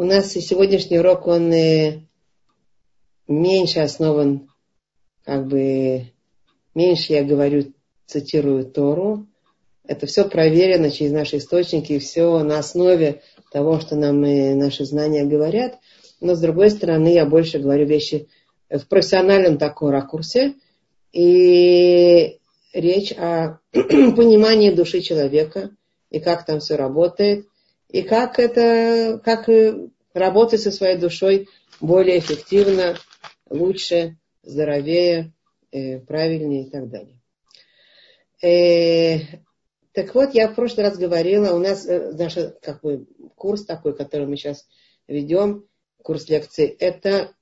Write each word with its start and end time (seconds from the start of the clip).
У 0.00 0.04
нас 0.04 0.34
и 0.34 0.40
сегодняшний 0.40 0.98
урок, 0.98 1.26
он 1.26 1.52
э, 1.52 2.00
меньше 3.28 3.80
основан, 3.80 4.48
как 5.26 5.46
бы, 5.46 6.06
меньше 6.74 7.12
я 7.12 7.22
говорю, 7.22 7.74
цитирую 8.06 8.64
Тору. 8.64 9.26
Это 9.84 10.06
все 10.06 10.26
проверено 10.26 10.90
через 10.90 11.12
наши 11.12 11.36
источники, 11.36 11.98
все 11.98 12.42
на 12.42 12.60
основе 12.60 13.20
того, 13.52 13.78
что 13.78 13.94
нам 13.94 14.24
э, 14.24 14.54
наши 14.54 14.86
знания 14.86 15.26
говорят. 15.26 15.78
Но, 16.22 16.34
с 16.34 16.40
другой 16.40 16.70
стороны, 16.70 17.08
я 17.12 17.26
больше 17.26 17.58
говорю 17.58 17.84
вещи 17.84 18.26
в 18.70 18.88
профессиональном 18.88 19.58
таком 19.58 19.90
ракурсе. 19.90 20.54
И 21.12 22.38
речь 22.72 23.12
о 23.18 23.58
понимании 23.72 24.70
души 24.70 25.02
человека, 25.02 25.68
и 26.08 26.20
как 26.20 26.46
там 26.46 26.60
все 26.60 26.76
работает, 26.76 27.49
и 27.92 28.02
как 28.02 28.38
это, 28.38 29.20
как 29.24 29.48
работать 30.14 30.60
со 30.60 30.70
своей 30.70 30.96
душой 30.96 31.48
более 31.80 32.18
эффективно, 32.18 32.96
лучше, 33.48 34.16
здоровее, 34.42 35.32
э, 35.72 35.98
правильнее 36.00 36.66
и 36.66 36.70
так 36.70 36.88
далее. 36.88 37.20
Э, 38.42 39.40
так 39.92 40.14
вот, 40.14 40.34
я 40.34 40.48
в 40.48 40.54
прошлый 40.54 40.86
раз 40.86 40.96
говорила, 40.96 41.54
у 41.54 41.58
нас 41.58 41.86
э, 41.86 42.12
наш 42.12 42.36
как 42.62 42.80
бы, 42.82 43.06
курс 43.34 43.64
такой, 43.64 43.96
который 43.96 44.26
мы 44.26 44.36
сейчас 44.36 44.66
ведем, 45.08 45.66
курс 46.02 46.28
лекций, 46.28 46.66
это 46.66 47.34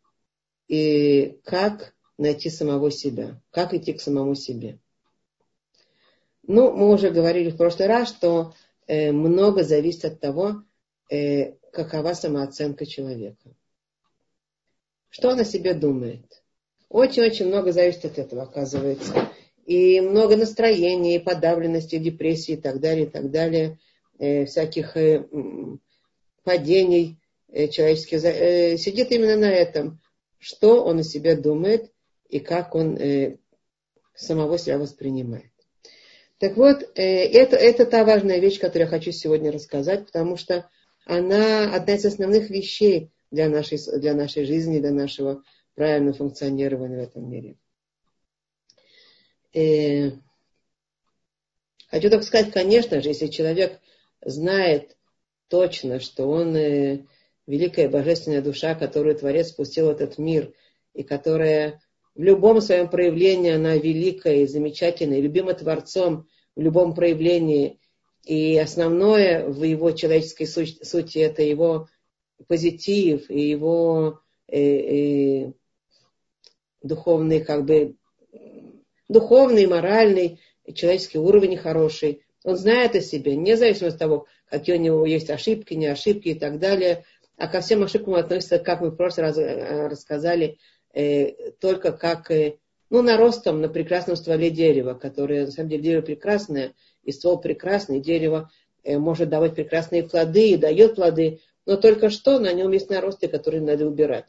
и 0.66 1.38
как 1.44 1.94
найти 2.16 2.50
самого 2.50 2.90
себя, 2.90 3.40
как 3.50 3.74
идти 3.74 3.92
к 3.92 4.00
самому 4.00 4.34
себе. 4.34 4.78
Ну, 6.42 6.72
мы 6.72 6.90
уже 6.90 7.10
говорили 7.10 7.50
в 7.50 7.56
прошлый 7.56 7.88
раз, 7.88 8.08
что 8.08 8.54
много 8.88 9.62
зависит 9.62 10.04
от 10.06 10.20
того, 10.20 10.62
э, 11.10 11.52
какова 11.72 12.14
самооценка 12.14 12.86
человека. 12.86 13.54
Что 15.10 15.30
он 15.30 15.40
о 15.40 15.44
себе 15.44 15.74
думает. 15.74 16.42
Очень-очень 16.88 17.46
много 17.46 17.72
зависит 17.72 18.04
от 18.06 18.18
этого, 18.18 18.42
оказывается. 18.42 19.30
И 19.66 20.00
много 20.00 20.36
настроения, 20.36 21.16
и 21.16 21.22
подавленности, 21.22 21.96
и 21.96 22.00
депрессии, 22.00 22.52
и 22.52 22.56
так 22.56 22.80
далее, 22.80 23.06
и 23.06 23.10
так 23.10 23.30
далее. 23.30 23.78
Э, 24.18 24.46
всяких 24.46 24.96
э, 24.96 25.26
падений 26.44 27.18
э, 27.48 27.68
человеческих. 27.68 28.24
Э, 28.24 28.76
сидит 28.78 29.12
именно 29.12 29.36
на 29.36 29.50
этом. 29.50 30.00
Что 30.38 30.84
он 30.84 31.00
о 31.00 31.02
себе 31.02 31.36
думает 31.36 31.92
и 32.28 32.38
как 32.40 32.74
он 32.74 32.96
э, 32.96 33.36
самого 34.14 34.58
себя 34.58 34.78
воспринимает. 34.78 35.50
Так 36.38 36.56
вот, 36.56 36.82
э, 36.94 37.02
это, 37.02 37.56
это 37.56 37.84
та 37.84 38.04
важная 38.04 38.38
вещь, 38.38 38.60
которую 38.60 38.86
я 38.86 38.90
хочу 38.90 39.10
сегодня 39.10 39.50
рассказать, 39.50 40.06
потому 40.06 40.36
что 40.36 40.70
она 41.04 41.74
одна 41.74 41.94
из 41.94 42.04
основных 42.04 42.48
вещей 42.48 43.10
для 43.30 43.48
нашей, 43.48 43.78
для 43.98 44.14
нашей 44.14 44.44
жизни, 44.44 44.78
для 44.78 44.92
нашего 44.92 45.42
правильного 45.74 46.16
функционирования 46.16 46.96
в 46.96 47.08
этом 47.08 47.28
мире. 47.28 47.56
И 49.52 49.60
э, 49.60 50.12
хочу 51.88 52.08
так 52.08 52.22
сказать, 52.22 52.52
конечно 52.52 53.00
же, 53.00 53.08
если 53.08 53.26
человек 53.26 53.80
знает 54.20 54.96
точно, 55.48 55.98
что 55.98 56.28
он 56.28 56.54
э, 56.54 57.04
великая 57.48 57.88
божественная 57.88 58.42
душа, 58.42 58.76
которую 58.76 59.16
Творец 59.16 59.48
спустил 59.48 59.86
в 59.86 59.90
этот 59.90 60.18
мир, 60.18 60.52
и 60.94 61.02
которая 61.02 61.80
в 62.18 62.22
любом 62.22 62.60
своем 62.60 62.90
проявлении 62.90 63.52
она 63.52 63.76
великая 63.76 64.42
и 64.42 64.46
замечательная, 64.46 65.18
и 65.18 65.22
любима 65.22 65.54
Творцом 65.54 66.26
в 66.56 66.60
любом 66.60 66.92
проявлении. 66.92 67.78
И 68.24 68.58
основное 68.58 69.46
в 69.46 69.62
его 69.62 69.92
человеческой 69.92 70.46
сути 70.46 71.18
это 71.18 71.42
его 71.42 71.88
позитив 72.48 73.30
и 73.30 73.48
его 73.48 74.20
э, 74.48 74.60
э, 74.60 75.52
духовный, 76.82 77.44
как 77.44 77.64
бы, 77.64 77.94
духовный, 79.08 79.68
моральный, 79.68 80.40
человеческий 80.74 81.18
уровень 81.18 81.56
хороший. 81.56 82.22
Он 82.42 82.56
знает 82.56 82.96
о 82.96 83.00
себе, 83.00 83.36
независимо 83.36 83.90
от 83.90 83.98
того, 83.98 84.26
какие 84.50 84.74
у 84.74 84.80
него 84.80 85.06
есть 85.06 85.30
ошибки, 85.30 85.74
не 85.74 85.86
ошибки 85.86 86.30
и 86.30 86.34
так 86.34 86.58
далее. 86.58 87.04
А 87.36 87.46
ко 87.46 87.60
всем 87.60 87.84
ошибкам 87.84 88.14
относится, 88.14 88.58
как 88.58 88.80
мы 88.80 88.90
в 88.90 88.96
прошлый 88.96 89.26
раз 89.26 89.38
э, 89.38 89.86
рассказали, 89.86 90.58
э, 90.98 91.52
только 91.60 91.92
как 91.92 92.30
э, 92.30 92.56
ну, 92.90 93.02
наростом 93.02 93.60
на 93.60 93.68
прекрасном 93.68 94.16
стволе 94.16 94.50
дерева, 94.50 94.94
которое, 94.94 95.46
на 95.46 95.52
самом 95.52 95.70
деле, 95.70 95.82
дерево 95.82 96.02
прекрасное, 96.02 96.74
и 97.04 97.12
ствол 97.12 97.38
прекрасный, 97.38 98.00
дерево 98.00 98.50
э, 98.82 98.98
может 98.98 99.28
давать 99.28 99.54
прекрасные 99.54 100.02
плоды 100.02 100.50
и 100.50 100.56
дает 100.56 100.96
плоды, 100.96 101.40
но 101.66 101.76
только 101.76 102.10
что 102.10 102.40
на 102.40 102.52
нем 102.52 102.72
есть 102.72 102.90
наросты, 102.90 103.28
которые 103.28 103.62
надо 103.62 103.86
убирать. 103.86 104.26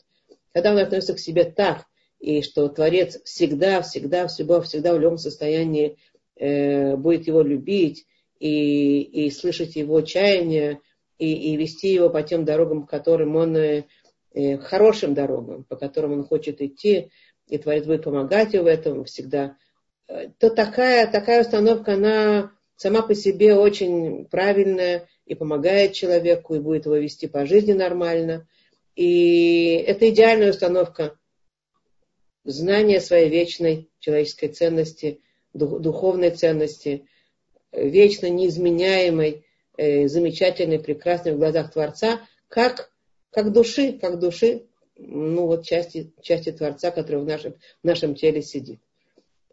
Когда 0.53 0.72
он 0.72 0.78
относится 0.78 1.16
к 1.16 1.19
себе 1.19 1.46
так, 1.46 1.85
и 2.19 2.41
что 2.41 2.68
Творец 2.68 3.19
всегда, 3.24 3.81
всегда, 3.81 4.28
всегда, 4.28 4.62
всегда 4.62 4.94
в 4.94 5.00
любом 5.00 5.18
состоянии 5.18 5.97
э, 6.36 6.96
будет 6.97 7.28
его 7.28 7.41
любить 7.41 8.06
и, 8.40 9.01
и 9.01 9.31
слышать 9.31 9.75
его 9.75 10.01
чаяния, 10.01 10.80
и, 11.18 11.34
и 11.34 11.57
вести 11.57 11.91
его 11.94 12.09
по 12.09 12.22
тем 12.22 12.46
дорогам, 12.46 12.86
которым 12.86 13.36
он 13.36 13.57
Э, 13.57 13.84
хорошим 14.62 15.13
дорогам, 15.13 15.63
по 15.63 15.75
которым 15.75 16.13
он 16.13 16.23
хочет 16.23 16.62
идти, 16.62 17.12
и 17.47 17.57
Творец 17.57 17.85
будет 17.85 18.03
помогать 18.03 18.53
ему 18.53 18.66
в 18.66 18.67
этом 18.67 19.03
всегда, 19.06 19.57
э, 20.07 20.29
то 20.38 20.50
такая, 20.50 21.12
такая 21.12 21.41
установка, 21.41 21.94
она 21.94 22.51
сама 22.75 23.01
по 23.01 23.16
себе 23.16 23.56
очень 23.56 24.25
правильная 24.25 25.07
и 25.25 25.35
помогает 25.35 25.94
человеку, 25.94 26.56
и 26.56 26.59
будет 26.59 26.85
его 26.85 26.95
вести 26.95 27.28
по 27.28 27.45
жизни 27.45 27.73
нормально. 27.73 28.47
И 28.95 29.84
это 29.85 30.09
идеальная 30.09 30.51
установка 30.51 31.18
знания 32.44 33.01
своей 33.01 33.29
вечной 33.29 33.89
человеческой 34.00 34.50
ценности, 34.50 35.22
духовной 35.53 36.31
ценности, 36.31 37.07
вечно 37.72 38.29
неизменяемой, 38.29 39.45
э, 39.78 40.07
замечательной, 40.07 40.79
прекрасной 40.79 41.34
в 41.34 41.38
глазах 41.38 41.72
Творца, 41.72 42.22
как 42.47 42.91
как 43.31 43.51
души, 43.51 43.94
как 43.94 44.19
души, 44.19 44.66
ну 44.97 45.47
вот 45.47 45.66
части, 45.66 46.12
части 46.22 46.51
Творца, 46.51 46.91
который 46.91 47.22
в 47.22 47.25
нашем, 47.25 47.53
в 47.81 47.88
нашем 47.88 48.16
теле 48.16 48.41
сидит. 48.41 48.79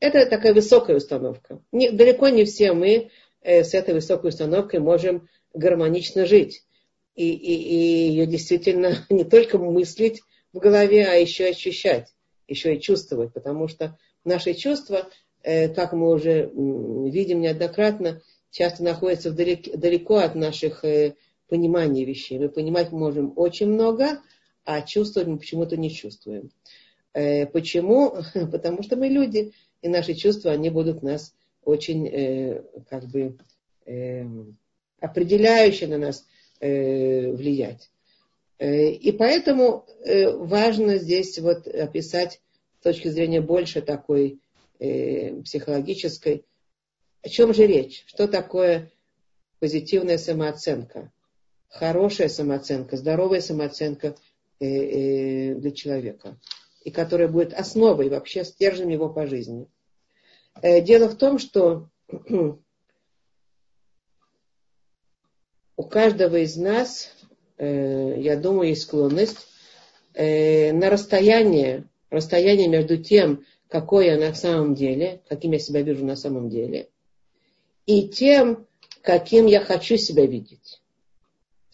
Это 0.00 0.26
такая 0.26 0.53
высокая 0.53 0.97
установка. 0.97 1.60
Не, 1.72 1.91
далеко 1.91 2.28
не 2.28 2.44
все 2.44 2.72
мы 2.72 3.10
э, 3.42 3.65
с 3.65 3.72
этой 3.75 3.94
высокой 3.94 4.28
установкой 4.28 4.81
можем 4.81 5.28
гармонично 5.54 6.26
жить. 6.26 6.65
И, 7.15 7.31
и, 7.31 7.54
и 7.54 8.09
ее 8.10 8.26
действительно 8.26 8.94
не 9.10 9.25
только 9.25 9.59
мыслить 9.59 10.22
в 10.53 10.59
голове, 10.59 11.06
а 11.06 11.15
еще 11.15 11.47
ощущать, 11.47 12.12
еще 12.47 12.75
и 12.75 12.81
чувствовать. 12.81 13.32
Потому 13.32 13.69
что 13.69 13.98
наши 14.25 14.53
чувства, 14.54 15.09
э, 15.42 15.69
как 15.69 15.92
мы 15.92 16.12
уже 16.12 16.50
видим 16.54 17.41
неоднократно, 17.41 18.20
часто 18.50 18.82
находятся 18.82 19.31
вдалеке, 19.31 19.76
далеко 19.76 20.16
от 20.16 20.34
наших 20.34 20.84
э, 20.84 21.15
понимание 21.49 22.05
вещей. 22.05 22.39
Мы 22.39 22.49
понимать 22.49 22.93
можем 22.93 23.33
очень 23.37 23.69
много, 23.69 24.21
а 24.65 24.83
чувствовать 24.83 25.29
мы 25.29 25.39
почему-то 25.39 25.77
не 25.77 25.91
чувствуем. 25.91 26.51
Э, 27.12 27.47
почему? 27.47 28.17
Потому 28.53 28.83
что 28.83 28.97
мы 28.97 29.09
люди, 29.09 29.53
и 29.81 29.89
наши 29.89 30.15
чувства, 30.15 30.53
они 30.53 30.71
будут 30.71 31.03
нас 31.03 31.34
очень, 31.65 32.07
э, 32.07 32.62
как 32.89 33.05
бы, 33.07 33.39
э, 33.87 34.25
определяюще 35.01 35.87
на 35.87 35.99
нас 35.99 36.27
влиять. 36.59 37.91
И 38.59 39.15
поэтому 39.19 39.84
важно 40.03 40.97
здесь 40.97 41.39
вот 41.39 41.69
описать 41.69 42.41
с 42.81 42.83
точки 42.83 43.09
зрения 43.09 43.43
больше 43.43 43.83
такой 43.83 44.41
психологической, 44.78 46.47
о 47.21 47.28
чем 47.28 47.53
же 47.53 47.67
речь, 47.67 48.05
что 48.07 48.27
такое 48.27 48.91
позитивная 49.61 50.17
самооценка 50.17 51.13
хорошая 51.78 52.28
самооценка, 52.28 52.97
здоровая 52.97 53.41
самооценка 53.41 54.16
э, 54.60 54.66
э, 54.66 55.54
для 55.54 55.71
человека, 55.71 56.39
и 56.83 56.91
которая 56.91 57.28
будет 57.28 57.53
основой, 57.53 58.09
вообще 58.09 58.45
стержнем 58.45 58.89
его 58.89 59.09
по 59.09 59.27
жизни. 59.27 59.68
Э, 60.62 60.80
дело 60.80 61.09
в 61.09 61.16
том, 61.16 61.39
что 61.39 61.89
у 65.77 65.83
каждого 65.84 66.36
из 66.36 66.56
нас, 66.56 67.12
я 67.59 68.36
думаю, 68.36 68.68
есть 68.68 68.83
склонность 68.83 69.47
на 70.15 70.91
расстояние, 70.91 71.89
расстояние 72.10 72.68
между 72.68 72.98
тем, 72.98 73.47
какой 73.68 74.06
я 74.06 74.18
на 74.18 74.34
самом 74.34 74.74
деле, 74.74 75.22
каким 75.27 75.53
я 75.53 75.59
себя 75.59 75.80
вижу 75.80 76.04
на 76.04 76.16
самом 76.16 76.51
деле, 76.51 76.91
и 77.86 78.09
тем, 78.09 78.66
каким 79.01 79.47
я 79.47 79.60
хочу 79.60 79.97
себя 79.97 80.27
видеть 80.27 80.83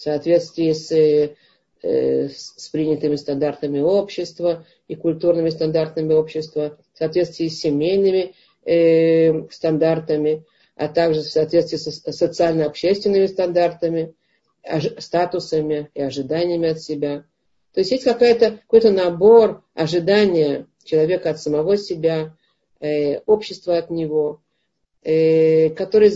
соответствии 0.03 0.73
с, 0.73 0.93
э, 0.93 2.29
с 2.29 2.69
принятыми 2.71 3.17
стандартами 3.17 3.81
общества 3.81 4.67
и 4.89 4.95
культурными 4.95 5.51
стандартами 5.51 6.13
общества, 6.13 6.79
в 6.95 6.99
соответствии 6.99 7.49
с 7.49 7.61
семейными 7.61 8.35
э, 8.65 9.49
стандартами, 9.51 10.45
а 10.77 10.89
также 10.89 11.21
в 11.21 11.25
соответствии 11.25 11.77
с 11.77 12.13
социально-общественными 12.13 13.27
стандартами. 13.27 14.15
статусами 14.99 15.91
и 15.93 16.01
ожиданиями 16.03 16.69
от 16.69 16.81
себя. 16.81 17.25
То 17.73 17.81
есть 17.81 17.91
есть 17.91 18.05
какая-то, 18.05 18.59
какой-то 18.59 18.93
набор 18.93 19.65
ожидания 19.75 20.67
человека 20.85 21.31
от 21.31 21.41
самого 21.41 21.77
себя, 21.77 22.37
э, 22.81 23.19
общества 23.27 23.79
от 23.79 23.91
него, 23.91 24.41
э, 25.03 25.71
который, 25.71 26.13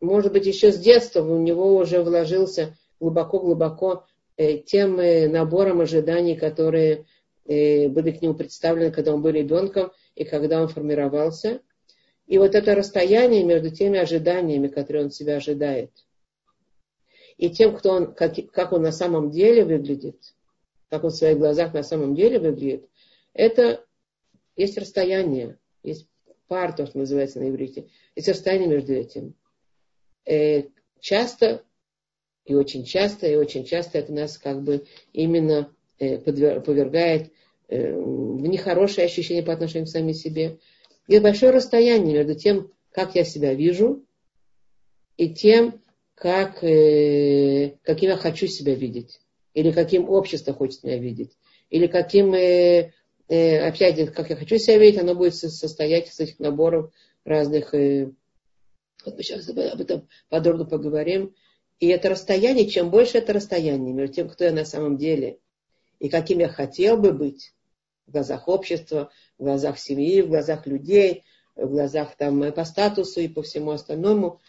может 0.00 0.32
быть, 0.32 0.46
еще 0.46 0.72
с 0.72 0.78
детства 0.78 1.22
у 1.22 1.38
него 1.38 1.76
уже 1.76 2.02
вложился 2.02 2.76
глубоко-глубоко 3.00 4.06
э, 4.36 4.58
тем 4.58 4.96
набором 5.32 5.80
ожиданий, 5.80 6.36
которые 6.36 7.06
э, 7.46 7.88
были 7.88 8.12
к 8.12 8.22
нему 8.22 8.34
представлены, 8.34 8.92
когда 8.92 9.14
он 9.14 9.22
был 9.22 9.30
ребенком 9.30 9.90
и 10.14 10.24
когда 10.24 10.62
он 10.62 10.68
формировался. 10.68 11.60
И 12.26 12.38
вот 12.38 12.54
это 12.54 12.74
расстояние 12.74 13.42
между 13.42 13.70
теми 13.70 13.98
ожиданиями, 13.98 14.68
которые 14.68 15.06
он 15.06 15.10
себя 15.10 15.36
ожидает, 15.36 15.90
и 17.40 17.48
тем, 17.48 17.74
кто 17.74 17.92
он, 17.92 18.14
как, 18.14 18.34
как 18.52 18.72
он 18.72 18.82
на 18.82 18.92
самом 18.92 19.30
деле 19.30 19.64
выглядит, 19.64 20.34
как 20.90 21.04
он 21.04 21.10
в 21.10 21.14
своих 21.14 21.38
глазах 21.38 21.72
на 21.72 21.82
самом 21.82 22.14
деле 22.14 22.38
выглядит, 22.38 22.86
это 23.32 23.84
есть 24.56 24.76
расстояние, 24.76 25.58
есть 25.82 26.06
пар, 26.48 26.74
то, 26.74 26.84
что 26.84 26.98
называется 26.98 27.40
на 27.40 27.48
иврите, 27.48 27.88
есть 28.14 28.28
расстояние 28.28 28.68
между 28.68 28.92
этим. 28.92 29.34
Э, 30.26 30.64
часто, 31.00 31.64
и 32.50 32.54
очень 32.54 32.84
часто, 32.84 33.28
и 33.28 33.36
очень 33.36 33.64
часто 33.64 33.98
это 33.98 34.12
нас 34.12 34.36
как 34.36 34.62
бы 34.64 34.84
именно 35.12 35.72
э, 36.00 36.18
повергает 36.18 37.30
э, 37.68 37.94
в 37.94 38.44
нехорошее 38.44 39.04
ощущение 39.04 39.44
по 39.44 39.52
отношению 39.52 39.86
к 39.86 39.90
самим 39.90 40.14
себе. 40.14 40.58
Есть 41.06 41.22
большое 41.22 41.52
расстояние 41.52 42.12
между 42.12 42.34
тем, 42.34 42.72
как 42.90 43.14
я 43.14 43.22
себя 43.22 43.54
вижу, 43.54 44.04
и 45.16 45.32
тем, 45.32 45.80
как, 46.16 46.64
э, 46.64 47.76
каким 47.84 48.10
я 48.10 48.16
хочу 48.16 48.48
себя 48.48 48.74
видеть. 48.74 49.20
Или 49.54 49.70
каким 49.70 50.10
общество 50.10 50.52
хочет 50.52 50.82
меня 50.82 50.98
видеть. 50.98 51.36
Или 51.70 51.86
каким, 51.86 52.30
опять, 53.28 54.12
как 54.12 54.30
я 54.30 54.34
хочу 54.34 54.58
себя 54.58 54.78
видеть, 54.78 54.98
оно 55.00 55.14
будет 55.14 55.36
состоять 55.36 56.08
из 56.08 56.18
этих 56.18 56.40
наборов 56.40 56.92
разных... 57.24 57.72
Вот 57.72 59.16
мы 59.16 59.22
сейчас 59.22 59.48
об 59.48 59.80
этом 59.80 60.08
подробно 60.28 60.64
поговорим. 60.64 61.32
И 61.80 61.88
это 61.88 62.10
расстояние, 62.10 62.68
чем 62.68 62.90
больше 62.90 63.18
это 63.18 63.32
расстояние 63.32 63.94
между 63.94 64.14
тем, 64.14 64.28
кто 64.28 64.44
я 64.44 64.52
на 64.52 64.66
самом 64.66 64.98
деле, 64.98 65.38
и 65.98 66.10
каким 66.10 66.38
я 66.38 66.48
хотел 66.48 66.98
бы 66.98 67.12
быть 67.12 67.54
в 68.06 68.12
глазах 68.12 68.48
общества, 68.48 69.10
в 69.38 69.44
глазах 69.44 69.78
семьи, 69.78 70.20
в 70.20 70.28
глазах 70.28 70.66
людей, 70.66 71.24
в 71.56 71.68
глазах 71.68 72.16
там, 72.16 72.52
по 72.52 72.64
статусу 72.64 73.20
и 73.20 73.28
по 73.28 73.42
всему 73.42 73.70
остальному, 73.70 74.40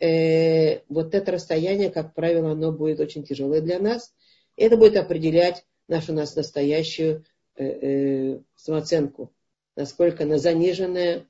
э, 0.00 0.80
вот 0.88 1.14
это 1.14 1.32
расстояние, 1.32 1.90
как 1.90 2.14
правило, 2.14 2.52
оно 2.52 2.72
будет 2.72 3.00
очень 3.00 3.22
тяжелое 3.22 3.60
для 3.60 3.78
нас. 3.78 4.14
И 4.56 4.64
это 4.64 4.78
будет 4.78 4.96
определять 4.96 5.66
нашу 5.88 6.14
нас 6.14 6.36
настоящую 6.36 7.24
э, 7.56 7.64
э, 7.64 8.40
самооценку, 8.56 9.32
насколько 9.76 10.24
она 10.24 10.38
заниженная 10.38 11.26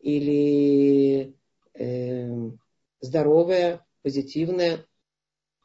или 0.00 1.34
э, 1.74 2.50
здоровая, 3.00 3.84
позитивная, 4.04 4.86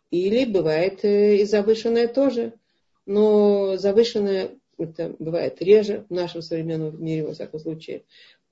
или 0.09 0.45
бывает 0.45 1.05
э, 1.05 1.37
и 1.37 1.43
завышенная 1.43 2.07
тоже. 2.07 2.53
Но 3.05 3.77
завышенная 3.77 4.51
это 4.77 5.15
бывает 5.19 5.61
реже 5.61 6.05
в 6.09 6.13
нашем 6.13 6.41
современном 6.41 7.03
мире, 7.03 7.25
во 7.25 7.33
всяком 7.33 7.59
случае. 7.59 8.03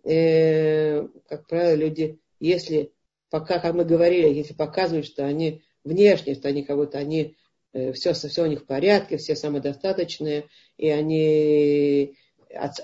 Э, 0.03 1.07
как 1.27 1.47
правило, 1.47 1.75
люди, 1.75 2.19
если 2.39 2.91
пока, 3.29 3.59
как 3.59 3.73
мы 3.73 3.85
говорили, 3.85 4.33
если 4.33 4.53
показывают, 4.53 5.05
что 5.05 5.25
они 5.25 5.63
внешне, 5.83 6.35
что 6.35 6.49
они 6.49 6.63
кого-то, 6.63 6.97
они 6.97 7.35
э, 7.73 7.93
все, 7.93 8.13
все 8.13 8.43
у 8.43 8.47
них 8.47 8.61
в 8.61 8.65
порядке, 8.65 9.17
все 9.17 9.35
самодостаточные, 9.35 10.45
и 10.77 10.89
они 10.89 12.15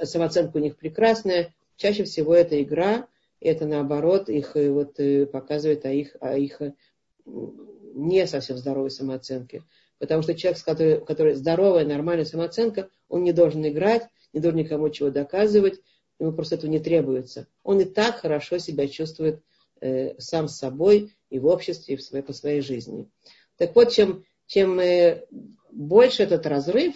самооценка 0.03 0.57
у 0.57 0.59
них 0.59 0.77
прекрасная, 0.77 1.53
чаще 1.77 2.03
всего 2.03 2.33
это 2.33 2.61
игра, 2.61 3.07
это 3.39 3.65
наоборот 3.65 4.29
их 4.29 4.55
э, 4.55 4.69
вот 4.71 4.97
показывает 5.31 5.85
о 5.85 5.91
их, 5.91 6.15
о 6.19 6.38
их 6.38 6.61
не 7.25 8.27
совсем 8.27 8.57
здоровой 8.57 8.91
самооценке. 8.91 9.63
Потому 9.99 10.21
что 10.21 10.33
человек, 10.33 10.63
который, 10.63 11.05
который 11.05 11.33
здоровая, 11.35 11.85
нормальная 11.85 12.25
самооценка, 12.25 12.89
он 13.07 13.23
не 13.23 13.31
должен 13.31 13.65
играть, 13.65 14.03
не 14.33 14.39
должен 14.39 14.59
никому 14.59 14.89
чего 14.89 15.09
доказывать, 15.09 15.79
ему 16.19 16.33
просто 16.33 16.55
этого 16.55 16.69
не 16.69 16.79
требуется. 16.79 17.47
Он 17.63 17.79
и 17.79 17.85
так 17.85 18.17
хорошо 18.17 18.57
себя 18.57 18.87
чувствует 18.87 19.41
э, 19.79 20.19
сам 20.19 20.47
с 20.47 20.57
собой 20.57 21.13
и 21.29 21.39
в 21.39 21.45
обществе, 21.45 21.95
и 21.95 21.97
в 21.97 22.01
своей, 22.01 22.23
по 22.23 22.33
своей 22.33 22.61
жизни. 22.61 23.09
Так 23.57 23.75
вот, 23.75 23.91
чем, 23.91 24.25
чем 24.47 24.79
э, 24.79 25.25
больше 25.71 26.23
этот 26.23 26.45
разрыв, 26.47 26.95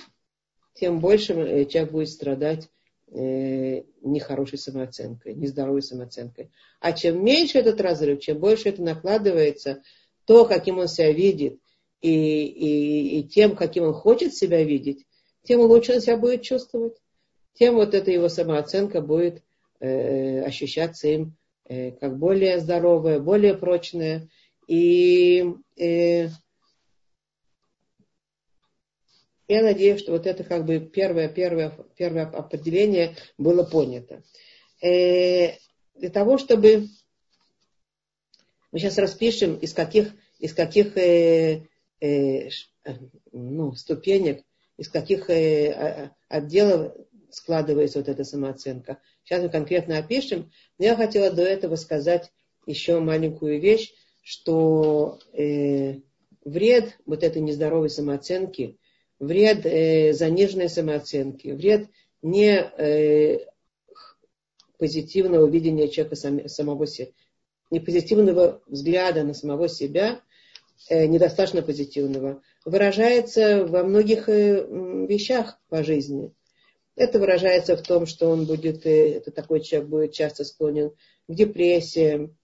тем 0.74 1.00
больше 1.00 1.34
э, 1.34 1.66
человек 1.66 1.92
будет 1.92 2.10
страдать 2.10 2.70
э, 3.12 3.84
нехорошей 4.02 4.58
самооценкой, 4.58 5.34
нездоровой 5.36 5.82
самооценкой. 5.82 6.52
А 6.80 6.94
чем 6.94 7.24
меньше 7.24 7.60
этот 7.60 7.82
разрыв, 7.82 8.20
чем 8.20 8.40
больше 8.40 8.70
это 8.70 8.82
накладывается, 8.82 9.82
то, 10.28 10.46
каким 10.46 10.78
он 10.78 10.90
себя 10.90 11.12
видит, 11.12 11.60
и, 12.02 12.46
и, 12.46 13.20
и 13.20 13.24
тем, 13.24 13.56
каким 13.56 13.86
он 13.86 13.94
хочет 13.94 14.36
себя 14.36 14.62
видеть, 14.62 15.06
тем 15.44 15.62
лучше 15.62 15.94
он 15.94 16.02
себя 16.02 16.18
будет 16.18 16.44
чувствовать, 16.44 16.98
тем 17.54 17.76
вот 17.76 17.94
эта 17.94 18.12
его 18.12 18.28
самооценка 18.28 19.02
будет 19.02 19.42
э, 19.80 20.42
ощущаться 20.42 21.08
им 21.08 21.38
э, 21.64 21.92
как 21.92 22.20
более 22.20 22.60
здоровая, 22.60 23.20
более 23.20 23.56
прочная. 23.58 24.30
И 24.68 25.46
э, 25.78 26.28
я 29.48 29.64
надеюсь, 29.64 30.02
что 30.02 30.12
вот 30.12 30.28
это 30.28 30.44
как 30.44 30.66
бы 30.66 30.80
первое, 30.82 31.30
первое, 31.30 31.72
первое 31.96 32.26
определение 32.26 33.16
было 33.38 33.64
понято. 33.64 34.22
Э, 34.84 35.54
для 35.96 36.10
того, 36.12 36.38
чтобы 36.38 36.90
мы 38.72 38.80
сейчас 38.80 38.98
распишем, 38.98 39.56
из 39.56 39.74
каких, 39.74 40.14
из 40.40 40.54
каких 40.54 40.98
э, 40.98 41.64
э, 42.02 42.50
ну, 43.32 43.74
ступенек, 43.74 44.44
из 44.78 44.90
каких 44.90 45.30
э, 45.30 46.12
отделов 46.28 46.94
складывается 47.32 48.00
вот 48.00 48.10
эта 48.10 48.24
самооценка. 48.24 49.00
Сейчас 49.24 49.44
мы 49.44 49.50
конкретно 49.50 49.98
опишем, 49.98 50.52
но 50.78 50.86
я 50.86 50.96
хотела 50.96 51.32
до 51.32 51.44
этого 51.44 51.76
сказать 51.76 52.32
еще 52.66 53.00
маленькую 53.00 53.60
вещь, 53.60 53.94
что 54.22 55.20
э, 55.34 56.00
вред 56.44 56.98
вот 57.06 57.24
этой 57.24 57.42
нездоровой 57.42 57.90
самооценки, 57.90 58.78
вред 59.20 59.66
э, 59.66 60.14
заниженной 60.14 60.70
самооценки, 60.70 61.50
вред 61.50 61.88
не 62.22 62.60
э, 62.60 63.46
позитивного 64.78 65.48
видения 65.48 65.88
человека 65.88 66.16
сам, 66.16 66.48
самого 66.48 66.88
не 67.70 67.80
позитивного 67.80 68.62
взгляда 68.68 69.24
на 69.24 69.34
самого 69.34 69.68
себя, 69.68 70.22
Э, 70.90 71.06
недостаточно 71.06 71.62
позитивного, 71.62 72.42
выражается 72.64 73.66
во 73.66 73.84
многих 73.84 74.30
э, 74.30 74.66
вещах 75.08 75.60
по 75.70 75.84
жизни. 75.84 76.32
Это 76.96 77.20
выражается 77.20 77.76
в 77.76 77.82
том, 77.82 78.06
что 78.06 78.30
он 78.30 78.46
будет, 78.46 78.86
э, 78.86 79.16
это 79.16 79.32
такой 79.32 79.62
человек 79.62 79.90
будет 79.90 80.14
часто 80.14 80.46
склонен 80.46 80.92
к 81.28 81.34
депрессиям, 81.34 82.38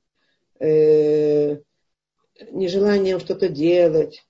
нежеланием 2.51 3.20
что-то 3.20 3.50
делать, 3.50 4.24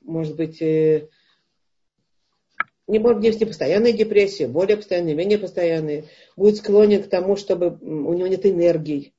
может 0.00 0.36
быть, 0.36 0.62
не 2.86 2.98
может 2.98 3.20
быть 3.20 3.40
не 3.40 3.46
постоянная 3.46 3.92
депрессия, 3.92 4.46
более 4.46 4.76
постоянные, 4.76 5.14
менее 5.14 5.38
постоянные, 5.38 6.04
будет 6.36 6.56
склонен 6.56 7.02
к 7.02 7.08
тому, 7.08 7.36
чтобы 7.36 7.78
у 7.80 8.12
него 8.12 8.26
нет 8.26 8.44
энергии, 8.44 9.14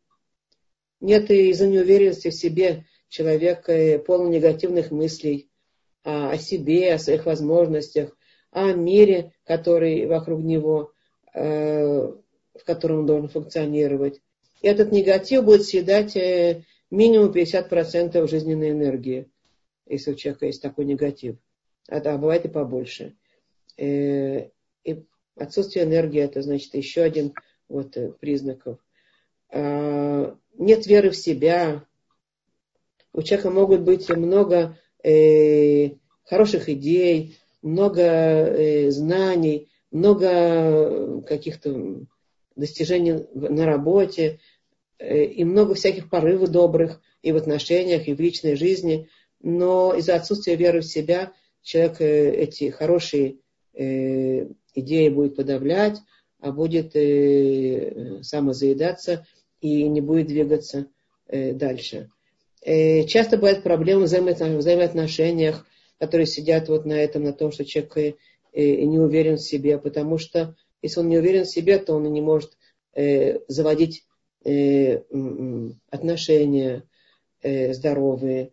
нет 0.99 1.29
из-за 1.31 1.67
неуверенности 1.67 2.29
в 2.29 2.35
себе 2.35 2.85
человека 3.09 3.99
полон 4.05 4.29
негативных 4.29 4.91
мыслей 4.91 5.49
о 6.03 6.37
себе, 6.37 6.93
о 6.93 6.99
своих 6.99 7.25
возможностях, 7.25 8.15
о 8.51 8.73
мире, 8.73 9.33
который 9.43 10.05
вокруг 10.05 10.41
него, 10.43 10.91
э, 11.33 11.41
в 11.43 12.63
котором 12.63 12.99
он 12.99 13.05
должен 13.07 13.29
функционировать. 13.29 14.21
И 14.61 14.67
этот 14.67 14.91
негатив 14.91 15.43
будет 15.43 15.63
съедать 15.63 16.15
э, 16.15 16.63
минимум 16.91 17.31
50% 17.31 18.27
жизненной 18.27 18.71
энергии, 18.71 19.29
если 19.87 20.11
у 20.11 20.15
человека 20.15 20.45
есть 20.45 20.61
такой 20.61 20.85
негатив. 20.85 21.37
А, 21.89 21.97
а 21.97 22.17
бывает 22.17 22.45
и 22.45 22.49
побольше. 22.49 23.15
Э, 23.77 24.49
и 24.83 25.03
отсутствие 25.35 25.85
энергии 25.85 26.21
это 26.21 26.41
значит 26.41 26.73
еще 26.75 27.01
один 27.01 27.33
вот 27.67 27.97
признаков 28.19 28.79
нет 29.51 30.85
веры 30.87 31.09
в 31.11 31.17
себя. 31.17 31.85
У 33.13 33.21
человека 33.21 33.49
могут 33.49 33.81
быть 33.81 34.09
много 34.09 34.77
э, 35.03 35.91
хороших 36.23 36.69
идей, 36.69 37.37
много 37.61 38.01
э, 38.01 38.91
знаний, 38.91 39.69
много 39.91 41.21
каких-то 41.21 42.05
достижений 42.55 43.25
на 43.33 43.65
работе, 43.65 44.39
и 44.97 45.43
много 45.43 45.75
всяких 45.75 46.09
порывов 46.09 46.49
добрых 46.49 47.01
и 47.21 47.33
в 47.33 47.35
отношениях, 47.35 48.07
и 48.07 48.13
в 48.13 48.19
личной 48.19 48.55
жизни, 48.55 49.09
но 49.41 49.93
из-за 49.93 50.15
отсутствия 50.15 50.55
веры 50.55 50.79
в 50.79 50.85
себя 50.85 51.33
человек 51.61 51.99
эти 51.99 52.69
хорошие 52.69 53.39
идеи 53.75 55.09
будет 55.09 55.35
подавлять, 55.35 55.99
а 56.39 56.51
будет 56.51 56.93
самозаедаться 58.25 59.25
и 59.61 59.87
не 59.87 60.01
будет 60.01 60.27
двигаться 60.27 60.87
дальше. 61.29 62.09
Часто 62.63 63.37
бывают 63.37 63.63
проблемы 63.63 64.05
в 64.05 64.09
взаимоотношениях, 64.09 65.65
которые 65.99 66.27
сидят 66.27 66.69
вот 66.69 66.85
на 66.85 66.93
этом, 66.93 67.23
на 67.23 67.33
том, 67.33 67.51
что 67.51 67.65
человек 67.65 68.17
не 68.53 68.99
уверен 68.99 69.35
в 69.35 69.41
себе, 69.41 69.77
потому 69.77 70.17
что 70.17 70.55
если 70.85 70.99
он 70.99 71.09
не 71.09 71.17
уверен 71.17 71.45
в 71.45 71.49
себе, 71.49 71.79
то 71.79 71.95
он 71.95 72.03
не 72.13 72.21
может 72.21 72.57
э, 72.93 73.39
заводить 73.47 74.05
э, 74.43 75.01
отношения 75.89 76.83
э, 77.41 77.73
здоровые, 77.73 78.51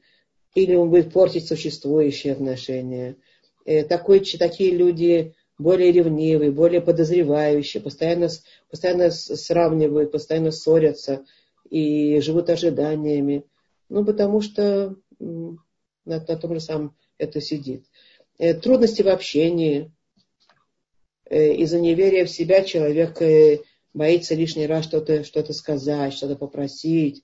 или 0.54 0.74
он 0.74 0.88
будет 0.88 1.12
портить 1.12 1.46
существующие 1.46 2.32
отношения. 2.32 3.16
Э, 3.64 3.84
такой, 3.84 4.20
такие 4.20 4.72
люди 4.72 5.34
более 5.58 5.92
ревнивые, 5.92 6.50
более 6.50 6.80
подозревающие, 6.80 7.82
постоянно, 7.82 8.28
постоянно 8.70 9.10
сравнивают, 9.10 10.10
постоянно 10.10 10.50
ссорятся 10.50 11.24
и 11.70 12.20
живут 12.20 12.50
ожиданиями. 12.50 13.44
Ну, 13.88 14.04
потому 14.04 14.40
что 14.40 14.96
на, 15.18 15.58
на 16.04 16.18
том 16.18 16.54
же 16.54 16.60
самом 16.60 16.96
это 17.18 17.40
сидит. 17.40 17.84
Э, 18.38 18.54
трудности 18.54 19.02
в 19.02 19.08
общении. 19.08 19.92
Э, 21.30 21.54
из-за 21.54 21.78
неверия 21.80 22.24
в 22.24 22.30
себя 22.30 22.64
человек 22.64 23.20
боится 23.94 24.34
лишний 24.34 24.66
раз 24.66 24.86
что-то 24.86 25.22
что 25.22 25.52
сказать, 25.52 26.14
что-то 26.14 26.36
попросить. 26.36 27.22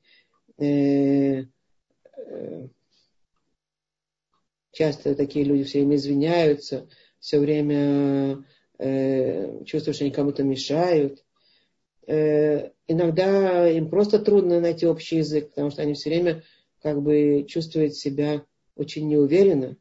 Часто 4.78 5.16
такие 5.16 5.44
люди 5.44 5.64
все 5.64 5.80
время 5.80 5.96
извиняются, 5.96 6.86
все 7.18 7.40
время 7.40 8.44
чувствуют, 9.64 9.96
что 9.96 10.04
они 10.04 10.12
кому-то 10.12 10.44
мешают. 10.44 11.24
Иногда 12.06 13.68
им 13.68 13.90
просто 13.90 14.20
трудно 14.20 14.60
найти 14.60 14.86
общий 14.86 15.16
язык, 15.16 15.48
потому 15.48 15.72
что 15.72 15.82
они 15.82 15.94
все 15.94 16.10
время 16.10 16.44
как 16.80 17.02
бы 17.02 17.44
чувствуют 17.48 17.96
себя 17.96 18.44
очень 18.76 19.08
неуверенно. 19.08 19.76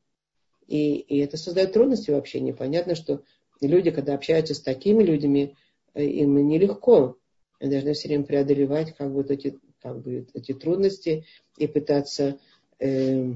И, 0.65 0.95
и 0.95 1.19
это 1.19 1.37
создает 1.37 1.73
трудности 1.73 2.09
в 2.09 2.15
общении. 2.15 2.51
Понятно, 2.51 2.95
что 2.95 3.21
люди, 3.61 3.91
когда 3.91 4.15
общаются 4.15 4.55
с 4.55 4.61
такими 4.61 5.03
людьми, 5.03 5.53
э, 5.93 6.05
им 6.05 6.35
нелегко. 6.47 7.17
Они 7.59 7.69
должны 7.69 7.93
все 7.93 8.07
время 8.07 8.23
преодолевать 8.23 8.95
как 8.95 9.13
бы, 9.13 9.23
эти, 9.29 9.59
как 9.79 10.01
бы, 10.01 10.25
эти 10.33 10.55
трудности 10.55 11.23
и 11.55 11.67
пытаться, 11.67 12.39
э, 12.79 13.31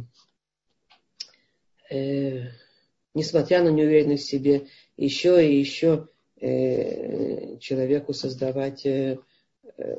э, 1.91 2.47
несмотря 3.13 3.63
на 3.63 3.69
неуверенность 3.69 4.25
в 4.25 4.29
себе, 4.29 4.67
еще 4.97 5.45
и 5.45 5.57
еще 5.59 6.07
э, 6.39 7.57
человеку 7.57 8.13
создавать 8.13 8.85
э, 8.85 9.19
э, 9.77 9.95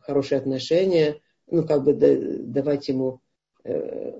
хорошие 0.00 0.38
отношения, 0.38 1.20
ну, 1.50 1.66
как 1.66 1.84
бы 1.84 1.92
давать 1.94 2.88
ему 2.88 3.20
э, 3.64 4.12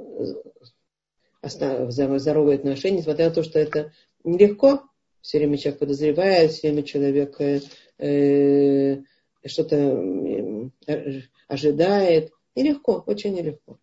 здоровые 1.42 2.56
отношения, 2.56 2.98
несмотря 2.98 3.28
на 3.28 3.34
то, 3.34 3.42
что 3.42 3.58
это 3.58 3.92
нелегко, 4.24 4.82
все 5.20 5.38
время 5.38 5.56
человек 5.56 5.80
подозревает, 5.80 6.52
все 6.52 6.68
время 6.68 6.82
человек 6.82 7.40
э, 7.40 7.60
э 7.98 9.02
что-то 9.44 9.76
э, 9.76 11.20
ожидает. 11.46 12.32
Нелегко, 12.54 13.04
очень 13.06 13.34
нелегко. 13.34 13.78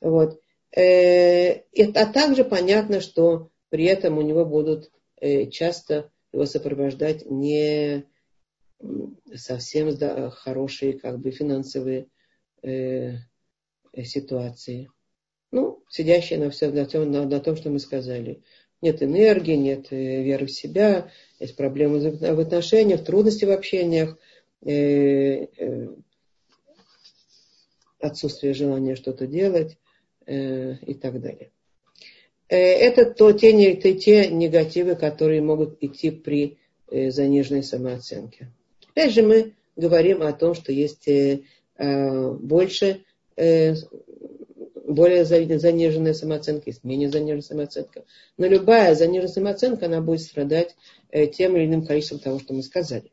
Вот. 0.00 0.38
Э, 0.74 1.64
а 1.94 2.06
также 2.06 2.44
понятно, 2.44 3.00
что 3.00 3.50
при 3.68 3.84
этом 3.84 4.18
у 4.18 4.22
него 4.22 4.44
будут 4.44 4.90
э, 5.20 5.46
часто 5.46 6.10
его 6.32 6.46
сопровождать 6.46 7.26
не 7.26 8.06
совсем 9.34 9.96
хорошие 10.30 10.98
как 10.98 11.20
бы 11.20 11.30
финансовые 11.30 12.08
э, 12.62 13.16
ситуации. 14.02 14.90
Ну, 15.52 15.84
сидящие 15.88 16.38
на, 16.38 16.50
все, 16.50 16.70
на, 16.70 16.86
том, 16.86 17.10
на, 17.10 17.26
на 17.26 17.38
том, 17.40 17.56
что 17.56 17.68
мы 17.70 17.78
сказали. 17.78 18.42
Нет 18.80 19.02
энергии, 19.02 19.54
нет 19.54 19.90
веры 19.90 20.46
в 20.46 20.50
себя, 20.50 21.10
есть 21.38 21.54
проблемы 21.54 22.00
в 22.10 22.40
отношениях, 22.40 23.04
трудности 23.04 23.44
в 23.44 23.50
общениях, 23.50 24.18
отсутствие 28.00 28.54
желания 28.54 28.96
что-то 28.96 29.28
делать 29.28 29.78
и 30.26 30.94
так 30.94 31.20
далее. 31.20 31.50
Э, 32.48 32.56
это 32.56 33.06
то, 33.06 33.32
те, 33.32 33.76
те, 33.76 33.94
те 33.94 34.28
негативы, 34.28 34.94
которые 34.94 35.40
могут 35.40 35.82
идти 35.82 36.10
при 36.10 36.58
э, 36.90 37.10
заниженной 37.10 37.62
самооценке. 37.62 38.48
Опять 38.90 39.12
же, 39.12 39.22
мы 39.22 39.54
говорим 39.76 40.22
о 40.22 40.32
том, 40.32 40.54
что 40.54 40.72
есть 40.72 41.08
э, 41.08 41.40
э 41.78 42.30
больше 42.32 43.04
э, 43.36 43.74
более 44.86 45.24
заниженная 45.24 46.14
самооценка, 46.14 46.64
есть 46.66 46.84
менее 46.84 47.08
заниженная 47.08 47.42
самооценка. 47.42 48.04
Но 48.36 48.46
любая 48.46 48.94
заниженная 48.94 49.32
самооценка, 49.32 49.86
она 49.86 50.00
будет 50.00 50.20
страдать 50.20 50.76
э, 51.10 51.26
тем 51.26 51.56
или 51.56 51.66
иным 51.66 51.86
количеством 51.86 52.18
того, 52.18 52.38
что 52.38 52.52
мы 52.52 52.62
сказали. 52.62 53.10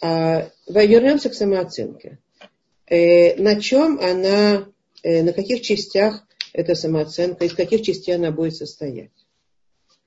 А, 0.00 0.48
вернемся 0.68 1.30
к 1.30 1.34
самооценке. 1.34 2.18
Э, 2.86 3.34
на 3.42 3.60
чем 3.60 3.98
она, 3.98 4.54
э, 4.56 4.64
на 5.04 5.32
каких 5.32 5.62
частях 5.62 6.26
эта 6.52 6.74
самооценка, 6.74 7.44
из 7.44 7.54
каких 7.54 7.82
частей 7.82 8.14
она 8.14 8.30
будет 8.30 8.56
состоять? 8.56 9.12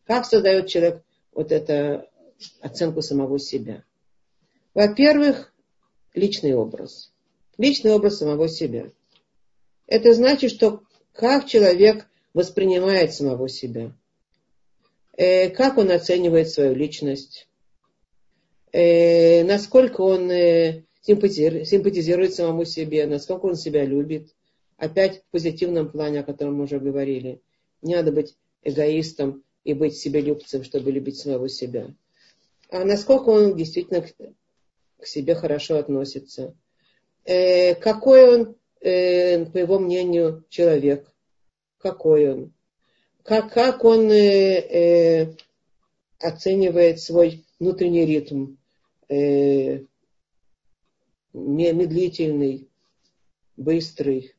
Как 0.06 0.26
создает 0.26 0.68
человек 0.68 1.04
вот 1.32 1.52
эту 1.52 2.08
оценку 2.62 3.02
самого 3.02 3.40
себя? 3.40 3.84
Во-первых, 4.74 5.54
личный 6.14 6.54
образ. 6.54 7.12
Личный 7.58 7.92
образ 7.92 8.18
самого 8.18 8.48
себя. 8.48 8.92
Это 9.88 10.14
значит, 10.14 10.52
что 10.52 10.84
как 11.14 11.46
человек 11.48 12.08
воспринимает 12.34 13.14
самого 13.14 13.50
себя, 13.50 13.92
э, 15.18 15.50
как 15.50 15.78
он 15.78 15.92
оценивает 15.92 16.50
свою 16.50 16.76
личность, 16.76 17.48
э, 18.72 19.44
насколько 19.44 20.02
он 20.02 20.30
э, 20.30 20.84
симпатизирует 21.02 22.36
самому 22.36 22.66
себе, 22.66 23.08
насколько 23.08 23.46
он 23.46 23.56
себя 23.56 23.84
любит. 23.86 24.36
Опять 24.78 25.22
в 25.22 25.32
позитивном 25.32 25.90
плане, 25.90 26.22
о 26.22 26.24
котором 26.24 26.56
мы 26.56 26.64
уже 26.64 26.80
говорили. 26.80 27.42
Не 27.82 27.96
надо 27.96 28.12
быть 28.12 28.36
эгоистом 28.64 29.44
и 29.64 29.74
быть 29.74 29.98
себелюбцем, 29.98 30.64
чтобы 30.64 30.92
любить 30.92 31.18
самого 31.18 31.50
себя. 31.50 31.94
А 32.70 32.84
насколько 32.84 33.30
он 33.30 33.56
действительно 33.56 34.06
к 35.00 35.06
себе 35.06 35.36
хорошо 35.36 35.78
относится. 35.78 36.56
Какой 37.26 38.36
он 38.36 38.56
э, 38.82 39.46
по 39.46 39.58
его 39.58 39.80
мнению, 39.80 40.46
человек. 40.50 41.12
Какой 41.80 42.32
он? 42.32 42.54
Как, 43.24 43.54
как 43.54 43.84
он 43.84 44.10
э, 44.12 45.26
э, 45.26 45.34
оценивает 46.20 47.00
свой 47.02 47.46
внутренний 47.60 48.06
ритм? 48.06 48.56
Э, 49.10 49.82
медлительный, 51.34 52.70
быстрый. 53.58 54.34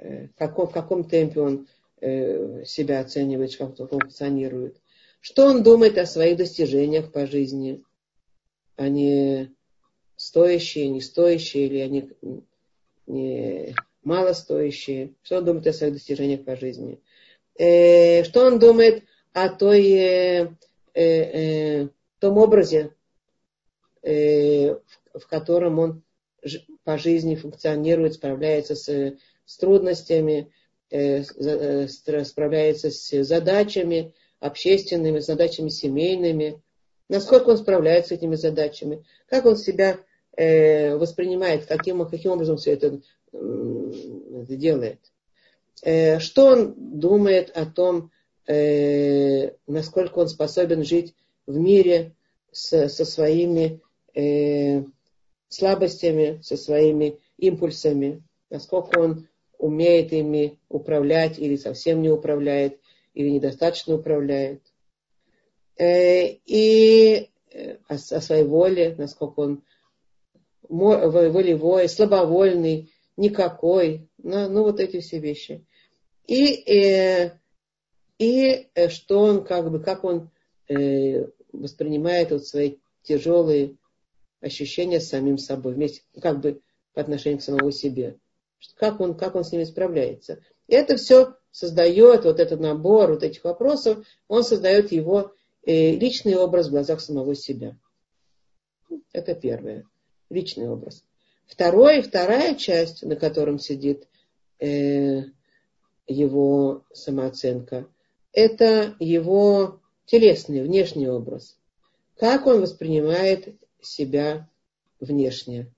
Э, 0.00 0.28
как 0.36 0.58
в 0.58 0.68
каком 0.68 1.04
темпе 1.04 1.40
он 1.40 1.66
э, 2.00 2.64
себя 2.64 3.00
оценивает, 3.00 3.56
как 3.56 3.80
он 3.80 3.88
функционирует. 3.88 4.80
Что 5.20 5.46
он 5.46 5.62
думает 5.62 5.98
о 5.98 6.06
своих 6.06 6.36
достижениях 6.36 7.10
по 7.10 7.26
жизни? 7.26 7.82
Они 8.76 9.50
стоящие, 10.16 10.88
не 10.88 11.00
стоящие, 11.00 11.66
или 11.66 11.78
они 11.78 12.10
не 13.06 13.74
малостоящие, 14.04 15.14
что 15.22 15.38
он 15.38 15.44
думает 15.44 15.66
о 15.66 15.72
своих 15.72 15.94
достижениях 15.94 16.44
по 16.44 16.54
жизни, 16.54 17.00
э, 17.56 18.22
что 18.22 18.46
он 18.46 18.58
думает 18.58 19.04
о 19.32 19.48
той, 19.48 20.56
том 22.18 22.38
образе, 22.38 22.92
в 24.02 25.26
котором 25.28 25.78
он 25.78 26.02
по 26.82 26.98
жизни 26.98 27.36
функционирует, 27.36 28.14
справляется 28.14 28.74
с, 28.74 29.16
с 29.48 29.56
трудностями, 29.56 30.52
э, 30.90 31.22
э 31.22 31.88
справляется 31.88 32.90
с 32.90 33.24
задачами 33.24 34.12
общественными, 34.40 35.20
задачами 35.20 35.70
семейными, 35.70 36.62
насколько 37.08 37.48
он 37.48 37.56
справляется 37.56 38.10
с 38.10 38.18
этими 38.18 38.36
задачами, 38.36 39.04
как 39.26 39.46
он 39.46 39.56
себя 39.56 39.96
э, 40.36 40.94
воспринимает, 40.96 41.64
каким, 41.64 42.06
каким 42.06 42.32
образом 42.32 42.58
все 42.58 42.72
это, 42.72 43.00
делает. 43.32 45.00
Что 45.80 46.46
он 46.46 46.74
думает 46.98 47.50
о 47.54 47.66
том, 47.66 48.10
насколько 48.46 50.18
он 50.18 50.28
способен 50.28 50.82
жить 50.82 51.14
в 51.46 51.58
мире 51.58 52.14
с, 52.50 52.88
со 52.88 53.04
своими 53.04 53.80
слабостями, 55.48 56.40
со 56.42 56.56
своими 56.56 57.18
импульсами, 57.36 58.22
насколько 58.50 58.98
он 58.98 59.28
умеет 59.58 60.12
ими 60.12 60.58
управлять 60.68 61.38
или 61.38 61.56
совсем 61.56 62.00
не 62.00 62.08
управляет, 62.08 62.80
или 63.14 63.28
недостаточно 63.28 63.96
управляет. 63.96 64.62
Э, 65.76 66.28
и 66.46 67.28
э, 67.50 67.76
о, 67.88 67.98
своей 67.98 68.44
воле, 68.44 68.94
насколько 68.96 69.40
он 69.40 69.62
волевой, 70.68 71.88
слабовольный, 71.88 72.92
никакой, 73.16 74.08
ну, 74.18 74.48
ну 74.48 74.62
вот 74.62 74.80
эти 74.80 75.00
все 75.00 75.18
вещи. 75.18 75.64
И, 76.26 76.62
э, 76.70 77.32
и 78.18 78.68
что 78.88 79.20
он, 79.20 79.44
как 79.44 79.70
бы, 79.70 79.80
как 79.80 80.04
он 80.04 80.30
воспринимает 81.52 82.30
вот 82.30 82.46
свои 82.46 82.74
тяжелые 83.02 83.76
ощущения 84.42 85.00
с 85.00 85.08
самим 85.08 85.38
собой, 85.38 85.74
вместе, 85.74 86.02
как 86.20 86.40
бы 86.40 86.60
по 86.92 87.00
отношению 87.00 87.38
к 87.38 87.42
самому 87.42 87.70
себе. 87.70 88.18
Как 88.76 89.00
он, 89.00 89.14
как 89.16 89.34
он 89.34 89.44
с 89.44 89.52
ними 89.52 89.64
справляется. 89.64 90.40
И 90.66 90.74
это 90.74 90.96
все 90.96 91.34
создает, 91.50 92.24
вот 92.24 92.40
этот 92.40 92.60
набор 92.60 93.12
вот 93.12 93.22
этих 93.22 93.44
вопросов, 93.44 94.06
он 94.28 94.44
создает 94.44 94.92
его 94.92 95.32
э, 95.64 95.92
личный 95.92 96.36
образ 96.36 96.68
в 96.68 96.70
глазах 96.70 97.00
самого 97.00 97.34
себя. 97.34 97.76
Это 99.12 99.34
первое. 99.34 99.84
Личный 100.30 100.68
образ. 100.68 101.04
Второе, 101.46 102.02
вторая 102.02 102.54
часть, 102.54 103.02
на 103.02 103.16
котором 103.16 103.58
сидит 103.58 104.06
э, 104.60 105.22
его 106.06 106.84
самооценка, 106.92 107.88
это 108.32 108.94
его 108.98 109.80
телесный, 110.04 110.62
внешний 110.62 111.08
образ. 111.08 111.56
Как 112.16 112.46
он 112.46 112.60
воспринимает 112.60 113.56
себя 113.80 114.48
внешне. 115.00 115.72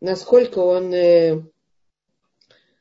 Насколько 0.00 0.58
он, 0.60 0.92
э, 0.92 1.42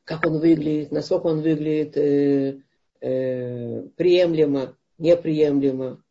как 0.06 0.26
он 0.26 0.40
выглядит, 0.40 0.92
насколько 0.92 1.26
он 1.28 1.42
выглядит 1.42 1.98
э, 1.98 2.62
э, 3.02 3.82
приемлемо, 3.98 4.78
неприемлемо, 5.00 6.04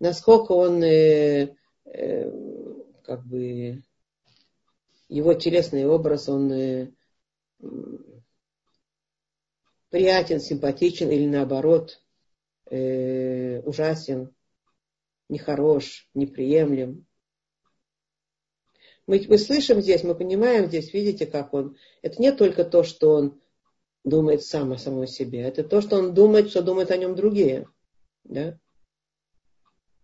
насколько 0.00 0.52
он 0.52 0.82
э, 0.82 1.54
э, 1.84 2.30
как 3.04 3.24
бы 3.24 3.82
его 5.08 5.34
телесный 5.34 5.86
образ, 5.86 6.28
он 6.28 6.52
э, 6.52 6.90
приятен, 9.90 10.40
симпатичен 10.40 11.10
или 11.10 11.26
наоборот 11.26 12.02
э, 12.66 13.60
ужасен, 13.60 14.34
нехорош, 15.28 16.08
неприемлем. 16.14 17.06
Мы, 19.10 19.26
мы 19.28 19.38
слышим 19.38 19.82
здесь, 19.82 20.04
мы 20.04 20.14
понимаем 20.14 20.66
здесь, 20.66 20.94
видите, 20.94 21.26
как 21.26 21.52
он. 21.52 21.76
Это 22.00 22.22
не 22.22 22.30
только 22.30 22.62
то, 22.62 22.84
что 22.84 23.10
он 23.10 23.40
думает 24.04 24.44
сам 24.44 24.70
о 24.70 24.78
самом 24.78 25.08
себе, 25.08 25.40
это 25.40 25.64
то, 25.64 25.80
что 25.80 25.96
он 25.96 26.14
думает, 26.14 26.50
что 26.50 26.62
думают 26.62 26.92
о 26.92 26.96
нем 26.96 27.16
другие. 27.16 27.66
Да? 28.22 28.56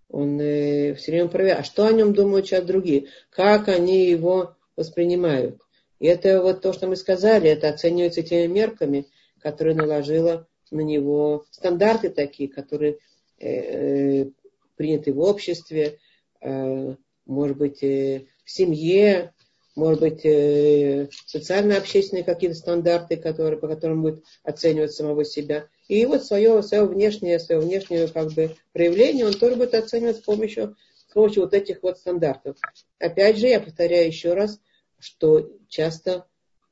Он 0.09 0.41
э, 0.41 0.95
все 0.95 1.13
время 1.13 1.29
проверяет, 1.29 1.61
а 1.61 1.63
что 1.63 1.87
о 1.87 1.93
нем 1.93 2.15
думают 2.15 2.47
сейчас 2.47 2.65
другие, 2.65 3.07
как 3.31 3.69
они 3.69 4.09
его 4.09 4.57
воспринимают. 4.75 5.61
И 6.01 6.07
это 6.09 6.43
вот 6.43 6.63
то, 6.63 6.73
что 6.73 6.89
мы 6.89 6.97
сказали, 6.97 7.49
это 7.49 7.69
оценивается 7.69 8.25
теми 8.25 8.53
мерками, 8.53 9.07
которые 9.39 9.77
наложила 9.77 10.49
на 10.73 10.81
него 10.81 11.45
стандарты 11.53 12.09
такие, 12.09 12.49
которые 12.49 12.99
э, 13.39 13.51
э, 13.51 14.31
приняты 14.75 15.13
в 15.13 15.21
обществе, 15.21 16.01
э, 16.41 16.97
может 17.25 17.57
быть, 17.57 17.85
э, 17.85 18.27
в 18.47 18.51
семье, 18.51 19.35
может 19.75 20.01
быть, 20.01 20.25
э, 20.25 21.09
социально-общественные 21.27 22.25
какие-то 22.25 22.57
стандарты, 22.57 23.17
которые, 23.17 23.61
по 23.61 23.69
которым 23.69 24.03
будет 24.03 24.25
оценивать 24.43 24.93
самого 24.93 25.25
себя. 25.25 25.69
И 25.89 26.07
вот 26.07 26.25
свое, 26.25 26.63
свое 26.63 26.85
внешнее, 26.87 27.39
свое 27.39 27.61
внешнее 27.61 28.09
как 28.09 28.33
бы, 28.33 28.57
проявление 28.73 29.27
он 29.27 29.35
тоже 29.35 29.57
будет 29.57 29.75
оценивать 29.75 30.17
с 30.17 30.21
помощью, 30.21 30.77
с 31.09 31.13
помощью 31.13 31.43
вот 31.43 31.53
этих 31.53 31.83
вот 31.83 31.99
стандартов. 31.99 32.57
Опять 32.99 33.37
же, 33.37 33.49
я 33.49 33.61
повторяю 33.61 34.07
еще 34.07 34.33
раз, 34.33 34.61
что 34.99 35.51
часто 35.69 36.27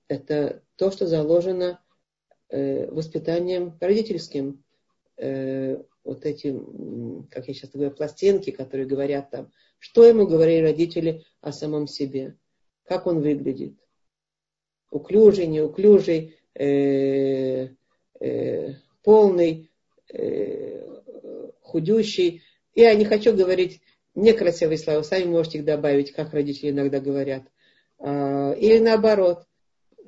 это 0.08 0.62
то, 0.76 0.90
что 0.90 1.06
заложено 1.06 1.80
э, 2.48 2.86
воспитанием 2.90 3.76
родительским. 3.80 4.64
Э, 5.16 5.76
вот 6.04 6.24
эти, 6.24 6.54
как 7.30 7.48
я 7.48 7.54
сейчас 7.54 7.70
говорю, 7.70 7.90
пластинки, 7.90 8.50
которые 8.50 8.86
говорят 8.86 9.30
там, 9.30 9.50
что 9.84 10.02
ему 10.02 10.26
говорили 10.26 10.62
родители 10.62 11.26
о 11.42 11.52
самом 11.52 11.86
себе, 11.86 12.38
как 12.84 13.06
он 13.06 13.20
выглядит. 13.20 13.74
Уклюжий, 14.90 15.46
неуклюжий, 15.46 16.38
э, 16.54 17.68
э, 18.18 18.74
полный, 19.02 19.70
э, 20.10 20.88
худющий. 21.60 22.40
Я 22.74 22.94
не 22.94 23.04
хочу 23.04 23.36
говорить 23.36 23.82
некрасивые 24.14 24.78
слова, 24.78 25.02
сами 25.02 25.24
можете 25.26 25.58
их 25.58 25.66
добавить, 25.66 26.12
как 26.12 26.32
родители 26.32 26.70
иногда 26.70 26.98
говорят. 26.98 27.42
А, 27.98 28.52
или 28.52 28.78
наоборот, 28.78 29.46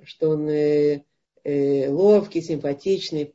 что 0.05 0.31
он 0.31 0.49
э, 0.49 1.03
э, 1.45 1.91
ловкий, 1.91 2.41
симпатичный, 2.41 3.35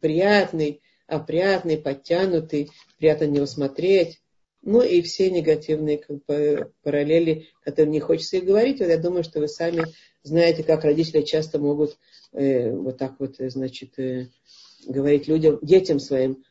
приятный, 0.00 0.82
опрятный, 1.10 1.76
подтянутый, 1.76 2.70
приятно 2.98 3.26
на 3.26 3.30
него 3.32 3.46
смотреть. 3.46 4.20
Ну 4.62 4.82
и 4.82 5.00
все 5.02 5.30
негативные 5.30 5.98
как 5.98 6.24
бы, 6.26 6.70
параллели, 6.82 7.48
которые 7.64 7.92
не 7.92 8.00
хочется 8.00 8.36
их 8.36 8.44
говорить. 8.44 8.80
Вот 8.80 8.88
я 8.88 8.98
думаю, 8.98 9.24
что 9.24 9.40
вы 9.40 9.48
сами 9.48 9.84
знаете, 10.22 10.62
как 10.62 10.84
родители 10.84 11.22
часто 11.22 11.58
могут 11.58 11.98
э, 12.32 12.70
вот 12.70 12.98
так 12.98 13.16
вот, 13.18 13.40
э, 13.40 13.48
значит, 13.48 13.98
э, 13.98 14.28
говорить 14.86 15.28
людям, 15.28 15.58
детям 15.62 15.98
своим 15.98 16.44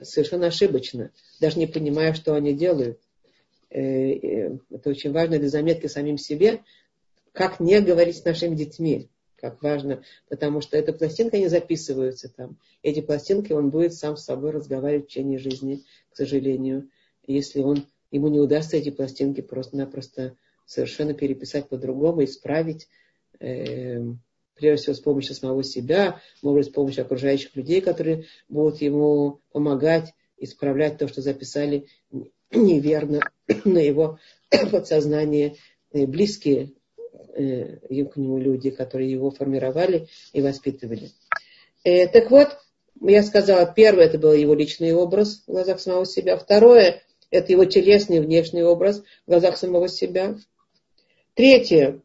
совершенно 0.00 0.48
ошибочно, 0.48 1.10
даже 1.40 1.58
не 1.58 1.66
понимая, 1.66 2.12
что 2.12 2.34
они 2.34 2.52
делают. 2.52 3.00
Э, 3.70 3.80
э, 3.80 4.58
это 4.70 4.90
очень 4.90 5.12
важно 5.12 5.38
для 5.38 5.48
заметки 5.48 5.86
самим 5.86 6.18
себе, 6.18 6.62
как 7.32 7.60
не 7.60 7.80
говорить 7.80 8.18
с 8.18 8.24
нашими 8.24 8.54
детьми 8.54 9.08
как 9.44 9.62
важно, 9.62 10.02
потому 10.30 10.62
что 10.62 10.78
эта 10.78 10.94
пластинка 10.94 11.36
не 11.36 11.48
записываются 11.48 12.30
там. 12.30 12.56
Эти 12.82 13.02
пластинки 13.02 13.52
он 13.52 13.68
будет 13.68 13.92
сам 13.92 14.16
с 14.16 14.24
собой 14.24 14.52
разговаривать 14.52 15.04
в 15.04 15.08
течение 15.08 15.38
жизни, 15.38 15.82
к 16.10 16.16
сожалению. 16.16 16.88
Если 17.26 17.60
он, 17.60 17.86
ему 18.10 18.28
не 18.28 18.40
удастся 18.40 18.78
эти 18.78 18.88
пластинки 18.88 19.42
просто-напросто 19.42 20.34
совершенно 20.64 21.12
переписать 21.12 21.68
по-другому, 21.68 22.24
исправить, 22.24 22.88
э, 23.38 24.00
прежде 24.54 24.82
всего 24.82 24.94
с 24.94 25.00
помощью 25.00 25.34
самого 25.34 25.62
себя, 25.62 26.22
может 26.40 26.60
быть, 26.60 26.66
с 26.72 26.74
помощью 26.74 27.04
окружающих 27.04 27.54
людей, 27.54 27.82
которые 27.82 28.24
будут 28.48 28.80
ему 28.80 29.40
помогать 29.52 30.14
исправлять 30.38 30.96
то, 30.96 31.06
что 31.06 31.20
записали 31.20 31.86
неверно 32.50 33.20
на 33.66 33.78
его 33.78 34.18
подсознание 34.70 35.56
близкие 35.92 36.72
э, 37.36 38.04
к 38.04 38.16
нему 38.16 38.38
люди, 38.38 38.70
которые 38.70 39.10
его 39.10 39.30
формировали 39.30 40.08
и 40.32 40.40
воспитывали. 40.40 41.10
Э, 41.84 42.06
так 42.08 42.30
вот, 42.30 42.56
я 43.00 43.22
сказала, 43.22 43.66
первое 43.66 44.06
это 44.06 44.18
был 44.18 44.32
его 44.32 44.54
личный 44.54 44.92
образ 44.92 45.42
в 45.46 45.52
глазах 45.52 45.80
самого 45.80 46.06
себя. 46.06 46.36
Второе 46.36 47.02
это 47.30 47.52
его 47.52 47.64
телесный 47.64 48.20
внешний 48.20 48.62
образ 48.62 49.02
в 49.26 49.30
глазах 49.30 49.56
самого 49.56 49.88
себя. 49.88 50.36
Третье 51.34 52.00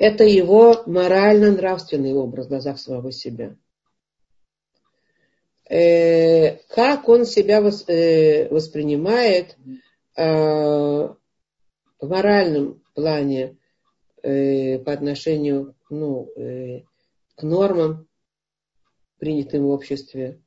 это 0.00 0.24
его 0.24 0.82
морально-нравственный 0.86 2.14
образ 2.14 2.46
в 2.46 2.48
глазах 2.48 2.78
самого 2.78 3.12
себя. 3.12 3.54
Э, 5.68 6.56
как 6.68 7.06
он 7.08 7.26
себя 7.26 7.60
вос, 7.60 7.84
э, 7.86 8.48
воспринимает 8.48 9.58
э, 10.16 10.24
в 10.24 11.18
моральном 12.00 12.79
плане 12.94 13.56
э, 14.22 14.78
по 14.78 14.92
отношению 14.92 15.74
ну, 15.88 16.30
э, 16.36 16.82
к 17.36 17.42
нормам, 17.42 18.06
принятым 19.18 19.64
в 19.64 19.70
обществе, 19.70 20.40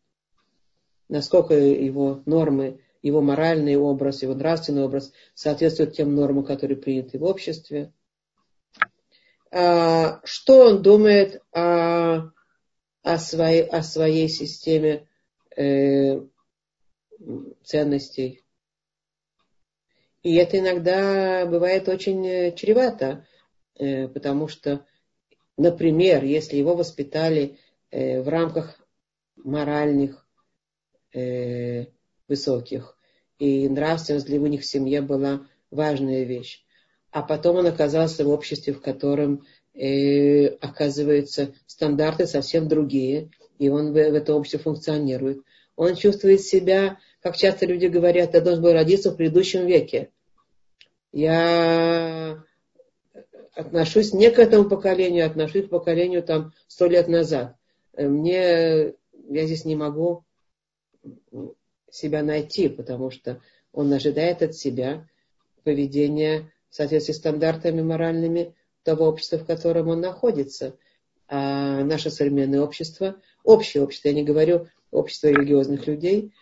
насколько 1.10 1.53
его 1.53 2.21
нормы, 2.25 2.79
его 3.01 3.21
моральный 3.21 3.75
образ, 3.75 4.23
его 4.23 4.34
нравственный 4.34 4.84
образ 4.84 5.12
соответствуют 5.36 5.95
тем 5.95 6.15
нормам, 6.15 6.43
которые 6.43 6.77
приняты 6.77 7.19
в 7.19 7.23
обществе. 7.23 7.93
А, 9.51 10.21
что 10.23 10.67
он 10.67 10.82
думает 10.82 11.43
о, 11.51 12.32
о, 13.03 13.17
своей, 13.19 13.63
о 13.63 13.84
своей 13.84 14.29
системе 14.29 15.08
э, 15.56 16.21
ценностей, 17.63 18.42
и 20.24 20.36
это 20.36 20.60
иногда 20.60 21.46
бывает 21.46 21.88
очень 21.90 22.26
э, 22.26 22.56
чревато, 22.56 23.28
э, 23.76 24.08
потому 24.08 24.48
что, 24.48 24.86
например, 25.58 26.24
если 26.24 26.56
его 26.56 26.76
воспитали 26.76 27.58
э, 27.92 28.22
в 28.22 28.30
рамках 28.30 28.80
моральных 29.36 30.20
высоких, 32.28 32.98
и 33.38 33.70
нравственность 33.70 34.26
для 34.26 34.40
них 34.40 34.62
в 34.62 34.66
семье 34.66 35.02
была 35.02 35.46
важная 35.70 36.24
вещь. 36.24 36.64
А 37.12 37.22
потом 37.22 37.58
он 37.58 37.68
оказался 37.68 38.26
в 38.26 38.30
обществе, 38.30 38.74
в 38.74 38.82
котором, 38.82 39.46
э, 39.76 40.48
оказывается, 40.48 41.54
стандарты 41.68 42.26
совсем 42.26 42.68
другие, 42.68 43.30
и 43.60 43.70
он 43.70 43.92
в, 43.92 43.94
в 43.94 44.16
этом 44.16 44.38
обществе 44.38 44.60
функционирует. 44.60 45.44
Он 45.76 45.96
чувствует 45.96 46.42
себя, 46.42 46.98
как 47.24 47.38
часто 47.38 47.66
люди 47.66 47.86
говорят, 47.86 48.34
я 48.34 48.42
должен 48.42 48.62
был 48.62 48.74
родиться 48.74 49.10
в 49.10 49.16
предыдущем 49.16 49.66
веке. 49.66 50.12
Я 51.14 52.44
отношусь 53.56 54.14
не 54.14 54.30
к 54.30 54.40
этому 54.40 54.68
поколению, 54.68 55.26
отношусь 55.26 55.68
к 55.68 55.70
поколению 55.70 56.22
там 56.22 56.52
сто 56.68 56.86
лет 56.86 57.08
назад. 57.08 57.56
Мне, 57.96 58.94
я 59.30 59.46
здесь 59.46 59.64
не 59.64 59.78
могу 59.78 60.26
себя 61.90 62.24
найти, 62.24 62.68
потому 62.68 63.10
что 63.10 63.40
он 63.72 63.94
ожидает 63.94 64.42
от 64.42 64.56
себя 64.56 65.08
поведения 65.64 66.52
в 66.70 66.76
соответствии 66.76 67.14
с 67.14 67.18
стандартами 67.18 67.82
моральными 67.82 68.54
того 68.84 69.06
общества, 69.06 69.38
в 69.38 69.46
котором 69.46 69.88
он 69.88 70.02
находится. 70.02 70.76
А 71.30 71.86
наше 71.86 72.10
современное 72.10 72.60
общество, 72.60 73.16
общее 73.46 73.82
общество, 73.82 74.10
я 74.10 74.14
не 74.14 74.24
говорю 74.24 74.68
общество 74.92 75.28
религиозных 75.28 75.88
людей, 75.88 76.34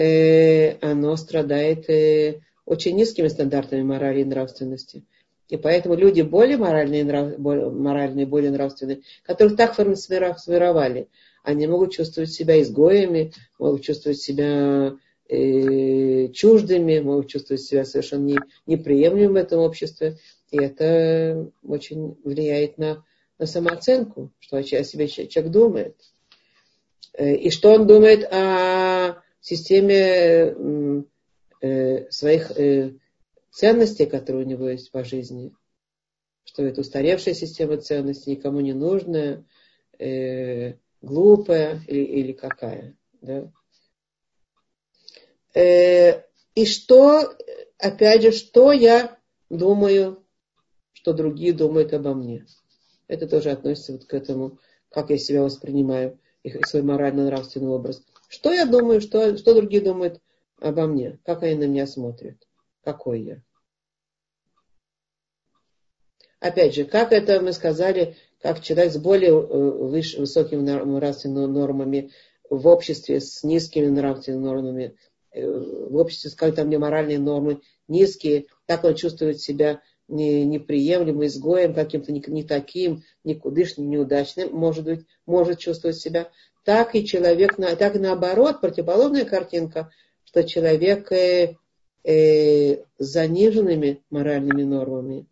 э, 0.00 0.78
оно 0.80 1.16
страдает 1.16 1.88
э, 1.90 2.40
очень 2.64 2.96
низкими 2.96 3.28
стандартами 3.28 3.82
морали 3.82 4.20
и 4.20 4.24
нравственности. 4.24 5.04
И 5.48 5.56
поэтому 5.56 5.96
люди 5.96 6.22
более 6.22 6.56
моральные, 6.56 7.04
нрав, 7.04 7.38
более, 7.38 7.70
моральные, 7.70 8.26
более 8.26 8.50
нравственные, 8.50 9.00
которых 9.24 9.56
так 9.56 9.74
сформировали, 9.74 11.08
они 11.42 11.66
могут 11.66 11.92
чувствовать 11.92 12.30
себя 12.30 12.60
изгоями, 12.62 13.32
могут 13.58 13.82
чувствовать 13.82 14.18
себя 14.18 14.96
э, 15.28 16.28
чуждыми, 16.28 17.00
могут 17.00 17.28
чувствовать 17.28 17.62
себя 17.62 17.84
совершенно 17.84 18.24
не, 18.24 18.38
неприемлемым 18.66 19.34
в 19.34 19.36
этом 19.36 19.60
обществе. 19.60 20.18
И 20.50 20.58
это 20.58 21.50
очень 21.66 22.16
влияет 22.24 22.78
на, 22.78 23.04
на 23.38 23.46
самооценку, 23.46 24.30
что 24.38 24.58
о 24.58 24.62
себе 24.62 25.08
человек 25.08 25.50
думает. 25.50 25.96
Э, 27.14 27.34
и 27.34 27.50
что 27.50 27.72
он 27.72 27.86
думает 27.86 28.24
о 28.32 29.22
системе 29.40 30.54
э, 31.60 32.10
своих 32.10 32.50
э, 32.52 32.94
ценностей, 33.50 34.06
которые 34.06 34.44
у 34.44 34.48
него 34.48 34.68
есть 34.68 34.90
по 34.90 35.04
жизни. 35.04 35.52
Что 36.44 36.64
это 36.64 36.80
устаревшая 36.80 37.34
система 37.34 37.76
ценностей, 37.76 38.32
никому 38.32 38.60
не 38.60 38.72
нужная, 38.72 39.44
э, 39.98 40.74
глупая 41.02 41.80
или, 41.86 42.04
или 42.04 42.32
какая. 42.32 42.96
Да? 43.20 43.52
И 46.54 46.66
что, 46.66 47.34
опять 47.78 48.22
же, 48.22 48.32
что 48.32 48.72
я 48.72 49.18
думаю, 49.48 50.24
что 50.92 51.12
другие 51.12 51.52
думают 51.52 51.92
обо 51.92 52.14
мне. 52.14 52.46
Это 53.08 53.26
тоже 53.26 53.50
относится 53.50 53.92
вот 53.92 54.04
к 54.04 54.14
этому, 54.14 54.58
как 54.90 55.10
я 55.10 55.18
себя 55.18 55.42
воспринимаю, 55.42 56.18
их 56.42 56.66
свой 56.66 56.82
морально-нравственный 56.82 57.68
образ. 57.68 58.02
Что 58.30 58.52
я 58.52 58.64
думаю, 58.64 59.00
что, 59.00 59.36
что 59.36 59.54
другие 59.54 59.82
думают 59.82 60.20
обо 60.60 60.86
мне, 60.86 61.18
как 61.24 61.42
они 61.42 61.56
на 61.56 61.64
меня 61.64 61.88
смотрят, 61.88 62.36
какой 62.84 63.22
я. 63.22 63.42
Опять 66.38 66.76
же, 66.76 66.84
как 66.84 67.10
это 67.12 67.40
мы 67.40 67.52
сказали, 67.52 68.16
как 68.40 68.60
человек 68.60 68.92
с 68.92 68.98
более 68.98 69.32
э, 69.32 69.34
выш, 69.34 70.14
высокими 70.14 70.60
нравственными 70.60 71.46
нормами 71.46 72.12
в 72.48 72.68
обществе 72.68 73.20
с 73.20 73.42
низкими 73.42 73.88
нравственными 73.88 74.44
нормами, 74.44 74.96
э, 75.32 75.44
в 75.44 75.96
обществе, 75.96 76.30
скажем, 76.30 76.54
там 76.54 76.70
не 76.70 76.78
моральные 76.78 77.18
нормы 77.18 77.60
низкие, 77.88 78.46
так 78.66 78.84
он 78.84 78.94
чувствует 78.94 79.40
себя 79.40 79.82
не, 80.06 80.44
неприемлемым, 80.44 81.26
изгоем, 81.26 81.74
каким-то 81.74 82.12
не, 82.12 82.22
не 82.28 82.44
таким, 82.44 83.02
никудышным, 83.24 83.90
неудачным, 83.90 84.52
может 84.52 84.84
быть, 84.84 85.06
может 85.26 85.58
чувствовать 85.58 85.96
себя. 85.96 86.30
Так 86.64 86.94
и 86.94 87.04
человек, 87.06 87.56
так 87.56 87.96
и 87.96 87.98
наоборот, 87.98 88.60
противоположная 88.60 89.24
картинка, 89.24 89.90
что 90.24 90.44
человек 90.44 91.10
э, 91.10 91.56
э, 92.04 92.76
с 92.76 92.84
заниженными 92.98 94.02
моральными 94.10 94.62
нормами 94.62 95.26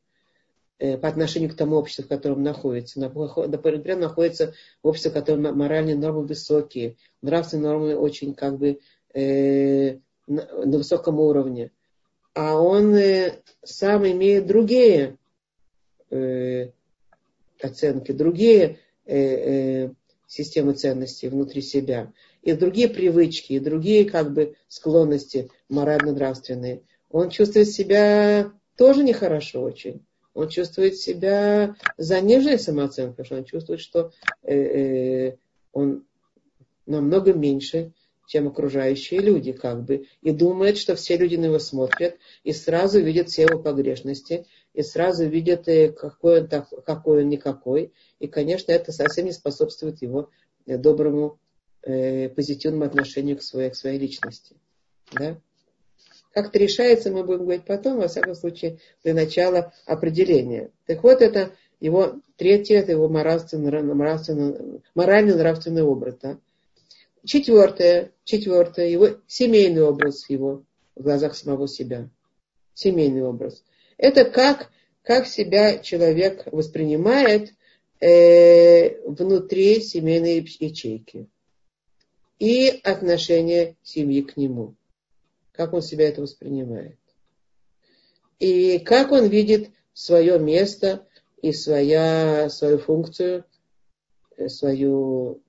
э, 0.78 0.96
по 0.96 1.08
отношению 1.08 1.50
к 1.50 1.56
тому 1.56 1.76
обществу, 1.76 2.04
в 2.04 2.08
котором 2.08 2.42
находится. 2.42 2.98
Например, 2.98 3.96
находится 3.98 4.54
в 4.82 4.88
обществе, 4.88 5.10
в 5.10 5.14
котором 5.14 5.42
моральные 5.56 5.96
нормы 5.96 6.22
высокие, 6.22 6.96
нравственные 7.20 7.70
нормы 7.70 7.96
очень 7.96 8.34
как 8.34 8.58
бы 8.58 8.80
э, 9.12 9.98
на, 10.26 10.46
на 10.64 10.78
высоком 10.78 11.20
уровне. 11.20 11.70
А 12.34 12.60
он 12.60 12.94
э, 12.94 13.40
сам 13.62 14.06
имеет 14.06 14.46
другие 14.46 15.16
э, 16.10 16.70
оценки, 17.60 18.12
другие 18.12 18.78
э, 19.06 19.16
э, 19.16 19.90
системы 20.28 20.74
ценностей 20.74 21.28
внутри 21.28 21.62
себя. 21.62 22.12
И 22.42 22.52
другие 22.52 22.88
привычки, 22.88 23.54
и 23.54 23.58
другие 23.58 24.04
как 24.04 24.32
бы 24.32 24.54
склонности 24.68 25.50
морально-нравственные, 25.68 26.82
он 27.10 27.30
чувствует 27.30 27.68
себя 27.68 28.52
тоже 28.76 29.02
нехорошо 29.02 29.60
очень. 29.62 30.04
Он 30.34 30.48
чувствует 30.48 30.96
себя 30.96 31.74
заниженной 31.96 32.60
самооценкой, 32.60 33.24
что 33.24 33.36
он 33.36 33.44
чувствует, 33.44 33.80
что 33.80 34.12
э, 34.44 34.54
э, 34.54 35.36
он 35.72 36.04
намного 36.86 37.32
меньше, 37.32 37.92
чем 38.28 38.46
окружающие 38.46 39.20
люди, 39.20 39.52
как 39.52 39.84
бы, 39.84 40.06
и 40.20 40.30
думает, 40.30 40.76
что 40.76 40.94
все 40.94 41.16
люди 41.16 41.36
на 41.36 41.46
него 41.46 41.58
смотрят, 41.58 42.18
и 42.44 42.52
сразу 42.52 43.00
видят 43.00 43.30
все 43.30 43.42
его 43.42 43.58
погрешности, 43.58 44.46
и 44.74 44.82
сразу 44.82 45.26
видят, 45.26 45.68
э, 45.68 45.90
какой 45.92 46.42
он, 46.42 46.48
какой 46.84 47.22
он 47.22 47.28
никакой, 47.28 47.92
и, 48.18 48.26
конечно, 48.26 48.72
это 48.72 48.92
совсем 48.92 49.26
не 49.26 49.32
способствует 49.32 50.02
его 50.02 50.30
э, 50.66 50.76
доброму 50.76 51.38
э, 51.82 52.28
позитивному 52.28 52.84
отношению 52.84 53.38
к 53.38 53.42
своей, 53.42 53.70
к 53.70 53.76
своей 53.76 53.98
личности. 53.98 54.56
Да? 55.12 55.40
Как 56.32 56.48
это 56.48 56.58
решается, 56.58 57.10
мы 57.10 57.24
будем 57.24 57.40
говорить 57.40 57.64
потом, 57.64 57.98
во 57.98 58.08
всяком 58.08 58.34
случае, 58.34 58.78
для 59.02 59.14
начала 59.14 59.72
определения. 59.86 60.70
Так 60.86 61.02
вот, 61.02 61.22
это 61.22 61.52
его 61.80 62.20
третье, 62.36 62.78
это 62.78 62.92
его 62.92 63.08
морально-нравственный, 63.08 64.82
морально-нравственный 64.94 65.82
образ. 65.82 66.16
Да? 66.22 66.38
Четвертое, 67.24 68.12
четвертое, 68.24 68.88
его 68.88 69.08
семейный 69.26 69.82
образ 69.82 70.28
его 70.28 70.62
в 70.94 71.02
глазах 71.02 71.34
самого 71.34 71.66
себя. 71.68 72.08
Семейный 72.74 73.22
образ. 73.22 73.64
Это 73.98 74.24
как, 74.24 74.70
как 75.02 75.26
себя 75.26 75.78
человек 75.78 76.44
воспринимает 76.52 77.52
э, 78.00 79.00
внутри 79.02 79.80
семейной 79.80 80.38
ячейки 80.60 81.28
и 82.38 82.80
отношение 82.84 83.76
семьи 83.82 84.22
к 84.22 84.36
нему. 84.36 84.76
Как 85.52 85.72
он 85.72 85.82
себя 85.82 86.08
это 86.08 86.22
воспринимает. 86.22 86.98
И 88.38 88.78
как 88.78 89.10
он 89.10 89.26
видит 89.26 89.70
свое 89.92 90.38
место 90.38 91.04
и 91.42 91.52
своя, 91.52 92.48
свою 92.50 92.78
функцию, 92.78 93.44
э, 94.36 94.48
свою 94.48 95.42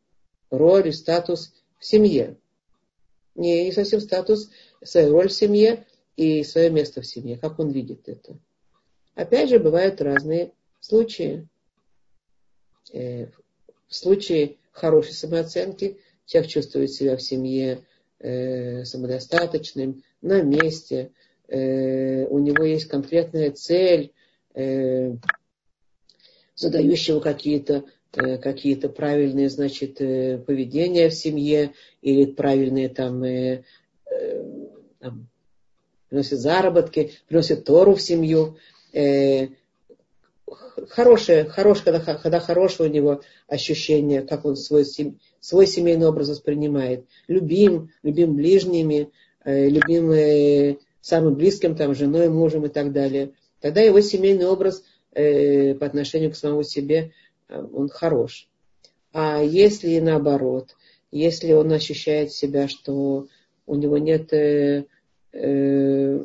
роль 0.50 0.88
и 0.88 0.92
статус 0.92 1.54
в 1.78 1.86
семье. 1.86 2.36
Не, 3.36 3.66
не 3.66 3.72
совсем 3.72 4.02
статус, 4.02 4.50
свою 4.84 5.12
роль 5.12 5.30
в 5.30 5.34
семье 5.34 5.86
и 6.20 6.44
свое 6.44 6.70
место 6.70 7.00
в 7.00 7.08
семье. 7.08 7.38
Как 7.38 7.60
он 7.60 7.72
видит 7.72 8.10
это. 8.10 8.38
Опять 9.16 9.50
же, 9.50 9.58
бывают 9.58 10.02
разные 10.02 10.52
случаи. 10.82 11.48
Э, 12.92 13.28
в 13.88 13.96
случае 13.96 14.58
хорошей 14.74 15.14
самооценки 15.14 15.98
Человек 16.26 16.52
чувствует 16.52 16.92
себя 16.92 17.16
в 17.16 17.22
семье 17.22 17.86
э, 18.20 18.84
самодостаточным, 18.84 20.04
на 20.22 20.42
месте. 20.42 21.12
Э, 21.48 22.26
у 22.26 22.38
него 22.40 22.66
есть 22.66 22.86
конкретная 22.86 23.52
цель, 23.52 24.12
задающего 26.56 27.22
какие-то 27.22 27.86
какие-то 28.12 28.90
правильные, 28.90 29.50
значит, 29.50 30.00
поведения 30.00 31.08
в 31.10 31.14
семье 31.14 31.74
или 32.02 32.26
правильные 32.26 32.90
там, 32.90 33.24
там 35.00 35.30
приносит 36.10 36.40
заработки, 36.40 37.14
приносит 37.28 37.66
Тору 37.66 37.96
в 37.96 38.02
семью. 38.02 38.58
Э, 38.94 39.48
хорошее, 40.90 41.46
хорошее 41.46 41.86
когда, 41.86 42.16
когда 42.16 42.40
хорошее 42.40 42.90
у 42.90 42.94
него 42.94 43.22
ощущение, 43.48 44.22
как 44.22 44.46
он 44.46 44.56
свой, 44.56 44.86
свой 45.40 45.68
семейный 45.68 46.08
образ 46.08 46.30
воспринимает. 46.30 47.06
Любим, 47.28 47.92
любим 48.04 48.36
ближними, 48.36 49.12
э, 49.46 49.70
любим 49.70 50.12
э, 50.12 50.78
самым 51.02 51.36
близким, 51.36 51.76
там, 51.76 51.96
женой, 51.96 52.30
мужем 52.30 52.66
и 52.66 52.70
так 52.70 52.92
далее. 52.92 53.32
Тогда 53.62 53.82
его 53.82 54.02
семейный 54.02 54.48
образ 54.48 54.84
э, 55.14 55.76
по 55.76 55.86
отношению 55.86 56.32
к 56.32 56.36
самому 56.36 56.64
себе, 56.64 57.12
э, 57.48 57.64
он 57.74 57.90
хорош. 57.90 58.48
А 59.12 59.42
если 59.42 60.00
наоборот, 60.00 60.76
если 61.12 61.54
он 61.54 61.72
ощущает 61.72 62.32
себя, 62.32 62.68
что 62.68 63.28
у 63.66 63.76
него 63.76 63.98
нет 63.98 64.32
э, 64.34 64.86
э, 65.34 66.24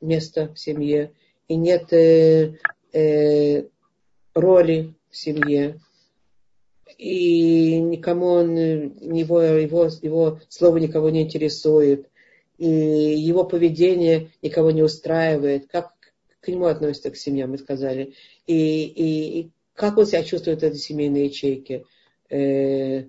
места 0.00 0.48
в 0.48 0.58
семье, 0.58 1.12
и 1.48 1.56
нет 1.56 1.92
э, 1.92 2.54
э, 2.92 3.64
роли 4.34 4.94
в 5.10 5.16
семье, 5.16 5.80
и 6.96 7.78
никому 7.80 8.26
он, 8.26 8.56
его, 8.56 9.42
его, 9.42 9.88
его 10.02 10.40
слово 10.48 10.78
никого 10.78 11.10
не 11.10 11.22
интересует, 11.22 12.08
и 12.58 12.66
его 12.68 13.44
поведение 13.44 14.30
никого 14.42 14.70
не 14.70 14.82
устраивает, 14.82 15.68
как 15.70 15.92
к 16.40 16.48
нему 16.48 16.66
относятся 16.66 17.10
к 17.10 17.16
семье, 17.16 17.46
мы 17.46 17.58
сказали, 17.58 18.14
и, 18.46 18.84
и, 18.84 19.40
и 19.40 19.50
как 19.74 19.96
он 19.96 20.06
себя 20.06 20.24
чувствует 20.24 20.60
в 20.60 20.64
этой 20.64 20.78
семейной 20.78 21.26
ячейке, 21.26 21.84
э, 22.30 23.04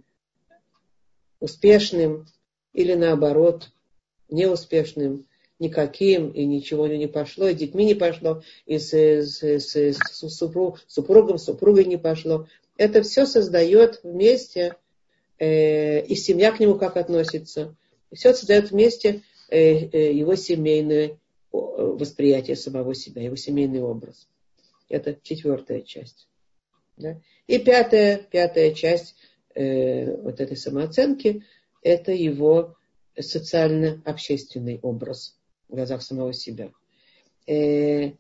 успешным 1.40 2.28
или 2.74 2.94
наоборот 2.94 3.72
неуспешным, 4.30 5.26
никаким, 5.60 6.30
и 6.30 6.46
ничего 6.46 6.88
не 6.88 7.08
пошло, 7.08 7.48
и 7.48 7.54
детьми 7.54 7.86
не 7.86 7.94
пошло, 7.94 8.42
и 8.66 8.80
с, 8.80 8.94
с, 8.94 9.44
с, 9.44 9.76
с 9.76 10.30
супруг, 10.30 10.80
супругом, 10.88 11.38
супругой 11.38 11.86
не 11.86 11.98
пошло. 11.98 12.48
Это 12.78 13.02
все 13.02 13.26
создает 13.26 14.00
вместе, 14.04 14.76
э, 15.38 16.06
и 16.06 16.16
семья 16.16 16.52
к 16.52 16.60
нему 16.60 16.76
как 16.76 16.96
относится. 16.96 17.76
Все 18.14 18.34
создает 18.34 18.72
вместе 18.72 19.22
э, 19.50 19.90
э, 19.90 20.14
его 20.14 20.36
семейное 20.36 21.18
восприятие 21.52 22.56
самого 22.56 22.96
себя, 22.96 23.24
его 23.24 23.36
семейный 23.36 23.82
образ. 23.82 24.28
Это 24.88 25.18
четвертая 25.22 25.82
часть. 25.82 26.28
Да? 26.96 27.20
И 27.48 27.60
пятая, 27.60 28.18
пятая 28.18 28.74
часть 28.74 29.16
э, 29.56 30.16
вот 30.22 30.40
этой 30.40 30.56
самооценки– 30.56 31.44
это 31.82 32.12
его 32.12 32.76
социально-общественный 33.22 34.80
образ 34.82 35.36
в 35.68 35.76
глазах 35.76 36.02
самого 36.02 36.34
себя. 36.34 36.72
Э, 37.48 38.12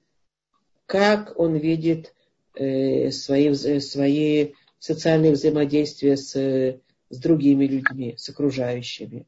как 0.85 1.39
он 1.39 1.55
видит 1.55 2.13
э, 2.55 3.11
свои, 3.11 3.53
свои 3.53 4.53
социальные 4.79 5.33
взаимодействия 5.33 6.17
с, 6.17 6.33
с 6.33 7.17
другими 7.17 7.65
людьми, 7.65 8.15
с 8.17 8.29
окружающими. 8.29 9.27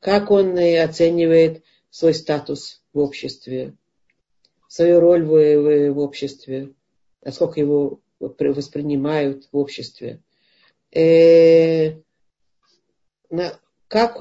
Как 0.00 0.30
он 0.30 0.56
э, 0.56 0.82
оценивает 0.82 1.62
свой 1.90 2.14
статус 2.14 2.82
в 2.92 2.98
обществе, 2.98 3.74
свою 4.68 5.00
роль 5.00 5.24
в, 5.24 5.30
в, 5.30 5.92
в 5.92 5.98
обществе, 5.98 6.72
насколько 7.22 7.60
его 7.60 8.00
воспринимают 8.18 9.48
в 9.52 9.56
обществе. 9.56 10.20
Э, 10.92 11.96
на, 13.30 13.58
как, 13.88 14.20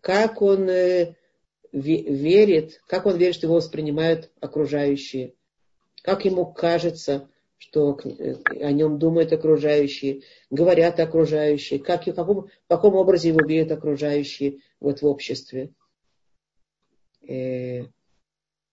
как 0.00 0.42
он 0.42 0.68
э, 0.68 1.14
верит, 1.72 2.80
как 2.86 3.06
он 3.06 3.16
верит, 3.16 3.36
что 3.36 3.46
его 3.46 3.56
воспринимают 3.56 4.30
окружающие, 4.40 5.34
как 6.02 6.24
ему 6.24 6.46
кажется, 6.46 7.28
что 7.58 7.98
э, 8.04 8.34
о 8.60 8.72
нем 8.72 8.98
думают 8.98 9.32
окружающие, 9.32 10.22
говорят 10.50 11.00
окружающие, 11.00 11.78
как, 11.78 12.06
в, 12.06 12.14
каком, 12.14 12.46
в 12.46 12.68
каком 12.68 12.94
образе 12.96 13.28
его 13.28 13.40
видят 13.46 13.72
окружающие 13.72 14.58
вот 14.80 15.02
в 15.02 15.06
обществе. 15.06 15.70
Э, 17.28 17.84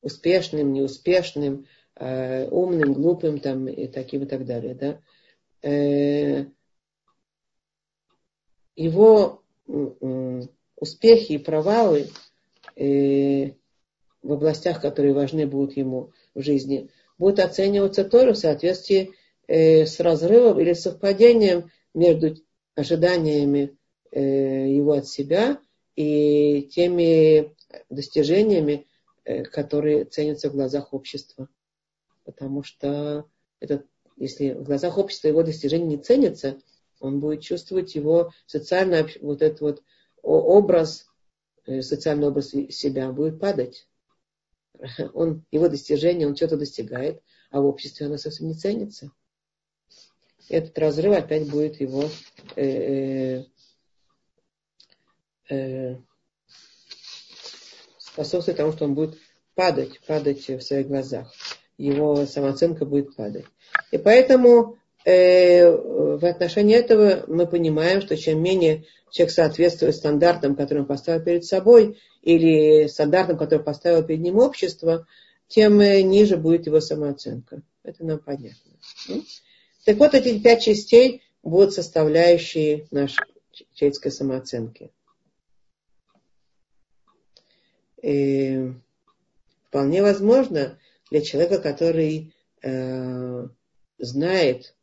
успешным, 0.01 0.73
неуспешным, 0.73 1.65
э, 1.95 2.47
умным, 2.49 2.93
глупым 2.93 3.39
там, 3.39 3.67
и 3.67 3.87
таким 3.87 4.23
и 4.23 4.25
так 4.25 4.45
далее. 4.45 4.75
Да? 4.75 5.01
Э, 5.67 6.45
его 8.75 9.42
успехи 9.67 11.33
и 11.33 11.37
провалы 11.37 12.07
э, 12.75 13.51
в 14.21 14.31
областях, 14.31 14.81
которые 14.81 15.13
важны 15.13 15.47
будут 15.47 15.77
ему 15.77 16.11
в 16.33 16.41
жизни, 16.41 16.89
будут 17.17 17.39
оцениваться 17.39 18.03
тоже 18.03 18.33
в 18.33 18.37
соответствии 18.37 19.13
э, 19.47 19.85
с 19.85 19.99
разрывом 19.99 20.59
или 20.59 20.73
совпадением 20.73 21.71
между 21.93 22.35
ожиданиями 22.75 23.77
э, 24.11 24.19
его 24.69 24.93
от 24.93 25.07
себя 25.07 25.59
и 25.95 26.63
теми 26.73 27.55
достижениями, 27.89 28.87
которые 29.51 30.05
ценятся 30.05 30.49
в 30.49 30.53
глазах 30.53 30.93
общества. 30.93 31.47
Потому 32.25 32.63
что 32.63 33.25
это, 33.59 33.83
если 34.17 34.53
в 34.53 34.63
глазах 34.63 34.97
общества 34.97 35.27
его 35.27 35.43
достижения 35.43 35.85
не 35.85 35.97
ценятся, 35.97 36.57
он 37.03 37.19
будет 37.19 37.41
чувствовать 37.41 37.95
его 37.95 38.31
социальный 38.45 39.05
вот 39.21 39.41
этот 39.41 39.59
вот 39.59 39.83
образ, 40.21 41.05
э, 41.65 41.81
социальный 41.81 42.27
образ 42.27 42.51
себя 42.69 43.11
будет 43.11 43.39
падать. 43.39 43.87
Он, 45.13 45.45
его 45.51 45.69
достижение, 45.69 46.27
он 46.27 46.35
что-то 46.35 46.57
достигает, 46.57 47.21
а 47.51 47.61
в 47.61 47.65
обществе 47.65 48.07
оно 48.07 48.17
совсем 48.17 48.47
не 48.47 48.55
ценится. 48.55 49.11
Этот 50.49 50.77
разрыв 50.79 51.15
опять 51.15 51.47
будет 51.49 51.79
его 51.79 52.09
э, 52.55 52.65
э, 52.65 53.45
э 55.49 55.97
способствовать 57.99 58.57
тому, 58.57 58.71
что 58.71 58.85
он 58.85 58.95
будет 58.95 59.17
падать, 59.53 59.99
падать 60.07 60.47
в 60.47 60.61
своих 60.61 60.87
глазах. 60.87 61.33
Его 61.77 62.25
самооценка 62.25 62.85
будет 62.85 63.15
падать. 63.15 63.45
И 63.91 63.97
поэтому 63.97 64.77
в 65.05 66.25
отношении 66.25 66.75
этого 66.75 67.25
мы 67.27 67.45
понимаем, 67.45 68.01
что 68.01 68.15
чем 68.15 68.41
менее 68.41 68.85
человек 69.09 69.33
соответствует 69.33 69.95
стандартам, 69.95 70.55
которые 70.55 70.83
он 70.83 70.87
поставил 70.87 71.23
перед 71.23 71.45
собой, 71.45 71.99
или 72.21 72.87
стандартам, 72.87 73.37
которые 73.37 73.63
поставило 73.63 74.01
перед 74.01 74.21
ним 74.21 74.37
общество, 74.37 75.05
тем 75.47 75.79
э, 75.81 76.01
ниже 76.01 76.37
будет 76.37 76.65
его 76.65 76.79
самооценка. 76.79 77.61
Это 77.83 78.03
нам 78.05 78.19
понятно. 78.19 78.71
Ну, 79.07 79.23
так 79.85 79.97
вот, 79.97 80.13
эти 80.13 80.39
пять 80.39 80.63
частей 80.63 81.21
будут 81.43 81.73
составляющие 81.73 82.87
нашей 82.91 83.25
человеческой 83.73 84.11
самооценки. 84.11 84.91
И 88.01 88.71
вполне 89.67 90.01
возможно 90.01 90.79
для 91.11 91.21
человека, 91.21 91.59
который 91.59 92.33
э, 92.61 93.47
знает 93.97 94.75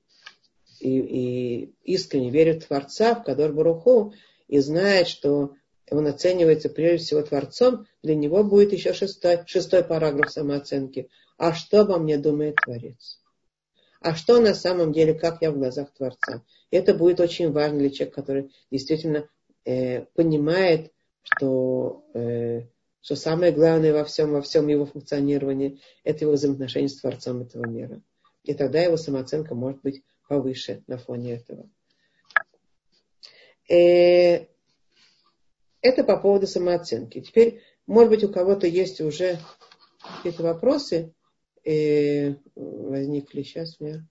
и, 0.81 0.99
и 0.99 1.75
искренне 1.85 2.31
верит 2.31 2.65
в 2.65 2.67
Творца, 2.67 3.15
в 3.15 3.25
Кадор 3.25 3.53
Баруху, 3.53 4.15
и 4.49 4.59
знает, 4.59 5.09
что 5.09 5.55
он 5.91 6.07
оценивается 6.07 6.69
прежде 6.69 7.05
всего 7.05 7.23
Творцом, 7.23 7.87
для 8.03 8.15
него 8.15 8.45
будет 8.45 8.73
еще 8.73 8.93
шестой, 8.93 9.41
шестой 9.47 9.83
параграф 9.85 10.31
самооценки. 10.31 11.09
А 11.37 11.53
что 11.53 11.81
обо 11.81 11.99
мне 11.99 12.19
думает 12.19 12.57
Творец? 12.65 13.21
А 14.01 14.15
что 14.15 14.41
на 14.41 14.55
самом 14.55 14.93
деле, 14.93 15.15
как 15.15 15.43
я 15.43 15.51
в 15.51 15.59
глазах 15.59 15.93
Творца? 15.93 16.43
Это 16.71 16.95
будет 16.95 17.21
очень 17.21 17.53
важно 17.53 17.81
для 17.81 17.91
человека, 17.91 18.23
который 18.23 18.53
действительно 18.71 19.29
э, 19.65 20.03
понимает, 20.15 20.93
что 21.23 22.05
э, 22.15 22.63
что 23.03 23.17
самое 23.17 23.53
главное 23.53 23.93
во 23.93 24.05
всем, 24.05 24.33
во 24.33 24.43
всем 24.43 24.69
его 24.69 24.85
функционировании, 24.87 25.81
это 26.05 26.25
его 26.25 26.33
взаимоотношения 26.33 26.89
с 26.89 27.01
Творцом 27.01 27.43
этого 27.43 27.67
мира. 27.67 28.01
И 28.45 28.55
тогда 28.55 28.81
его 28.81 28.97
самооценка 28.97 29.55
может 29.55 29.81
быть 29.83 30.03
повыше 30.31 30.85
на 30.87 30.97
фоне 30.97 31.35
этого. 31.35 31.69
Э, 33.69 34.47
это 35.81 36.05
по 36.05 36.17
поводу 36.19 36.47
самооценки. 36.47 37.21
Теперь, 37.21 37.61
может 37.89 38.11
быть, 38.11 38.23
у 38.23 38.33
кого-то 38.33 38.69
есть 38.69 39.01
уже 39.01 39.41
какие-то 39.99 40.45
вопросы 40.45 41.13
э, 41.65 42.37
возникли. 42.55 43.43
Сейчас 43.43 43.81
у 43.81 43.85
меня... 43.85 44.09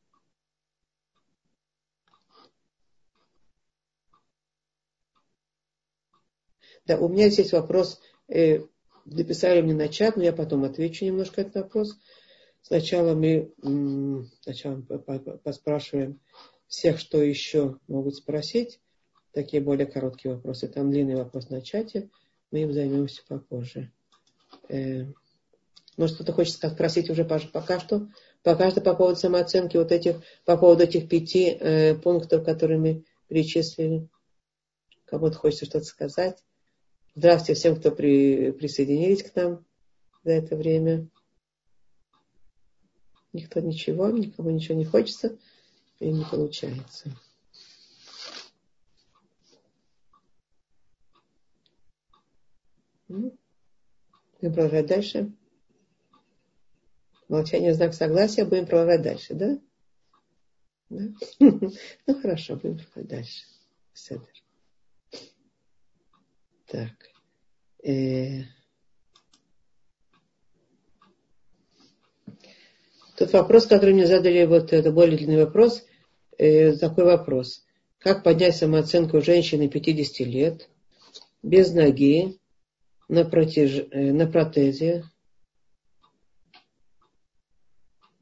Да, 6.85 6.97
у 6.97 7.07
меня 7.07 7.29
здесь 7.29 7.53
вопрос 7.53 8.01
э, 8.27 8.65
написали 9.05 9.61
мне 9.61 9.73
на 9.73 9.87
чат, 9.87 10.17
но 10.17 10.23
я 10.23 10.33
потом 10.33 10.65
отвечу 10.65 11.05
немножко 11.05 11.39
этот 11.39 11.55
вопрос. 11.63 11.97
Сначала 12.61 13.15
мы 13.15 13.51
сначала 14.41 14.81
поспрашиваем 15.43 16.19
всех, 16.67 16.99
что 16.99 17.21
еще 17.21 17.77
могут 17.87 18.15
спросить. 18.15 18.79
Такие 19.31 19.61
более 19.61 19.87
короткие 19.87 20.35
вопросы. 20.35 20.67
Там 20.67 20.91
длинный 20.91 21.15
вопрос 21.15 21.49
на 21.49 21.61
чате. 21.61 22.09
Мы 22.51 22.63
им 22.63 22.73
займемся 22.73 23.21
попозже. 23.27 23.91
Э, 24.69 25.05
может, 25.97 26.15
кто-то 26.15 26.31
хочет 26.33 26.55
спросить 26.55 27.09
уже 27.09 27.25
пока 27.25 27.79
что? 27.79 28.07
Пока 28.41 28.71
что 28.71 28.81
по 28.81 28.95
поводу 28.95 29.19
самооценки 29.19 29.77
вот 29.77 29.91
этих, 29.91 30.21
по 30.45 30.57
поводу 30.57 30.83
этих 30.83 31.09
пяти 31.09 31.49
э, 31.49 31.95
пунктов, 31.95 32.45
которые 32.45 32.79
мы 32.79 33.03
перечислили. 33.27 34.07
Кому-то 35.05 35.37
хочется 35.37 35.65
что-то 35.65 35.85
сказать. 35.85 36.43
Здравствуйте 37.15 37.59
всем, 37.59 37.75
кто 37.75 37.91
при, 37.91 38.51
присоединились 38.51 39.23
к 39.23 39.35
нам 39.35 39.65
за 40.23 40.31
это 40.31 40.55
время. 40.55 41.09
Никто 43.33 43.59
ничего, 43.59 44.09
никому 44.09 44.49
ничего 44.49 44.77
не 44.77 44.85
хочется 44.85 45.37
и 45.99 46.11
не 46.11 46.25
получается. 46.25 47.11
Ну, 53.07 53.37
Будем 54.41 54.53
продолжать 54.53 54.85
дальше. 54.85 55.31
Молчание 57.27 57.73
знак 57.73 57.93
согласия. 57.93 58.45
Будем 58.45 58.65
продолжать 58.65 59.01
дальше, 59.01 59.33
да? 59.33 59.59
да? 60.89 61.03
Ну 62.07 62.21
хорошо, 62.21 62.55
будем 62.55 62.77
продолжать 62.77 63.07
дальше. 63.09 63.43
Седер. 63.93 64.33
Так. 66.67 66.93
Э... 67.83 68.43
Тот 73.19 73.33
вопрос, 73.33 73.67
который 73.67 73.93
мне 73.93 74.07
задали, 74.07 74.45
вот 74.45 74.71
это 74.71 74.93
более 74.93 75.17
длинный 75.17 75.43
вопрос, 75.43 75.85
э, 76.37 76.71
такой 76.77 77.03
вопрос. 77.03 77.65
Как 77.97 78.23
поднять 78.23 78.55
самооценку 78.55 79.19
женщины 79.19 79.67
50 79.67 80.25
лет, 80.25 80.69
без 81.43 81.73
ноги, 81.73 82.39
на, 83.09 83.25
протяж... 83.25 83.87
Э, 83.91 84.13
на 84.13 84.25
протезе, 84.25 85.03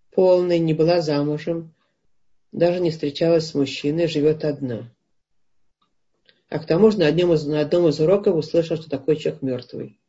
полной, 0.09 0.57
не 0.57 0.73
была 0.73 1.01
замужем, 1.01 1.75
даже 2.51 2.79
не 2.79 2.89
встречалась 2.89 3.49
с 3.49 3.53
мужчиной, 3.53 4.07
живет 4.07 4.43
одна. 4.43 4.91
А 6.49 6.57
к 6.57 6.65
тому 6.65 6.89
же 6.89 6.97
на 6.97 7.07
одном 7.07 7.33
из, 7.33 7.45
на 7.45 7.59
одном 7.59 7.87
из 7.87 7.99
уроков 7.99 8.35
услышал, 8.35 8.77
что 8.77 8.89
такой 8.89 9.17
человек 9.17 9.43
мертвый. 9.43 9.99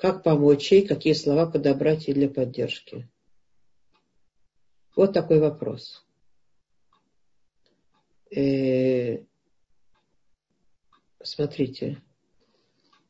Как 0.00 0.22
помочь 0.22 0.72
ей, 0.72 0.86
какие 0.86 1.12
слова 1.12 1.44
подобрать 1.44 2.08
ей 2.08 2.14
для 2.14 2.30
поддержки? 2.30 3.06
Вот 4.96 5.12
такой 5.12 5.40
вопрос. 5.40 6.06
Э, 8.34 9.18
смотрите, 11.22 12.00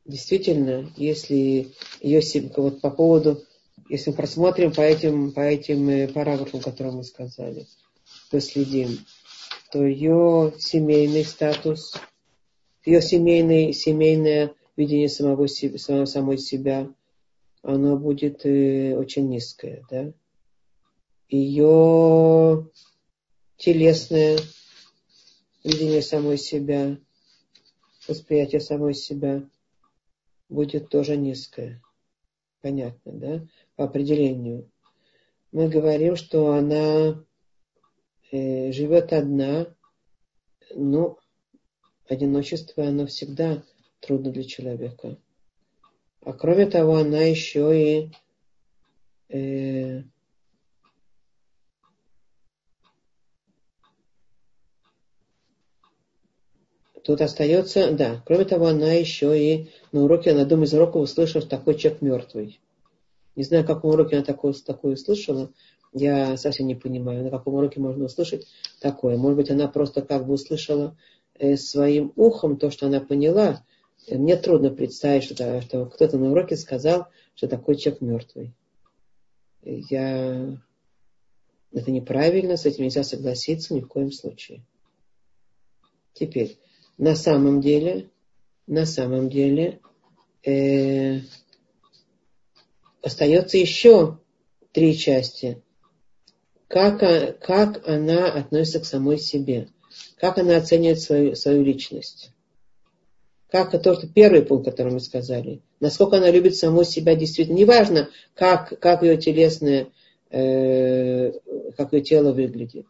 действительно, 0.03 0.91
если 0.97 1.71
ее 2.01 2.21
вот 2.57 2.81
по 2.81 2.91
поводу, 2.91 3.41
если 3.87 4.09
мы 4.09 4.17
просмотрим 4.17 4.73
по 4.73 4.81
этим, 4.81 5.31
по 5.31 5.39
этим 5.39 5.87
э, 5.87 6.07
параграфам, 6.09 6.59
которые 6.59 6.93
мы 6.93 7.05
сказали, 7.05 7.67
последим, 8.31 8.99
то 9.71 9.85
ее 9.85 10.53
семейный 10.59 11.23
статус, 11.23 11.95
ее 12.83 13.01
семейный, 13.01 13.71
семейное 13.71 14.53
видение 14.81 15.09
самого, 15.09 15.45
самого, 15.45 16.05
самой 16.05 16.39
себя, 16.39 16.91
оно 17.61 17.97
будет 17.97 18.45
э, 18.47 18.97
очень 18.97 19.29
низкое, 19.29 19.85
да. 19.91 20.11
Ее 21.29 22.67
телесное 23.57 24.39
видение 25.63 26.01
самой 26.01 26.39
себя, 26.39 26.97
восприятие 28.07 28.59
самой 28.59 28.95
себя 28.95 29.47
будет 30.49 30.89
тоже 30.89 31.15
низкое. 31.15 31.79
Понятно, 32.61 33.11
да? 33.11 33.47
По 33.75 33.83
определению. 33.83 34.67
Мы 35.51 35.69
говорим, 35.69 36.15
что 36.15 36.53
она 36.53 37.23
э, 38.31 38.71
живет 38.71 39.13
одна, 39.13 39.75
но 40.73 41.19
одиночество, 42.07 42.87
оно 42.87 43.05
всегда 43.05 43.63
трудно 44.01 44.31
для 44.31 44.43
человека. 44.43 45.17
А 46.23 46.33
кроме 46.33 46.65
того, 46.65 46.97
она 46.97 47.21
еще 47.21 48.11
и 49.29 49.35
э, 49.35 50.03
тут 57.03 57.21
остается, 57.21 57.91
да, 57.91 58.21
кроме 58.25 58.45
того, 58.45 58.67
она 58.67 58.91
еще 58.91 59.39
и 59.39 59.69
на 59.91 60.03
уроке, 60.03 60.33
на 60.33 60.43
одном 60.43 60.63
из 60.63 60.73
уроков 60.73 61.03
услышала, 61.03 61.41
что 61.41 61.49
такой 61.49 61.75
человек 61.75 62.01
мертвый. 62.01 62.59
Не 63.35 63.43
знаю, 63.43 63.63
на 63.63 63.73
каком 63.73 63.91
уроке 63.91 64.17
она 64.17 64.25
такое, 64.25 64.53
такое 64.53 64.93
услышала, 64.93 65.51
я 65.93 66.37
совсем 66.37 66.67
не 66.67 66.75
понимаю, 66.75 67.23
на 67.23 67.29
каком 67.29 67.55
уроке 67.55 67.79
можно 67.79 68.05
услышать 68.05 68.47
такое. 68.79 69.17
Может 69.17 69.37
быть, 69.37 69.49
она 69.49 69.67
просто 69.67 70.01
как 70.01 70.25
бы 70.25 70.33
услышала 70.33 70.95
э, 71.39 71.57
своим 71.57 72.13
ухом 72.15 72.57
то, 72.57 72.69
что 72.69 72.87
она 72.87 72.99
поняла, 72.99 73.63
мне 74.09 74.35
трудно 74.35 74.71
представить, 74.71 75.23
что, 75.23 75.61
что 75.61 75.85
кто-то 75.85 76.17
на 76.17 76.31
уроке 76.31 76.55
сказал, 76.55 77.07
что 77.35 77.47
такой 77.47 77.75
человек 77.75 78.01
мертвый. 78.01 78.53
Я... 79.63 80.57
Это 81.71 81.91
неправильно, 81.91 82.57
с 82.57 82.65
этим 82.65 82.83
нельзя 82.83 83.03
согласиться 83.03 83.73
ни 83.73 83.79
в 83.79 83.87
коем 83.87 84.11
случае. 84.11 84.65
Теперь, 86.13 86.59
на 86.97 87.15
самом 87.15 87.61
деле, 87.61 88.09
на 88.67 88.85
самом 88.85 89.29
деле, 89.29 89.79
э, 90.43 91.19
остается 93.01 93.57
еще 93.57 94.19
три 94.73 94.97
части. 94.97 95.61
Как, 96.67 96.99
как 97.39 97.87
она 97.87 98.31
относится 98.31 98.79
к 98.81 98.85
самой 98.85 99.17
себе, 99.17 99.69
как 100.17 100.37
она 100.37 100.57
оценивает 100.57 100.99
свою, 100.99 101.35
свою 101.35 101.63
личность 101.63 102.31
как 103.51 103.71
то, 103.83 103.93
что 103.93 104.07
первый 104.07 104.43
пункт, 104.43 104.65
который 104.65 104.93
мы 104.93 105.01
сказали, 105.01 105.61
насколько 105.81 106.17
она 106.17 106.31
любит 106.31 106.55
саму 106.55 106.85
себя 106.85 107.15
действительно. 107.15 107.57
Неважно, 107.57 108.09
как, 108.33 108.79
как 108.79 109.03
ее 109.03 109.17
телесное, 109.17 109.89
э, 110.29 111.33
как 111.75 111.91
ее 111.91 112.01
тело 112.01 112.31
выглядит, 112.31 112.85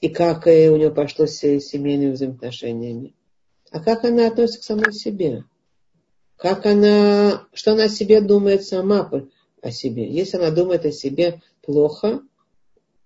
и 0.00 0.08
как 0.08 0.46
э, 0.46 0.70
у 0.70 0.76
нее 0.76 0.92
пошло 0.92 1.26
с 1.26 1.40
семейными 1.40 2.12
взаимоотношениями, 2.12 3.14
а 3.72 3.80
как 3.80 4.04
она 4.04 4.28
относится 4.28 4.60
к 4.60 4.64
самой 4.64 4.92
себе. 4.92 5.44
Как 6.36 6.66
она, 6.66 7.46
что 7.52 7.72
она 7.72 7.84
о 7.84 7.88
себе 7.88 8.20
думает 8.20 8.64
сама 8.64 9.10
о 9.60 9.70
себе. 9.72 10.08
Если 10.08 10.36
она 10.36 10.50
думает 10.50 10.84
о 10.84 10.92
себе 10.92 11.42
плохо, 11.62 12.20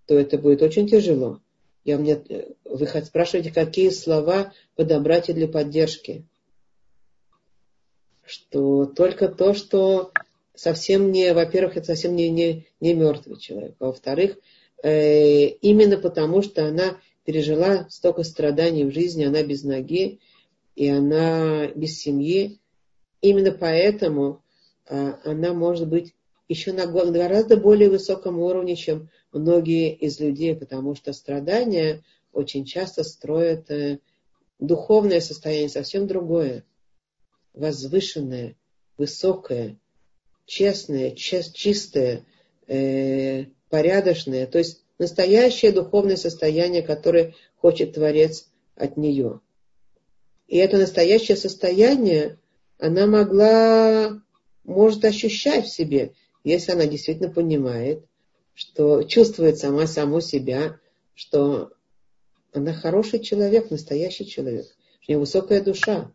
то 0.06 0.18
это 0.18 0.36
будет 0.36 0.60
очень 0.60 0.86
тяжело. 0.86 1.40
Я 1.84 1.96
мне, 1.96 2.20
э, 2.28 2.50
вы 2.64 2.86
спрашиваете, 2.86 3.52
какие 3.52 3.88
слова 3.88 4.52
подобрать 4.76 5.32
для 5.32 5.48
поддержки 5.48 6.26
что 8.31 8.87
только 8.87 9.29
то, 9.29 9.55
что 9.55 10.12
совсем 10.55 11.11
не, 11.11 11.35
во-первых, 11.35 11.77
это 11.77 11.87
совсем 11.87 12.14
не, 12.14 12.31
не, 12.31 12.66
не 12.81 12.95
мертвый 12.95 13.38
человек, 13.38 13.75
а 13.81 13.87
во-вторых, 13.87 14.38
э, 14.85 15.47
именно 15.47 15.99
потому, 15.99 16.43
что 16.43 16.66
она 16.66 16.99
пережила 17.25 17.87
столько 17.90 18.23
страданий 18.23 18.85
в 18.85 18.93
жизни, 18.93 19.25
она 19.25 19.43
без 19.43 19.64
ноги, 19.64 20.21
и 20.77 20.88
она 20.88 21.66
без 21.75 21.99
семьи, 21.99 22.61
именно 23.21 23.51
поэтому 23.51 24.43
э, 24.88 25.14
она 25.25 25.53
может 25.53 25.88
быть 25.88 26.14
еще 26.49 26.73
на 26.73 26.87
гораздо 26.87 27.57
более 27.57 27.90
высоком 27.90 28.38
уровне, 28.38 28.77
чем 28.77 29.11
многие 29.33 29.93
из 29.93 30.21
людей, 30.21 30.55
потому 30.55 30.95
что 30.95 31.12
страдания 31.12 32.05
очень 32.33 32.64
часто 32.64 33.03
строят 33.03 33.71
э, 33.73 33.99
духовное 34.61 35.21
состояние 35.21 35.69
совсем 35.69 36.07
другое 36.07 36.64
возвышенное, 37.54 38.56
высокое, 38.96 39.78
честное, 40.46 41.12
чистое, 41.12 42.24
э, 42.66 43.46
порядочное, 43.68 44.46
то 44.46 44.58
есть 44.58 44.82
настоящее 44.98 45.72
духовное 45.72 46.16
состояние, 46.16 46.82
которое 46.82 47.34
хочет 47.56 47.94
Творец 47.94 48.48
от 48.76 48.96
нее. 48.96 49.40
И 50.48 50.56
это 50.56 50.78
настоящее 50.78 51.36
состояние 51.36 52.38
она 52.78 53.06
могла, 53.06 54.20
может 54.64 55.04
ощущать 55.04 55.66
в 55.66 55.72
себе, 55.72 56.14
если 56.44 56.72
она 56.72 56.86
действительно 56.86 57.30
понимает, 57.30 58.04
что 58.54 59.02
чувствует 59.04 59.58
сама 59.58 59.86
саму 59.86 60.20
себя, 60.20 60.78
что 61.14 61.72
она 62.52 62.72
хороший 62.72 63.20
человек, 63.20 63.70
настоящий 63.70 64.26
человек, 64.26 64.66
у 65.06 65.10
нее 65.10 65.18
высокая 65.18 65.62
душа. 65.62 66.12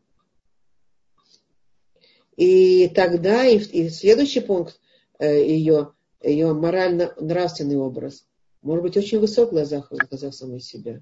И 2.35 2.89
тогда 2.89 3.45
и, 3.45 3.57
и 3.57 3.89
следующий 3.89 4.41
пункт 4.41 4.79
э, 5.19 5.45
ее, 5.45 5.93
ее 6.21 6.53
морально-нравственный 6.53 7.77
образ 7.77 8.25
может 8.61 8.83
быть 8.83 8.97
очень 8.97 9.19
высок 9.19 9.49
в 9.49 9.53
глазах, 9.53 9.91
в 9.91 9.95
глазах 9.95 10.33
самой 10.33 10.59
себя. 10.59 11.01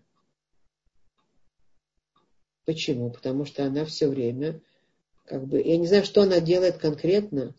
Почему? 2.65 3.09
Потому 3.09 3.45
что 3.45 3.65
она 3.65 3.85
все 3.85 4.07
время, 4.07 4.61
как 5.25 5.47
бы, 5.47 5.61
я 5.61 5.77
не 5.77 5.87
знаю, 5.87 6.05
что 6.05 6.21
она 6.21 6.39
делает 6.39 6.77
конкретно. 6.77 7.55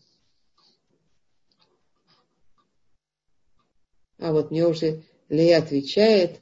А 4.17 4.31
вот 4.31 4.51
мне 4.51 4.65
уже 4.65 5.03
Лея 5.27 5.59
отвечает, 5.59 6.39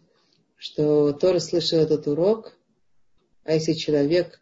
что 0.55 1.11
Тора 1.13 1.39
слышал 1.39 1.79
этот 1.79 2.07
урок, 2.07 2.55
а 3.43 3.53
если 3.53 3.73
человек 3.73 4.41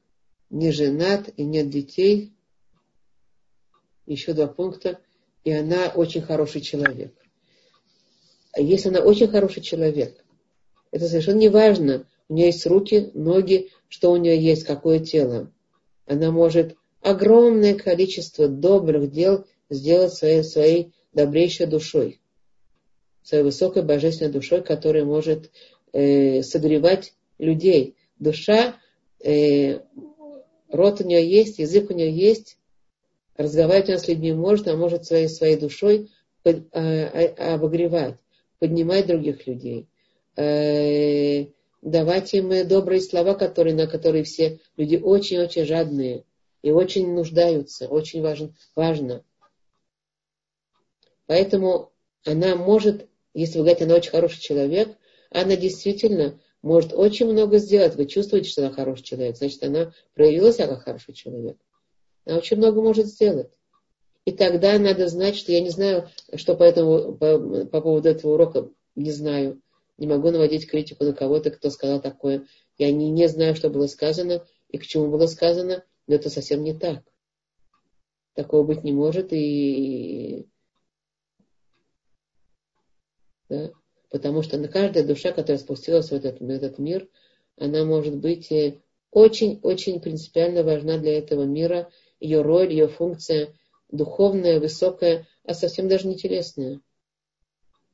не 0.50 0.72
женат 0.72 1.30
и 1.38 1.44
нет 1.44 1.70
детей, 1.70 2.36
еще 4.12 4.34
два 4.34 4.48
пункта, 4.48 5.00
и 5.44 5.52
она 5.52 5.92
очень 5.96 6.22
хороший 6.22 6.62
человек. 6.62 7.14
А 8.54 8.62
если 8.62 8.90
она 8.90 9.00
очень 9.00 9.28
хороший 9.28 9.62
человек, 9.62 10.24
это 10.92 11.08
совершенно 11.08 11.38
не 11.38 11.50
важно, 11.50 12.06
у 12.28 12.34
нее 12.34 12.48
есть 12.48 12.66
руки, 12.66 13.12
ноги, 13.14 13.70
что 13.88 14.12
у 14.12 14.18
нее 14.18 14.42
есть, 14.42 14.64
какое 14.64 15.00
тело. 15.00 15.52
Она 16.06 16.32
может 16.32 16.76
огромное 17.02 17.76
количество 17.76 18.48
добрых 18.48 19.12
дел 19.12 19.46
сделать 19.70 20.14
своей, 20.14 20.44
своей 20.44 20.94
добрейшей 21.14 21.66
душой, 21.66 22.22
своей 23.24 23.44
высокой 23.44 23.84
божественной 23.84 24.32
душой, 24.32 24.62
которая 24.62 25.06
может 25.06 25.52
э, 25.94 26.42
согревать 26.44 27.14
людей. 27.38 27.96
Душа, 28.20 28.76
э, 29.24 29.80
рот 30.70 31.02
у 31.02 31.04
нее 31.06 31.28
есть, 31.28 31.60
язык 31.60 31.90
у 31.90 31.94
нее 31.94 32.12
есть, 32.12 32.58
разговаривать 33.42 33.90
она 33.90 33.98
с 33.98 34.08
людьми 34.08 34.34
может, 34.34 34.68
а 34.68 34.76
может 34.76 35.06
своей, 35.06 35.28
своей 35.28 35.58
душой 35.58 36.10
под, 36.44 36.68
э, 36.74 37.28
обогревать, 37.54 38.16
поднимать 38.60 39.08
других 39.08 39.48
людей, 39.48 39.88
э, 40.38 41.46
давать 41.82 42.34
им 42.34 42.68
добрые 42.68 43.02
слова, 43.02 43.34
которые, 43.34 43.76
на 43.76 43.88
которые 43.88 44.24
все 44.24 44.60
люди 44.78 44.98
очень-очень 44.98 45.66
жадные 45.66 46.26
и 46.62 46.72
очень 46.72 47.14
нуждаются, 47.14 47.88
очень 47.88 48.22
важно. 48.22 48.54
важно. 48.76 49.24
Поэтому 51.26 51.92
она 52.26 52.56
может, 52.56 53.08
если 53.34 53.58
вы 53.58 53.66
говорите, 53.66 53.86
она 53.86 53.96
очень 53.96 54.12
хороший 54.12 54.42
человек, 54.42 54.90
она 55.32 55.56
действительно 55.56 56.40
может 56.62 56.94
очень 56.94 57.26
много 57.28 57.58
сделать. 57.58 57.96
Вы 57.96 58.06
чувствуете, 58.06 58.50
что 58.50 58.66
она 58.66 58.74
хороший 58.74 59.04
человек, 59.04 59.38
значит, 59.38 59.64
она 59.64 59.94
проявила 60.14 60.52
себя 60.52 60.68
как 60.68 60.84
хороший 60.84 61.14
человек. 61.14 61.58
Она 62.26 62.38
очень 62.38 62.58
много 62.58 62.82
может 62.82 63.08
сделать. 63.08 63.52
И 64.26 64.32
тогда 64.32 64.78
надо 64.78 65.08
знать, 65.08 65.36
что 65.36 65.52
я 65.52 65.62
не 65.62 65.70
знаю, 65.70 66.10
что 66.36 66.56
по, 66.56 66.64
этому, 66.64 67.16
по, 67.16 67.66
по 67.66 67.82
поводу 67.82 68.10
этого 68.10 68.34
урока 68.34 68.70
не 68.96 69.12
знаю. 69.12 69.62
Не 69.98 70.08
могу 70.08 70.32
наводить 70.32 70.70
критику 70.70 71.04
на 71.04 71.14
кого-то, 71.14 71.52
кто 71.52 71.70
сказал 71.70 72.02
такое. 72.02 72.48
Я 72.78 72.92
не, 72.92 73.10
не 73.12 73.28
знаю, 73.28 73.56
что 73.56 73.70
было 73.70 73.88
сказано 73.88 74.46
и 74.70 74.78
к 74.78 74.86
чему 74.86 75.10
было 75.10 75.28
сказано, 75.28 75.84
но 76.08 76.16
это 76.16 76.30
совсем 76.30 76.64
не 76.64 76.74
так. 76.74 77.04
Такого 78.34 78.64
быть 78.64 78.84
не 78.84 78.92
может. 78.92 79.34
И, 79.34 80.48
да? 83.50 83.72
Потому 84.10 84.42
что 84.42 84.58
на 84.58 84.68
каждая 84.68 85.06
душа, 85.06 85.32
которая 85.32 85.58
спустилась 85.58 86.10
в 86.10 86.14
этот, 86.14 86.40
в 86.40 86.50
этот 86.50 86.80
мир, 86.80 87.08
она 87.58 87.86
может 87.86 88.18
быть 88.18 88.52
очень-очень 89.12 90.02
принципиально 90.02 90.64
важна 90.64 90.98
для 90.98 91.18
этого 91.18 91.44
мира. 91.44 91.90
Ее 92.22 92.42
роль, 92.42 92.72
ее 92.72 92.88
функция 92.88 93.54
духовная, 93.92 94.60
высокая, 94.60 95.28
а 95.44 95.54
совсем 95.54 95.90
даже 95.90 96.08
не 96.08 96.16
телесная. 96.16 96.80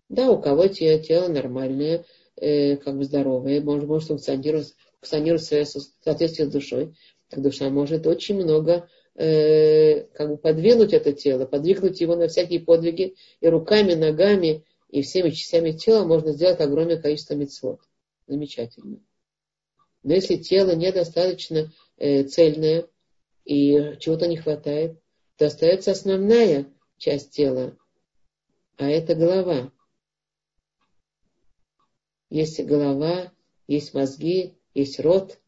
Да, 0.10 0.30
у 0.30 0.40
кого 0.40 0.68
тело, 0.68 1.00
тело 1.00 1.28
нормальное, 1.28 2.06
э, 2.36 2.78
как 2.78 2.98
бы 2.98 3.06
здоровое, 3.06 3.62
может, 3.62 3.88
может 3.88 4.10
функционировать, 4.10 4.76
функционировать 5.00 5.50
в 5.50 6.04
соответствии 6.04 6.44
с 6.44 6.52
душой. 6.52 6.96
Так 7.30 7.42
душа 7.42 7.70
может 7.70 8.06
очень 8.06 8.36
много 8.36 8.88
э, 9.16 10.04
как 10.14 10.30
бы 10.30 10.38
подвинуть 10.38 10.94
это 10.94 11.14
тело, 11.14 11.46
подвигнуть 11.46 12.00
его 12.00 12.16
на 12.16 12.28
всякие 12.28 12.60
подвиги 12.60 13.16
и 13.42 13.48
руками, 13.48 13.96
ногами, 13.96 14.64
и 14.90 15.02
всеми 15.02 15.32
частями 15.32 15.72
тела 15.72 16.06
можно 16.06 16.32
сделать 16.32 16.62
огромное 16.62 17.02
количество 17.02 17.34
мецвод. 17.34 17.80
Замечательно. 18.28 19.00
Но 20.04 20.14
если 20.14 20.36
тело 20.36 20.76
недостаточно 20.76 21.72
э, 21.98 22.24
цельное 22.24 22.88
и 23.48 23.98
чего-то 24.00 24.28
не 24.28 24.36
хватает, 24.36 25.00
то 25.38 25.46
остается 25.46 25.92
основная 25.92 26.68
часть 26.98 27.32
тела, 27.32 27.78
а 28.76 28.90
это 28.90 29.16
голова. 29.16 29.72
Есть 32.30 32.62
голова, 32.66 33.32
есть 33.68 33.94
мозги, 33.94 34.58
есть 34.74 35.00
рот, 35.00 35.40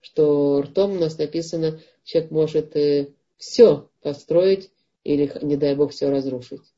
что 0.00 0.60
ртом 0.60 0.92
у 0.92 1.00
нас 1.00 1.16
написано, 1.16 1.80
человек 2.02 2.30
может 2.30 2.76
э, 2.76 3.14
все 3.38 3.88
построить 4.02 4.70
или, 5.02 5.32
не 5.42 5.56
дай 5.56 5.74
бог, 5.74 5.92
все 5.92 6.10
разрушить. 6.10 6.74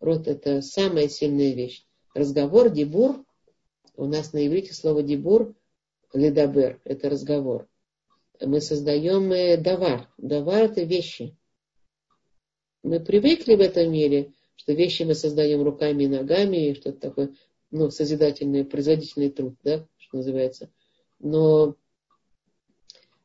Рот– 0.00 0.26
это 0.26 0.60
самая 0.60 1.08
сильная 1.08 1.54
вещь. 1.54 1.86
Разговор, 2.14 2.68
дебур, 2.70 3.24
у 3.94 4.06
нас 4.06 4.32
на 4.32 4.44
иврите 4.44 4.74
слово 4.74 5.04
дебур, 5.04 5.54
ледабер– 6.12 6.80
это 6.84 7.08
разговор. 7.08 7.68
Мы 8.40 8.60
создаем 8.60 9.32
э, 9.32 9.56
давар. 9.56 10.08
Давар– 10.16 10.62
это 10.64 10.82
вещи. 10.82 11.36
Мы 12.82 13.00
привыкли 13.00 13.54
в 13.54 13.60
этом 13.60 13.92
мире, 13.92 14.32
что 14.54 14.72
вещи 14.72 15.02
мы 15.02 15.14
создаем 15.14 15.62
руками 15.62 16.04
и 16.04 16.08
ногами, 16.08 16.68
и 16.68 16.74
что-то 16.74 16.98
такое, 16.98 17.34
ну, 17.70 17.90
созидательный, 17.90 18.64
производительный 18.64 19.30
труд, 19.30 19.56
да, 19.64 19.86
что 19.98 20.18
называется. 20.18 20.70
Но 21.18 21.76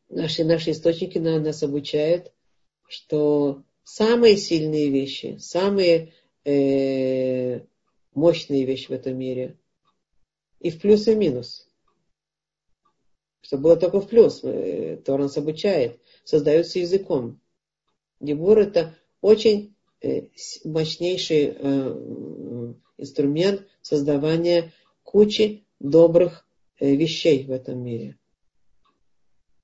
наши, 0.09 0.43
наши 0.43 0.72
источники 0.72 1.20
нас 1.20 1.61
обучают, 1.61 2.32
что 2.88 3.64
самые 3.84 4.38
сильные 4.38 4.89
вещи, 4.89 5.38
самые 5.39 6.14
э, 6.45 7.61
мощные 8.14 8.66
вещи 8.66 8.88
в 8.88 8.91
этом 8.91 9.18
мире. 9.18 9.57
И 10.59 10.72
в 10.72 10.80
плюс 10.80 11.07
и 11.07 11.16
минус. 11.16 11.68
Чтобы 13.44 13.64
было 13.64 13.76
только 13.76 14.00
в 14.00 14.08
плюс. 14.08 14.39
Э, 14.44 14.98
Тор 15.06 15.22
обучает. 15.22 16.00
Создаются 16.24 16.80
языком. 16.80 17.39
Дебур 18.20 18.58
это 18.58 18.96
очень 19.22 19.76
э, 20.02 20.28
мощнейший 20.64 21.54
э, 21.56 22.74
инструмент 22.98 23.68
создавания 23.82 24.72
кучи 25.04 25.66
добрых 25.80 26.48
вещей 26.80 27.46
в 27.46 27.52
этом 27.52 27.84
мире. 27.84 28.18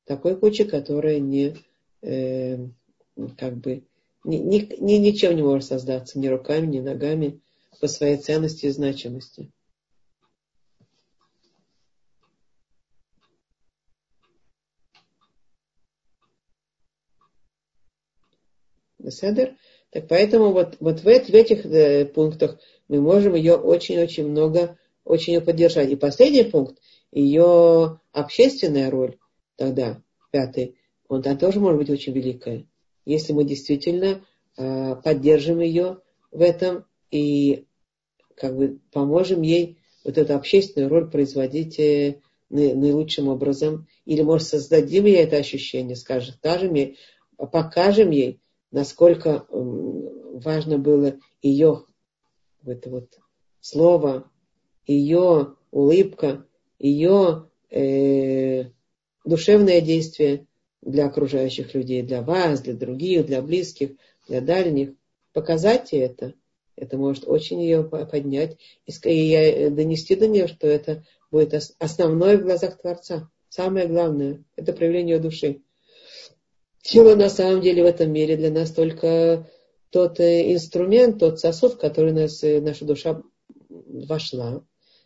Такой 0.06 0.38
кучи, 0.38 0.66
которая 0.66 1.20
не 1.20 1.56
как 2.02 3.58
бы 3.58 3.84
ни, 4.24 4.38
ни, 4.38 4.76
ни, 4.80 4.94
ничем 4.94 5.36
не 5.36 5.42
может 5.42 5.68
создаться, 5.68 6.20
ни 6.20 6.28
руками, 6.28 6.66
ни 6.68 6.80
ногами, 6.80 7.42
по 7.80 7.88
своей 7.88 8.18
ценности 8.18 8.66
и 8.66 8.70
значимости. 8.70 9.52
Седер. 19.12 19.56
Так 19.92 20.08
поэтому 20.08 20.52
вот, 20.52 20.78
вот 20.80 21.00
в, 21.00 21.04
в 21.04 21.08
этих 21.08 21.66
э, 21.66 22.06
пунктах 22.06 22.60
мы 22.88 23.02
можем 23.02 23.36
ее 23.36 23.56
очень-очень 23.56 24.28
много, 24.28 24.78
очень 25.04 25.34
ее 25.34 25.42
поддержать. 25.42 25.90
И 25.90 25.96
последний 25.96 26.44
пункт, 26.44 26.80
ее 27.12 28.00
общественная 28.12 28.90
роль 28.92 29.18
тогда, 29.56 30.02
пятый, 30.32 30.76
он 31.08 31.22
там 31.24 31.38
тоже 31.38 31.60
может 31.60 31.80
быть 31.80 31.90
очень 31.90 32.14
великая 32.14 32.66
если 33.10 33.34
мы 33.34 33.44
действительно 33.44 34.24
э, 34.56 34.96
поддержим 35.04 35.60
ее 35.60 35.98
в 36.32 36.42
этом 36.42 36.86
и 37.10 37.66
как 38.36 38.56
бы 38.56 38.80
поможем 38.92 39.42
ей 39.42 39.80
вот 40.04 40.18
эту 40.18 40.36
общественную 40.36 40.90
роль 40.90 41.10
производить 41.10 41.80
э, 41.80 42.22
наилучшим 42.50 43.28
образом, 43.28 43.88
или, 44.06 44.22
может, 44.22 44.48
создадим 44.48 45.06
ей 45.06 45.18
это 45.18 45.38
ощущение, 45.38 45.96
скажем, 45.96 46.36
покажем 47.38 48.12
ей, 48.12 48.40
насколько 48.72 49.46
важно 49.50 50.78
было 50.78 51.16
ее 51.42 51.86
это 52.66 52.90
вот 52.90 53.20
слово, 53.62 54.30
ее 54.86 55.56
улыбка, 55.72 56.46
ее 56.78 57.50
э, 57.70 58.66
душевное 59.26 59.82
действие, 59.82 60.46
для 60.82 61.08
окружающих 61.08 61.74
людей, 61.74 62.02
для 62.02 62.22
вас, 62.22 62.62
для 62.62 62.74
других, 62.74 63.26
для 63.26 63.42
близких, 63.42 63.92
для 64.28 64.42
дальних. 64.42 64.94
Показать 65.34 65.94
это. 65.94 66.34
Это 66.76 66.98
может 66.98 67.28
очень 67.28 67.62
ее 67.62 67.84
поднять 67.84 68.58
и 68.86 69.34
э, 69.34 69.70
донести 69.70 70.16
до 70.16 70.28
нее, 70.28 70.48
что 70.48 70.68
это 70.68 71.04
будет 71.30 71.54
основное 71.80 72.38
в 72.38 72.44
глазах 72.44 72.80
Творца. 72.80 73.30
Самое 73.50 73.88
главное– 73.88 74.44
это 74.56 74.72
проявление 74.72 75.20
души. 75.20 75.62
Тело 76.90 77.14
на 77.14 77.30
самом 77.30 77.62
деле 77.62 77.84
в 77.84 77.86
этом 77.86 78.12
мире 78.12 78.36
для 78.36 78.50
нас 78.50 78.72
только 78.72 79.48
тот 79.92 80.20
э, 80.20 80.54
инструмент, 80.54 81.20
тот 81.20 81.40
сосуд, 81.40 81.74
в 81.74 81.78
который 81.78 82.14
нас, 82.14 82.44
э, 82.44 82.60
наша 82.62 82.84
душа 82.84 83.22
вошла. 83.70 84.64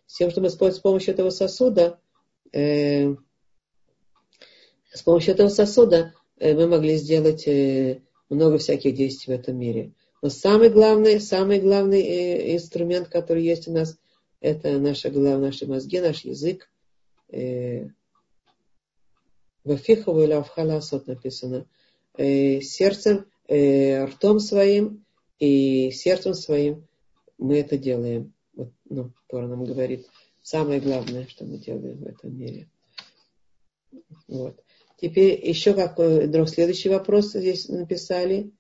С 0.08 0.16
тем, 0.16 0.32
чтобы 0.32 0.50
с 0.50 0.80
помощью 0.80 1.14
этого 1.14 1.30
сосуда 1.30 2.00
э, 2.54 3.16
с 4.94 5.02
помощью 5.02 5.34
этого 5.34 5.50
сосуда 5.50 6.14
э, 6.40 6.54
мы 6.54 6.68
могли 6.68 6.96
сделать 6.96 7.46
э, 7.48 8.00
много 8.30 8.60
всяких 8.60 8.96
действий 8.96 9.36
в 9.36 9.40
этом 9.40 9.58
мире. 9.58 9.92
Но 10.22 10.30
самый 10.30 10.70
главный, 10.70 11.20
самый 11.20 11.60
главный 11.60 12.02
э, 12.02 12.56
инструмент, 12.56 13.10
который 13.10 13.44
есть 13.44 13.68
у 13.68 13.74
нас, 13.74 13.98
это 14.40 14.80
наша 14.80 15.10
голова, 15.10 15.38
наши 15.38 15.66
мозги, 15.66 16.00
наш 16.00 16.24
язык. 16.24 16.70
Вафихову 19.64 20.24
или 20.24 20.34
Авхаласот 20.34 21.08
написано. 21.08 21.66
Сердцем, 22.18 23.26
ртом 23.50 24.40
своим 24.40 25.06
и 25.40 25.92
сердцем 25.92 26.34
своим 26.34 26.88
мы 27.38 27.60
это 27.60 27.78
делаем. 27.78 28.34
Вот, 28.56 28.72
ну, 28.90 29.12
Тора 29.28 29.48
нам 29.48 29.66
говорит. 29.66 30.08
Самое 30.42 30.80
главное, 30.80 31.26
что 31.28 31.46
мы 31.46 31.58
делаем 31.58 31.98
в 31.98 32.08
этом 32.08 32.38
мире. 32.38 32.70
Вот. 34.28 34.62
Теперь 35.00 35.46
еще 35.48 35.74
какой 35.74 36.28
друг 36.28 36.50
следующий 36.50 36.90
вопрос 36.90 37.32
здесь 37.34 37.68
написали. 37.70 38.52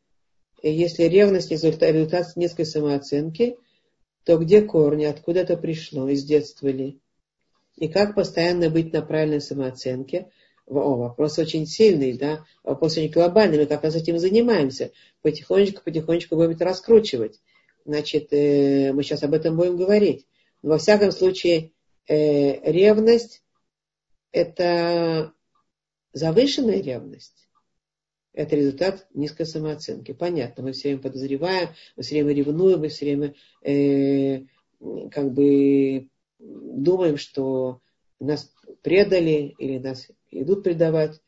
Если 0.61 1.03
ревность 1.03 1.51
результат, 1.51 1.91
результат 1.91 2.35
низкой 2.35 2.65
самооценки, 2.65 3.57
то 4.23 4.37
где 4.37 4.61
корни, 4.61 5.05
откуда 5.05 5.41
это 5.41 5.57
пришло, 5.57 6.07
из 6.07 6.23
детства 6.23 6.69
ли? 6.69 6.99
И 7.75 7.87
как 7.89 8.15
постоянно 8.15 8.69
быть 8.69 8.93
на 8.93 9.01
правильной 9.01 9.41
самооценке? 9.41 10.31
Вопрос 10.65 11.39
очень 11.39 11.65
сильный, 11.65 12.17
да, 12.17 12.45
вопрос 12.63 12.97
очень 12.97 13.11
глобальный, 13.11 13.57
мы 13.57 13.65
как 13.65 13.83
раз 13.83 13.95
этим 13.95 14.17
занимаемся. 14.17 14.91
Потихонечку, 15.21 15.81
потихонечку 15.83 16.35
будем 16.35 16.51
это 16.51 16.63
раскручивать. 16.63 17.41
Значит, 17.85 18.31
э, 18.31 18.93
мы 18.93 19.03
сейчас 19.03 19.23
об 19.23 19.33
этом 19.33 19.57
будем 19.57 19.75
говорить. 19.75 20.25
Но 20.61 20.71
во 20.71 20.77
всяком 20.77 21.11
случае, 21.11 21.71
э, 22.07 22.71
ревность– 22.71 23.43
это 24.31 25.33
завышенная 26.13 26.81
ревность. 26.81 27.49
Это 28.31 28.55
результат 28.55 29.05
низкой 29.13 29.45
самооценки. 29.45 30.13
Понятно, 30.13 30.63
мы 30.63 30.71
все 30.71 30.89
время 30.89 31.01
подозреваем, 31.01 31.69
мы 31.95 32.03
все 32.03 32.15
время 32.15 32.33
ревнуем, 32.33 32.79
мы 32.79 32.87
все 32.87 33.05
время 33.05 33.35
э, 33.61 34.45
как 35.11 35.33
бы 35.33 36.07
думаем, 36.39 37.17
что 37.17 37.81
нас 38.19 38.51
предали 38.81 39.53
или 39.57 39.77
нас 39.77 40.07
идут 40.41 40.63
предавать. 40.63 41.21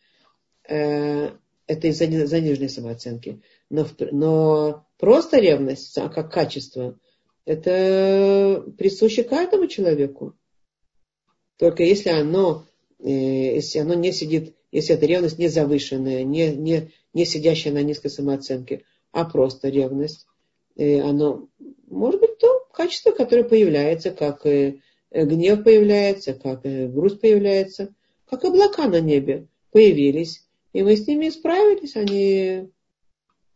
Э, 0.68 1.32
это 1.68 1.88
из-за 1.88 2.28
заниженной 2.28 2.70
самооценки. 2.70 3.42
Но, 3.70 3.88
но 4.12 4.86
просто 4.98 5.40
ревность, 5.40 5.96
как 5.96 6.32
качество, 6.32 7.00
это 7.46 8.64
присуще 8.78 9.24
каждому 9.24 9.68
человеку. 9.68 10.36
Только 11.58 11.84
если 11.84 12.10
оно, 12.10 12.66
э, 13.00 13.10
если 13.10 13.80
оно 13.80 13.94
не 13.94 14.12
сидит, 14.12 14.56
если 14.72 14.96
эта 14.96 15.06
ревность 15.06 15.40
не 15.40 15.48
завышенная, 15.48 16.24
не, 16.24 16.56
не, 16.56 16.92
не 17.14 17.26
сидящая 17.26 17.74
на 17.74 17.82
низкой 17.82 18.10
самооценке, 18.10 18.84
а 19.12 19.26
просто 19.26 19.70
ревность, 19.70 20.28
э, 20.76 21.00
оно 21.00 21.48
может 21.88 22.20
быть 22.20 22.38
то 22.38 22.68
качество, 22.74 23.12
которое 23.12 23.44
появляется, 23.44 24.12
как 24.12 24.44
гнев 24.44 25.64
появляется, 25.64 26.34
как 26.34 26.62
грусть 26.64 27.22
появляется, 27.22 27.96
как 28.30 28.44
облака 28.44 28.88
на 28.88 29.00
небе 29.00 29.48
появились. 29.72 30.46
И 30.74 30.84
мы 30.84 30.96
с 30.96 31.08
ними 31.08 31.30
справились, 31.30 31.96
они 31.96 32.70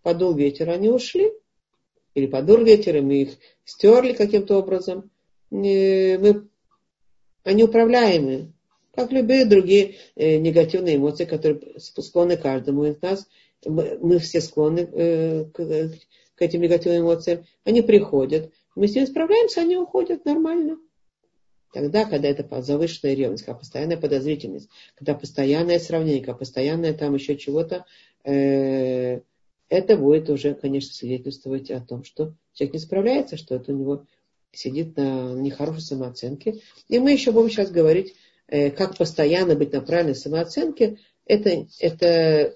подул 0.02 0.34
ветер, 0.34 0.70
они 0.70 0.90
ушли. 0.90 1.32
Или 2.16 2.28
подул 2.28 2.64
ветер, 2.64 2.98
и 2.98 3.02
мы 3.02 3.22
их 3.22 3.30
стерли 3.66 4.14
каким-то 4.14 4.58
образом. 4.58 5.10
Мы, 5.52 6.48
они 7.44 7.64
управляемы, 7.64 8.52
как 8.94 9.12
любые 9.12 9.46
другие 9.46 9.96
э, 10.16 10.38
негативные 10.38 10.98
эмоции, 10.98 11.26
которые 11.26 11.62
склонны 11.78 12.38
каждому 12.38 12.86
из 12.86 13.02
нас. 13.02 13.28
Мы, 13.66 14.20
все 14.20 14.42
склонны 14.42 14.80
э, 14.92 15.46
к 15.46 16.42
этим 16.42 16.62
негативным 16.62 17.04
эмоциям. 17.04 17.46
Они 17.64 17.82
приходят, 17.82 18.52
мы 18.76 18.88
с 18.88 18.96
ними 18.96 19.06
справляемся, 19.06 19.62
они 19.62 19.78
уходят 19.78 20.26
нормально. 20.26 20.78
Тогда, 21.74 22.06
когда 22.06 22.28
это 22.28 22.62
завышенная 22.62 23.14
ревность, 23.14 23.44
когда 23.44 23.60
постоянная 23.60 23.98
подозрительность, 23.98 24.70
когда 24.96 25.14
постоянное 25.14 25.80
сравнение, 25.80 26.22
когда 26.22 26.38
постоянное 26.38 26.94
там 26.94 27.14
еще 27.14 27.38
чего-то, 27.38 27.86
э, 28.24 29.20
это 29.70 29.98
будет 29.98 30.30
уже, 30.30 30.56
конечно, 30.56 30.94
свидетельствовать 30.94 31.70
о 31.70 31.80
том, 31.80 32.04
что 32.04 32.34
человек 32.54 32.74
не 32.74 32.80
справляется, 32.80 33.38
что 33.38 33.56
это 33.56 33.72
у 33.72 33.76
него 33.76 34.06
сидит 34.52 34.98
на 34.98 35.34
нехорошей 35.34 35.82
самооценке. 35.82 36.62
И 36.88 36.98
мы 36.98 37.12
еще 37.12 37.32
будем 37.32 37.50
сейчас 37.50 37.70
говорить, 37.70 38.16
э, 38.48 38.72
как 38.72 38.98
постоянно 38.98 39.56
быть 39.56 39.72
на 39.72 39.82
правильной 39.82 40.16
самооценке. 40.16 40.98
Это, 41.26 41.68
это, 41.80 42.56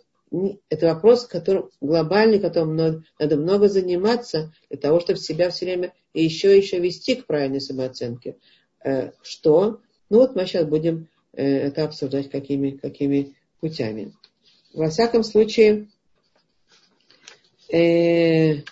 это 0.70 0.88
вопрос, 0.88 1.26
который, 1.26 1.66
глобальный, 1.82 2.40
которым 2.40 2.76
надо, 2.76 3.04
надо 3.20 3.38
много 3.38 3.70
заниматься 3.70 4.52
для 4.70 4.80
того, 4.80 5.00
чтобы 5.00 5.20
себя 5.20 5.52
все 5.52 5.66
время 5.66 5.94
еще 6.16 6.56
и 6.56 6.62
еще 6.62 6.80
вести 6.80 7.16
к 7.16 7.28
правильной 7.28 7.62
самооценке. 7.62 8.38
Э, 8.84 9.12
что? 9.22 9.82
Ну 10.10 10.20
вот 10.20 10.36
мы 10.36 10.46
сейчас 10.46 10.66
будем 10.66 11.08
э, 11.34 11.44
это 11.44 11.86
обсуждать, 11.86 12.30
какими, 12.30 12.72
какими 12.72 13.36
путями. 13.60 14.14
Во 14.74 14.90
всяком 14.90 15.24
случае, 15.24 15.88
э, 17.72 18.64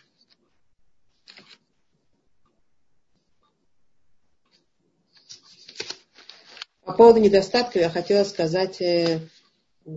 по 6.83 6.93
поводу 6.93 7.19
недостатков 7.21 7.81
я 7.81 7.89
хотела 7.89 8.25
сказать 8.25 8.81
э, 8.81 9.21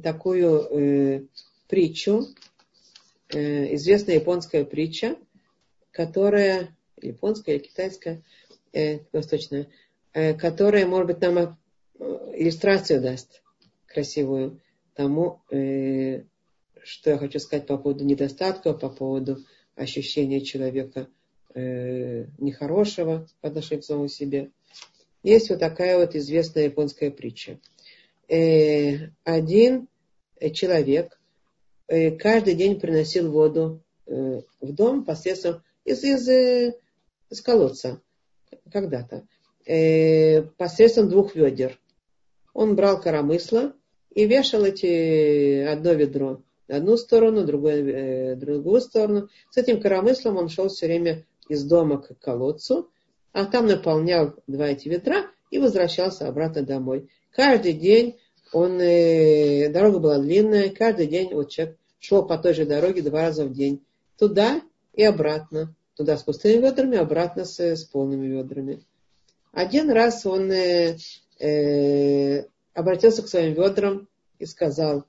такую 0.03 0.61
э, 0.71 1.23
притчу, 1.69 2.29
э, 3.31 3.75
известная 3.75 4.17
японская 4.17 4.65
притча, 4.65 5.17
которая, 5.91 6.77
японская 7.01 7.57
или 7.57 7.65
китайская, 7.65 8.23
э, 8.73 9.01
восточная, 9.13 9.69
которая, 10.15 10.87
может 10.87 11.09
быть, 11.09 11.21
нам 11.21 11.39
э, 11.39 11.49
иллюстрацию 12.37 13.03
даст 13.03 13.43
красивую 13.87 14.61
тому, 14.95 15.41
э, 15.51 16.23
что 16.85 17.11
я 17.11 17.19
хочу 17.19 17.41
сказать 17.41 17.67
по 17.67 17.77
поводу 17.77 18.05
недостатков, 18.05 18.81
по 18.81 18.89
поводу 18.89 19.45
ощущения 19.75 20.41
человека 20.41 21.09
нехорошего 21.57 23.29
по 23.41 23.47
отношению 23.47 23.83
к 23.83 23.85
самому 23.85 24.09
себе. 24.09 24.51
Есть 25.23 25.51
вот 25.51 25.61
такая 25.61 25.97
вот 25.99 26.17
известная 26.17 26.65
японская 26.65 27.13
притча. 27.13 27.61
Один 28.27 29.89
человек 30.53 31.21
каждый 31.87 32.55
день 32.55 32.81
приносил 32.81 33.31
воду 33.31 33.85
в 34.05 34.43
дом 34.61 35.05
посредством 35.05 35.63
из, 35.85 36.03
из, 36.03 36.29
из 37.31 37.41
колодца 37.41 38.03
когда-то 38.73 39.25
э, 39.67 40.43
посредством 40.43 41.09
двух 41.09 41.35
ведер. 41.35 41.79
Он 42.53 42.77
брал 42.77 43.01
коромысло 43.01 43.75
и 44.15 44.27
вешал 44.27 44.65
эти 44.65 45.63
одно 45.63 45.93
ведро 45.93 46.41
одну 46.69 46.97
сторону, 46.97 47.45
другое, 47.45 47.83
э, 47.83 48.37
другую 48.37 48.81
сторону. 48.81 49.29
С 49.51 49.57
этим 49.57 49.81
коромыслом 49.81 50.37
он 50.37 50.49
шел 50.49 50.69
все 50.69 50.87
время 50.87 51.25
из 51.49 51.65
дома 51.65 51.99
к 51.99 52.19
колодцу, 52.21 52.91
а 53.33 53.45
там 53.45 53.67
наполнял 53.67 54.35
два 54.47 54.69
эти 54.69 54.89
ведра 54.89 55.27
и 55.51 55.59
возвращался 55.59 56.29
обратно 56.29 56.63
домой. 56.63 57.09
Каждый 57.31 57.75
день 57.75 58.19
он, 58.53 58.81
э, 58.81 59.69
дорога 59.71 59.99
была 59.99 60.19
длинная, 60.19 60.71
каждый 60.71 61.07
день 61.07 61.33
вот 61.35 61.51
человек 61.51 61.77
шел 61.99 62.25
по 62.27 62.39
той 62.39 62.55
же 62.55 62.65
дороге 62.65 63.03
два 63.03 63.23
раза 63.23 63.45
в 63.45 63.53
день. 63.53 63.85
Туда 64.19 64.63
и 64.93 65.03
обратно. 65.03 65.75
Туда 65.97 66.17
с 66.17 66.23
пустыми 66.23 66.61
ведрами, 66.61 66.99
обратно 66.99 67.45
с, 67.45 67.61
с 67.61 67.85
полными 67.85 68.27
ведрами. 68.27 68.83
Один 69.55 69.91
раз 69.91 70.27
он 70.27 70.51
э, 70.51 70.97
э, 71.39 72.45
обратился 72.75 73.23
к 73.23 73.29
своим 73.29 73.55
ведрам 73.55 74.09
и 74.41 74.47
сказал, 74.47 75.05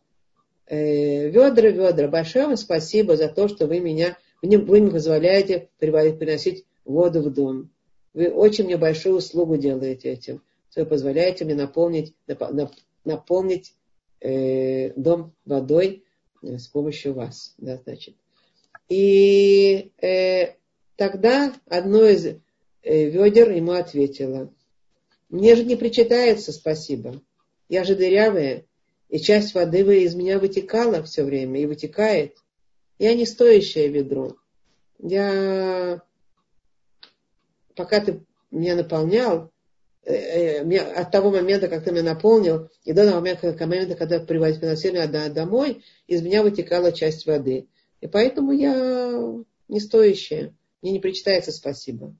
э, 0.68 1.30
ведра, 1.30 1.70
ведра, 1.70 2.08
большое 2.08 2.46
вам 2.46 2.58
спасибо 2.58 3.18
за 3.18 3.28
то, 3.28 3.48
что 3.48 3.66
вы 3.66 3.80
меня, 3.80 4.18
вы, 4.44 4.82
мне 4.82 4.92
позволяете 4.92 5.70
приносить 5.80 6.66
воду 6.86 7.22
в 7.24 7.34
дом. 7.34 7.72
Вы 8.14 8.30
очень 8.30 8.66
мне 8.66 8.78
большую 8.78 9.16
услугу 9.16 9.58
делаете 9.58 10.10
этим. 10.10 10.44
Что 10.70 10.82
вы 10.82 10.88
позволяете 10.88 11.44
мне 11.44 11.56
наполнить, 11.56 12.14
наполнить 13.04 13.74
э, 14.22 14.92
дом 14.92 15.34
водой 15.46 16.04
э, 16.44 16.60
с 16.60 16.68
помощью 16.68 17.14
вас. 17.14 17.56
Да, 17.58 17.78
значит. 17.78 18.16
И 18.90 19.92
э, 20.02 20.54
тогда 20.98 21.52
одно 21.68 22.06
из 22.06 22.38
ведер 22.86 23.52
ему 23.52 23.74
ответила, 23.74 24.52
мне 25.30 25.56
же 25.56 25.66
не 25.66 25.76
причитается 25.76 26.52
спасибо. 26.52 27.22
Я 27.68 27.84
же 27.84 27.96
дырявая, 27.96 28.66
и 29.10 29.20
часть 29.20 29.54
воды 29.54 29.84
вы 29.84 30.04
из 30.04 30.16
меня 30.16 30.40
вытекала 30.40 31.04
все 31.04 31.24
время 31.24 31.62
и 31.62 31.66
вытекает. 31.66 32.38
Я 33.00 33.14
не 33.16 33.26
стоящее 33.26 33.88
ведро. 33.90 34.36
Я, 35.00 36.02
пока 37.76 38.00
ты 38.00 38.22
меня 38.52 38.76
наполнял, 38.76 39.52
э, 40.04 40.62
э, 40.62 40.78
от 40.78 41.12
того 41.12 41.32
момента, 41.32 41.68
как 41.68 41.84
ты 41.84 41.92
меня 41.92 42.04
наполнил, 42.04 42.70
и 42.84 42.94
до 42.94 43.06
того 43.06 43.18
момента, 43.18 43.56
момента 43.66 43.96
когда 43.96 44.20
приводить 44.20 44.60
приносили 44.60 45.06
домой, 45.34 45.84
из 46.08 46.22
меня 46.22 46.44
вытекала 46.44 46.92
часть 46.92 47.26
воды. 47.26 47.68
И 48.00 48.08
поэтому 48.08 48.52
я 48.52 49.44
не 49.68 49.80
стоящая. 49.80 50.54
Мне 50.82 50.94
не 50.94 51.00
причитается 51.00 51.52
спасибо. 51.52 52.16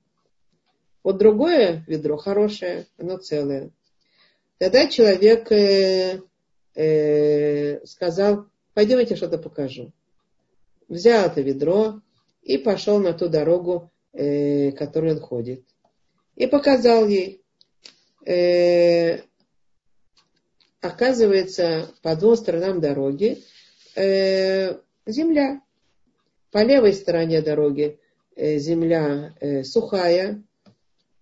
Вот 1.06 1.18
другое 1.18 1.84
ведро 1.86 2.16
хорошее, 2.16 2.88
оно 2.98 3.16
целое. 3.18 3.70
Тогда 4.58 4.88
человек 4.88 5.52
э, 5.52 6.20
э, 6.74 7.86
сказал, 7.86 8.46
пойдемте 8.74 9.14
что-то 9.14 9.38
покажу. 9.38 9.92
Взял 10.88 11.26
это 11.26 11.42
ведро 11.42 12.00
и 12.42 12.58
пошел 12.58 12.98
на 12.98 13.12
ту 13.12 13.28
дорогу, 13.28 13.92
э, 14.14 14.72
которую 14.72 15.14
он 15.14 15.20
ходит. 15.20 15.62
И 16.34 16.48
показал 16.48 17.06
ей. 17.06 17.40
Э, 18.26 19.20
оказывается 20.80 21.88
по 22.02 22.16
двум 22.16 22.34
сторонам 22.34 22.80
дороги 22.80 23.44
э, 23.94 24.76
земля. 25.06 25.62
По 26.50 26.64
левой 26.64 26.94
стороне 26.94 27.42
дороги 27.42 28.00
э, 28.34 28.58
земля 28.58 29.36
э, 29.38 29.62
сухая, 29.62 30.42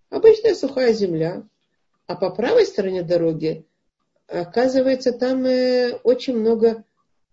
обычная 0.09 0.55
сухая 0.55 0.93
земля, 0.93 1.43
а 2.07 2.15
по 2.15 2.29
правой 2.29 2.65
стороне 2.65 3.03
дороги 3.03 3.65
оказывается 4.27 5.11
там 5.11 5.45
э, 5.45 5.93
очень 6.03 6.37
много 6.37 6.83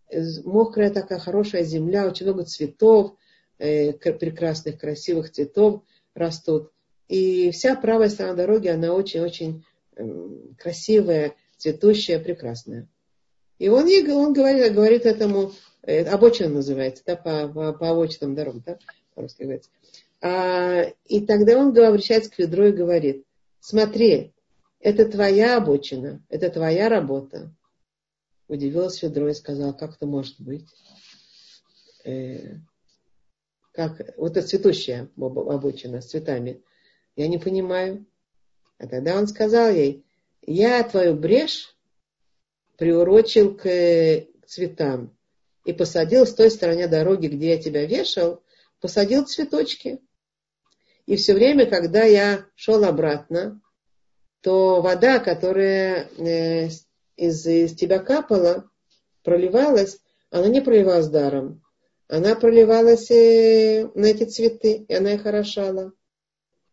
э, 0.08 0.22
мокрая 0.44 0.90
такая 0.90 1.18
хорошая 1.18 1.64
земля, 1.64 2.06
очень 2.06 2.26
много 2.26 2.44
цветов, 2.44 3.16
э, 3.58 3.92
прекрасных, 3.92 4.78
красивых 4.78 5.30
цветов 5.30 5.82
растут. 6.14 6.70
И 7.08 7.50
вся 7.50 7.74
правая 7.76 8.08
сторона 8.08 8.34
дороги, 8.34 8.68
она 8.68 8.94
очень-очень 8.94 9.64
эм, 9.96 10.54
красивая, 10.58 11.34
цветущая, 11.58 12.18
прекрасная. 12.18 12.88
И 13.58 13.68
он, 13.68 13.86
он 13.86 14.32
говорит, 14.32 14.72
говорит 14.72 15.06
этому, 15.06 15.52
обочина 15.82 16.48
называется, 16.48 17.02
да, 17.06 17.16
по, 17.16 17.48
по, 17.48 17.72
по 17.72 17.90
обочинам 17.90 18.34
дорог, 18.34 18.62
да, 18.64 18.78
по-русски 19.14 19.42
говорится. 19.42 19.70
А, 20.22 20.84
и 21.04 21.26
тогда 21.26 21.58
он 21.58 21.76
обращается 21.76 22.30
к 22.30 22.38
ведру 22.38 22.66
и 22.66 22.72
говорит, 22.72 23.26
смотри, 23.58 24.32
это 24.78 25.04
твоя 25.04 25.56
обочина, 25.56 26.24
это 26.28 26.48
твоя 26.48 26.88
работа. 26.88 27.52
Удивилась 28.46 29.02
ведро 29.02 29.28
и 29.28 29.34
сказала, 29.34 29.72
как 29.72 29.96
это 29.96 30.06
может 30.06 30.40
быть? 30.40 30.66
Э, 32.04 32.56
как, 33.72 34.16
вот 34.16 34.36
это 34.36 34.46
цветущая 34.46 35.10
обочина 35.16 36.00
с 36.00 36.06
цветами. 36.06 36.62
Я 37.16 37.26
не 37.26 37.38
понимаю. 37.38 38.06
А 38.78 38.86
тогда 38.86 39.18
он 39.18 39.26
сказал 39.26 39.70
ей, 39.70 40.04
я 40.42 40.82
твою 40.84 41.14
брешь 41.14 41.76
приурочил 42.76 43.56
к 43.56 44.24
цветам 44.46 45.16
и 45.64 45.72
посадил 45.72 46.26
с 46.26 46.34
той 46.34 46.50
стороны 46.50 46.88
дороги, 46.88 47.28
где 47.28 47.50
я 47.50 47.62
тебя 47.62 47.86
вешал, 47.86 48.42
посадил 48.80 49.24
цветочки. 49.24 50.00
И 51.06 51.16
все 51.16 51.34
время, 51.34 51.66
когда 51.66 52.04
я 52.04 52.46
шел 52.54 52.84
обратно, 52.84 53.60
то 54.40 54.80
вода, 54.80 55.18
которая 55.18 56.08
э, 56.18 56.68
из, 57.16 57.46
из 57.46 57.74
тебя 57.74 57.98
капала, 57.98 58.68
проливалась, 59.22 59.98
она 60.30 60.48
не 60.48 60.60
проливалась 60.60 61.08
даром. 61.08 61.62
Она 62.08 62.34
проливалась 62.34 63.10
э, 63.10 63.88
на 63.94 64.06
эти 64.06 64.24
цветы, 64.24 64.84
и 64.88 64.94
она 64.94 65.14
их 65.14 65.26
орошала. 65.26 65.92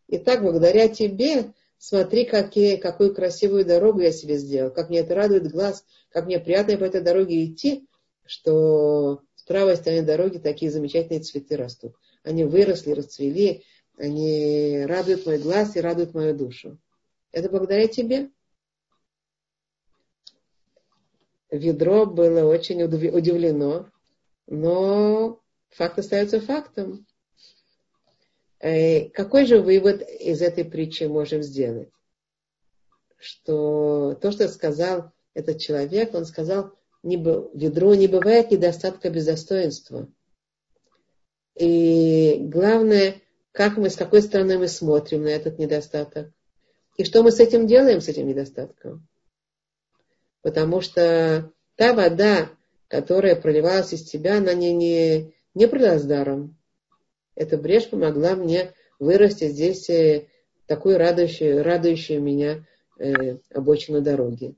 И 0.08 0.18
так, 0.18 0.42
благодаря 0.42 0.88
тебе, 0.88 1.54
смотри, 1.78 2.24
какие, 2.24 2.76
какую 2.76 3.14
красивую 3.14 3.64
дорогу 3.64 4.00
я 4.00 4.12
себе 4.12 4.36
сделал, 4.36 4.70
как 4.70 4.90
мне 4.90 4.98
это 4.98 5.14
радует 5.14 5.50
глаз, 5.50 5.84
как 6.10 6.26
мне 6.26 6.40
приятно 6.40 6.76
по 6.76 6.84
этой 6.84 7.00
дороге 7.00 7.44
идти, 7.44 7.86
что 8.26 9.22
с 9.34 9.42
правой 9.44 9.76
стороны 9.76 10.02
дороги 10.02 10.38
такие 10.38 10.70
замечательные 10.70 11.20
цветы 11.20 11.56
растут. 11.56 11.94
Они 12.22 12.44
выросли, 12.44 12.92
расцвели, 12.92 13.64
они 14.00 14.84
радуют 14.86 15.26
мой 15.26 15.38
глаз 15.38 15.76
и 15.76 15.80
радуют 15.80 16.14
мою 16.14 16.34
душу. 16.34 16.78
Это 17.32 17.50
благодаря 17.50 17.86
тебе. 17.86 18.30
Ведро 21.50 22.06
было 22.06 22.44
очень 22.44 22.82
удивлено, 22.82 23.90
но 24.46 25.40
факт 25.68 25.98
остается 25.98 26.40
фактом. 26.40 27.06
Э, 28.58 29.10
какой 29.10 29.44
же 29.44 29.60
вывод 29.60 30.02
из 30.02 30.40
этой 30.40 30.64
притчи 30.64 31.04
можем 31.04 31.42
сделать? 31.42 31.90
Что 33.18 34.16
то, 34.20 34.30
что 34.30 34.48
сказал 34.48 35.12
этот 35.34 35.58
человек, 35.58 36.14
он 36.14 36.24
сказал, 36.24 36.72
не, 37.02 37.16
ведро 37.16 37.94
не 37.94 38.06
бывает 38.06 38.50
недостатка 38.50 39.10
без 39.10 39.26
достоинства. 39.26 40.08
И 41.54 42.38
главное, 42.40 43.20
как 43.52 43.76
мы, 43.76 43.90
с 43.90 43.96
какой 43.96 44.22
стороны 44.22 44.58
мы 44.58 44.68
смотрим 44.68 45.24
на 45.24 45.28
этот 45.28 45.58
недостаток. 45.58 46.30
И 46.96 47.04
что 47.04 47.22
мы 47.22 47.32
с 47.32 47.40
этим 47.40 47.66
делаем, 47.66 48.00
с 48.00 48.08
этим 48.08 48.26
недостатком? 48.26 49.06
Потому 50.42 50.80
что 50.80 51.52
та 51.76 51.92
вода, 51.92 52.50
которая 52.88 53.36
проливалась 53.36 53.92
из 53.92 54.04
тебя, 54.04 54.38
она 54.38 54.54
не, 54.54 54.72
не, 54.72 55.34
не 55.54 55.68
пролилась 55.68 56.04
даром 56.04 56.56
эта 57.40 57.56
брешь 57.56 57.88
помогла 57.88 58.34
мне 58.36 58.74
вырасти 58.98 59.48
здесь 59.48 59.88
э, 59.88 60.28
такую 60.66 60.98
радующую, 60.98 61.64
радующую 61.64 62.20
меня 62.20 62.66
э, 62.98 63.38
обочину 63.54 64.02
дороги. 64.02 64.54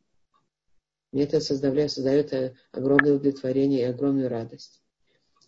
Мне 1.12 1.22
это 1.22 1.40
создает, 1.40 1.92
создает 1.92 2.32
э, 2.32 2.54
огромное 2.72 3.12
удовлетворение 3.12 3.82
и 3.82 3.90
огромную 3.90 4.28
радость. 4.28 4.82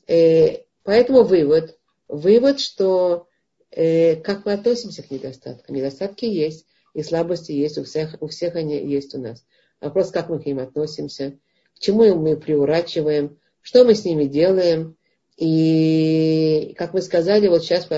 Э, 0.07 0.63
поэтому 0.85 1.25
вывод, 1.25 1.77
вывод, 2.07 2.61
что 2.61 3.27
э, 3.75 4.17
как 4.17 4.47
мы 4.47 4.53
относимся 4.53 5.03
к 5.03 5.11
недостаткам. 5.11 5.75
Недостатки 5.75 6.25
есть, 6.25 6.67
и 6.95 7.03
слабости 7.03 7.53
есть, 7.53 7.77
у 7.79 7.85
всех, 7.85 8.17
у 8.21 8.29
всех 8.29 8.55
они 8.55 8.77
есть 8.87 9.15
у 9.15 9.21
нас. 9.21 9.45
Вопрос, 9.81 10.11
как 10.11 10.29
мы 10.29 10.41
к 10.41 10.47
ним 10.47 10.61
относимся, 10.61 11.39
к 11.75 11.81
чему 11.81 12.15
мы 12.15 12.37
приурачиваем, 12.37 13.39
что 13.61 13.85
мы 13.85 13.95
с 13.95 14.05
ними 14.05 14.25
делаем, 14.25 14.97
и, 15.37 16.75
как 16.79 16.95
мы 16.95 17.03
сказали, 17.03 17.49
вот 17.49 17.65
сейчас 17.65 17.89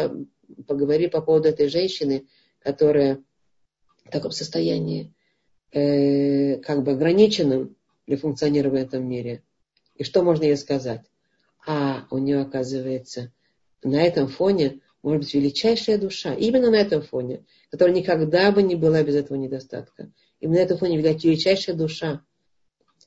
поговорим 0.66 1.10
по 1.10 1.20
поводу 1.20 1.48
этой 1.48 1.68
женщины, 1.68 2.26
которая 2.60 3.22
в 4.04 4.10
таком 4.10 4.30
состоянии 4.30 5.12
э, 5.72 6.56
как 6.58 6.82
бы 6.82 6.92
ограниченном 6.92 7.76
для 8.06 8.16
функционирования 8.16 8.84
в 8.84 8.86
этом 8.86 9.06
мире. 9.06 9.42
И 9.96 10.04
что 10.04 10.22
можно 10.22 10.44
ей 10.44 10.56
сказать? 10.56 11.02
А 11.66 12.06
у 12.10 12.18
нее, 12.18 12.40
оказывается, 12.40 13.32
на 13.82 14.02
этом 14.02 14.28
фоне 14.28 14.80
может 15.06 15.22
быть 15.22 15.34
величайшая 15.34 15.98
душа. 15.98 16.34
Именно 16.34 16.72
на 16.72 16.74
этом 16.74 17.00
фоне, 17.00 17.44
которая 17.70 17.94
никогда 17.94 18.50
бы 18.50 18.60
не 18.60 18.74
была 18.74 19.04
без 19.04 19.14
этого 19.14 19.38
недостатка. 19.38 20.10
Именно 20.40 20.58
на 20.58 20.62
этом 20.64 20.78
фоне 20.78 20.96
величайшая 20.98 21.76
душа. 21.76 22.24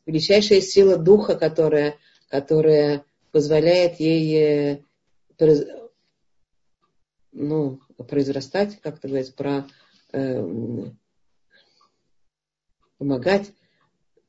Величайшая 0.05 0.61
сила 0.61 0.95
духа, 0.95 1.35
которая, 1.35 1.97
которая 2.29 3.03
позволяет 3.33 3.99
ей 3.99 4.81
э, 5.39 5.57
ну, 7.33 7.81
произрастать, 8.07 8.79
как 8.79 8.99
это 8.99 9.07
говорится, 9.09 9.33
про, 9.33 9.67
э, 10.13 10.85
помогать 12.97 13.51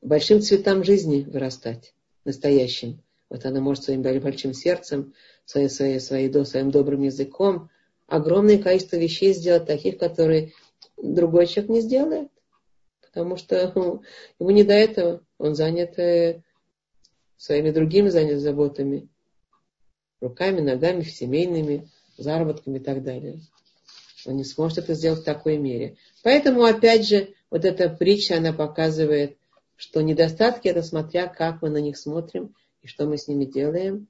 большим 0.01 0.41
цветам 0.41 0.83
жизни 0.83 1.21
вырастать, 1.21 1.93
настоящим. 2.25 3.01
Вот 3.29 3.45
она 3.45 3.61
может 3.61 3.85
своим 3.85 4.01
большим 4.01 4.53
сердцем, 4.53 5.13
своей, 5.45 5.69
своей, 5.69 5.99
своей, 5.99 6.45
своим 6.45 6.71
добрым 6.71 7.01
языком 7.01 7.69
огромное 8.11 8.57
количество 8.57 8.97
вещей 8.97 9.33
сделать, 9.33 9.65
таких, 9.65 9.97
которые 9.97 10.51
другой 10.97 11.47
человек 11.47 11.71
не 11.71 11.81
сделает. 11.81 12.29
Потому 13.01 13.37
что 13.37 13.73
ему 14.39 14.51
не 14.51 14.63
до 14.63 14.73
этого. 14.73 15.21
Он 15.37 15.55
занят 15.55 15.97
э, 15.97 16.43
своими 17.37 17.71
другими 17.71 18.09
занят 18.09 18.39
заботами, 18.39 19.07
руками, 20.19 20.59
ногами, 20.59 21.03
семейными, 21.03 21.89
заработками 22.17 22.77
и 22.77 22.81
так 22.81 23.01
далее. 23.01 23.39
Он 24.25 24.35
не 24.35 24.43
сможет 24.43 24.79
это 24.79 24.93
сделать 24.93 25.21
в 25.21 25.25
такой 25.25 25.57
мере. 25.57 25.95
Поэтому, 26.21 26.63
опять 26.63 27.07
же, 27.07 27.33
вот 27.49 27.65
эта 27.65 27.89
притча, 27.89 28.37
она 28.37 28.53
показывает, 28.53 29.37
что 29.77 30.01
недостатки, 30.01 30.67
это 30.67 30.83
смотря, 30.83 31.27
как 31.27 31.61
мы 31.61 31.69
на 31.69 31.79
них 31.79 31.97
смотрим 31.97 32.53
и 32.83 32.87
что 32.87 33.07
мы 33.07 33.17
с 33.17 33.27
ними 33.27 33.45
делаем. 33.45 34.07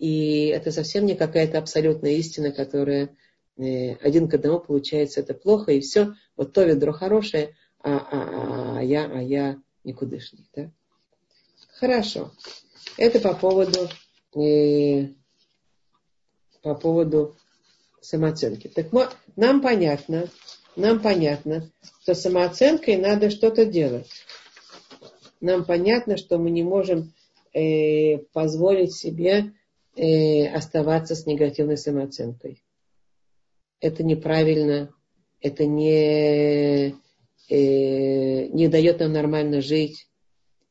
И 0.00 0.46
это 0.46 0.72
совсем 0.72 1.04
не 1.04 1.14
какая-то 1.14 1.58
абсолютная 1.58 2.12
истина, 2.12 2.52
которая 2.52 3.14
э, 3.58 3.96
один 3.96 4.30
к 4.30 4.34
одному 4.34 4.58
получается 4.58 5.20
это 5.20 5.34
плохо, 5.34 5.72
и 5.72 5.80
все, 5.80 6.14
вот 6.38 6.54
то 6.54 6.64
ведро 6.64 6.92
хорошее, 6.92 7.54
а, 7.82 7.98
а, 7.98 7.98
а, 8.10 8.78
а 8.78 8.82
я, 8.82 9.04
а 9.04 9.20
я 9.20 9.58
никудышник. 9.84 10.46
Да? 10.56 10.70
Хорошо. 11.78 12.32
Это 12.96 13.20
по 13.20 13.34
поводу, 13.34 13.90
э, 14.36 15.08
по 16.62 16.74
поводу 16.74 17.36
самооценки. 18.00 18.68
Так 18.68 18.86
нам 19.36 19.60
понятно, 19.60 20.28
нам 20.76 20.98
понятно, 20.98 21.70
что 22.02 22.14
самооценкой 22.14 22.96
надо 22.96 23.28
что-то 23.28 23.66
делать. 23.66 24.08
Нам 25.42 25.66
понятно, 25.66 26.16
что 26.16 26.38
мы 26.38 26.50
не 26.50 26.62
можем 26.62 27.12
э, 27.52 28.16
позволить 28.32 28.94
себе 28.94 29.52
э, 29.96 30.46
оставаться 30.48 31.14
с 31.14 31.26
негативной 31.26 31.76
самооценкой. 31.76 32.62
Это 33.80 34.02
неправильно, 34.02 34.92
это 35.40 35.64
не, 35.66 36.94
э, 37.48 38.46
не 38.48 38.68
дает 38.68 39.00
нам 39.00 39.12
нормально 39.12 39.60
жить, 39.60 40.08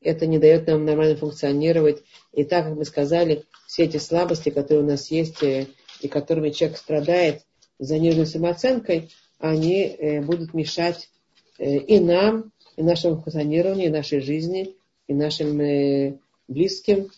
это 0.02 0.28
не 0.28 0.40
дает 0.40 0.68
нам 0.68 0.86
нормально 0.86 1.18
функционировать. 1.18 2.04
И 2.34 2.44
так, 2.44 2.66
как 2.66 2.76
мы 2.76 2.86
сказали, 2.86 3.46
все 3.68 3.86
эти 3.86 3.98
слабости, 3.98 4.50
которые 4.50 4.84
у 4.84 4.88
нас 4.88 5.12
есть, 5.12 5.44
э, 5.44 5.68
и 6.02 6.08
которыми 6.08 6.52
человек 6.52 6.78
страдает 6.78 7.42
заниженной 7.80 8.26
самооценкой, 8.26 9.10
они 9.40 9.84
э, 9.84 10.22
будут 10.22 10.54
мешать 10.54 11.10
э, 11.58 11.78
и 11.78 12.00
нам, 12.00 12.52
и 12.76 12.84
нашему 12.84 13.16
функционированию, 13.16 13.88
и 13.88 13.92
нашей 13.92 14.20
жизни, 14.20 14.76
и 15.08 15.14
нашим 15.14 15.60
э, 15.62 16.18
близким. 16.48 17.10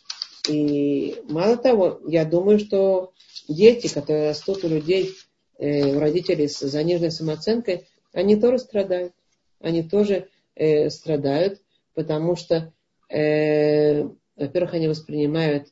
И 0.50 1.22
мало 1.30 1.58
того, 1.58 2.02
я 2.08 2.26
думаю, 2.26 2.60
что 2.60 3.14
дети, 3.48 3.88
которые 3.88 4.30
растут 4.30 4.64
у 4.64 4.68
людей, 4.68 5.12
э, 5.58 5.96
у 5.96 6.00
родителей 6.00 6.48
с 6.48 6.60
заниженной 6.60 7.12
самооценкой, 7.12 7.88
они 8.14 8.36
тоже 8.36 8.60
страдают. 8.60 9.14
Они 9.60 9.84
тоже 9.84 10.30
э, 10.56 10.90
страдают, 10.90 11.62
потому 11.94 12.36
что, 12.36 12.74
э, 13.10 14.04
во-первых, 14.36 14.74
они 14.74 14.88
воспринимают 14.88 15.68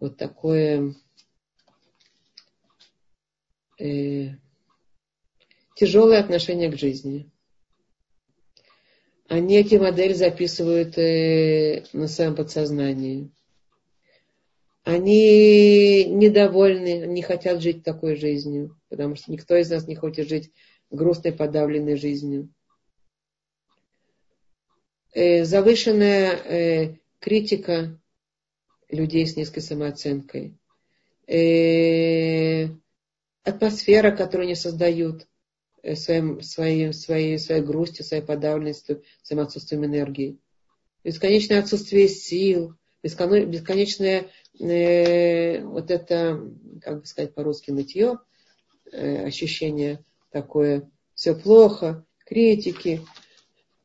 вот 0.00 0.16
такое 0.16 0.94
э, 3.78 4.28
тяжелое 5.76 6.20
отношение 6.20 6.70
к 6.70 6.78
жизни. 6.78 7.30
Они 9.28 9.58
эти 9.58 9.74
модели 9.74 10.14
записывают 10.14 10.96
э, 10.96 11.84
на 11.92 12.08
своем 12.08 12.34
подсознании. 12.34 13.30
Они 14.84 16.04
недовольны, 16.04 17.06
не 17.06 17.22
хотят 17.22 17.60
жить 17.60 17.84
такой 17.84 18.16
жизнью, 18.16 18.78
потому 18.88 19.16
что 19.16 19.30
никто 19.30 19.56
из 19.56 19.70
нас 19.70 19.86
не 19.86 19.94
хочет 19.94 20.28
жить 20.28 20.50
грустной, 20.90 21.32
подавленной 21.32 21.96
жизнью. 21.96 22.52
Э, 25.12 25.44
завышенная 25.44 26.30
э, 26.30 26.96
критика 27.18 28.00
людей 28.88 29.26
с 29.26 29.36
низкой 29.36 29.60
самооценкой. 29.60 30.56
Э, 31.26 32.68
атмосфера, 33.42 34.10
которую 34.10 34.46
они 34.46 34.54
создают 34.54 35.26
своим, 35.94 36.40
своей, 36.42 36.92
своей, 36.92 37.38
своей 37.38 37.62
грустью, 37.62 38.04
своей 38.04 38.22
подавленностью, 38.22 39.02
своим 39.22 39.42
отсутствием 39.42 39.84
энергии. 39.84 40.38
Бесконечное 41.04 41.60
отсутствие 41.60 42.08
сил, 42.08 42.74
бесконечное 43.02 44.28
э, 44.60 45.62
вот 45.64 45.90
это, 45.90 46.40
как 46.80 47.00
бы 47.00 47.06
сказать 47.06 47.34
по-русски, 47.34 47.70
нытье, 47.70 48.18
э, 48.92 49.24
ощущение 49.26 50.04
такое, 50.30 50.90
все 51.14 51.34
плохо, 51.34 52.04
критики. 52.24 53.00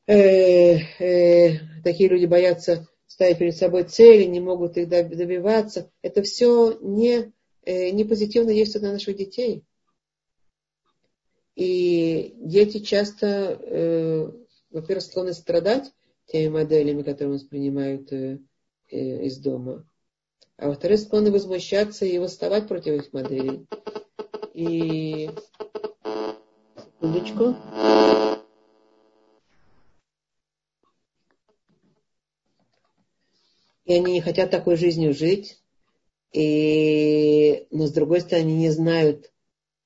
Э, 0.05 0.77
э, 0.99 1.59
такие 1.83 2.09
люди 2.09 2.25
боятся 2.25 2.87
ставить 3.07 3.37
перед 3.37 3.55
собой 3.55 3.83
цели, 3.83 4.23
не 4.23 4.39
могут 4.39 4.77
их 4.77 4.89
добиваться. 4.89 5.91
Это 6.01 6.23
все 6.23 6.77
не, 6.81 7.31
э, 7.63 7.89
не 7.91 8.03
позитивно 8.03 8.53
действует 8.53 8.83
на 8.83 8.93
наших 8.93 9.15
детей. 9.15 9.63
И 11.55 12.33
дети 12.37 12.79
часто, 12.79 13.59
э, 13.61 14.31
во-первых, 14.71 15.03
склонны 15.03 15.33
страдать 15.33 15.91
теми 16.25 16.49
моделями, 16.49 17.03
которые 17.03 17.35
воспринимают 17.35 18.11
э, 18.11 18.39
э, 18.89 19.25
из 19.25 19.37
дома. 19.37 19.87
А 20.57 20.67
во-вторых, 20.67 20.99
склонны 20.99 21.31
возмущаться 21.31 22.05
и 22.05 22.19
восставать 22.19 22.67
против 22.67 22.93
этих 22.93 23.13
моделей. 23.13 23.65
И 24.53 25.29
секундочку. 26.77 27.55
И 33.85 33.93
они 33.93 34.13
не 34.13 34.21
хотят 34.21 34.51
такой 34.51 34.77
жизнью 34.77 35.13
жить. 35.13 35.59
И, 36.31 37.67
но 37.69 37.85
с 37.85 37.91
другой 37.91 38.21
стороны, 38.21 38.45
они 38.45 38.55
не 38.55 38.69
знают, 38.69 39.31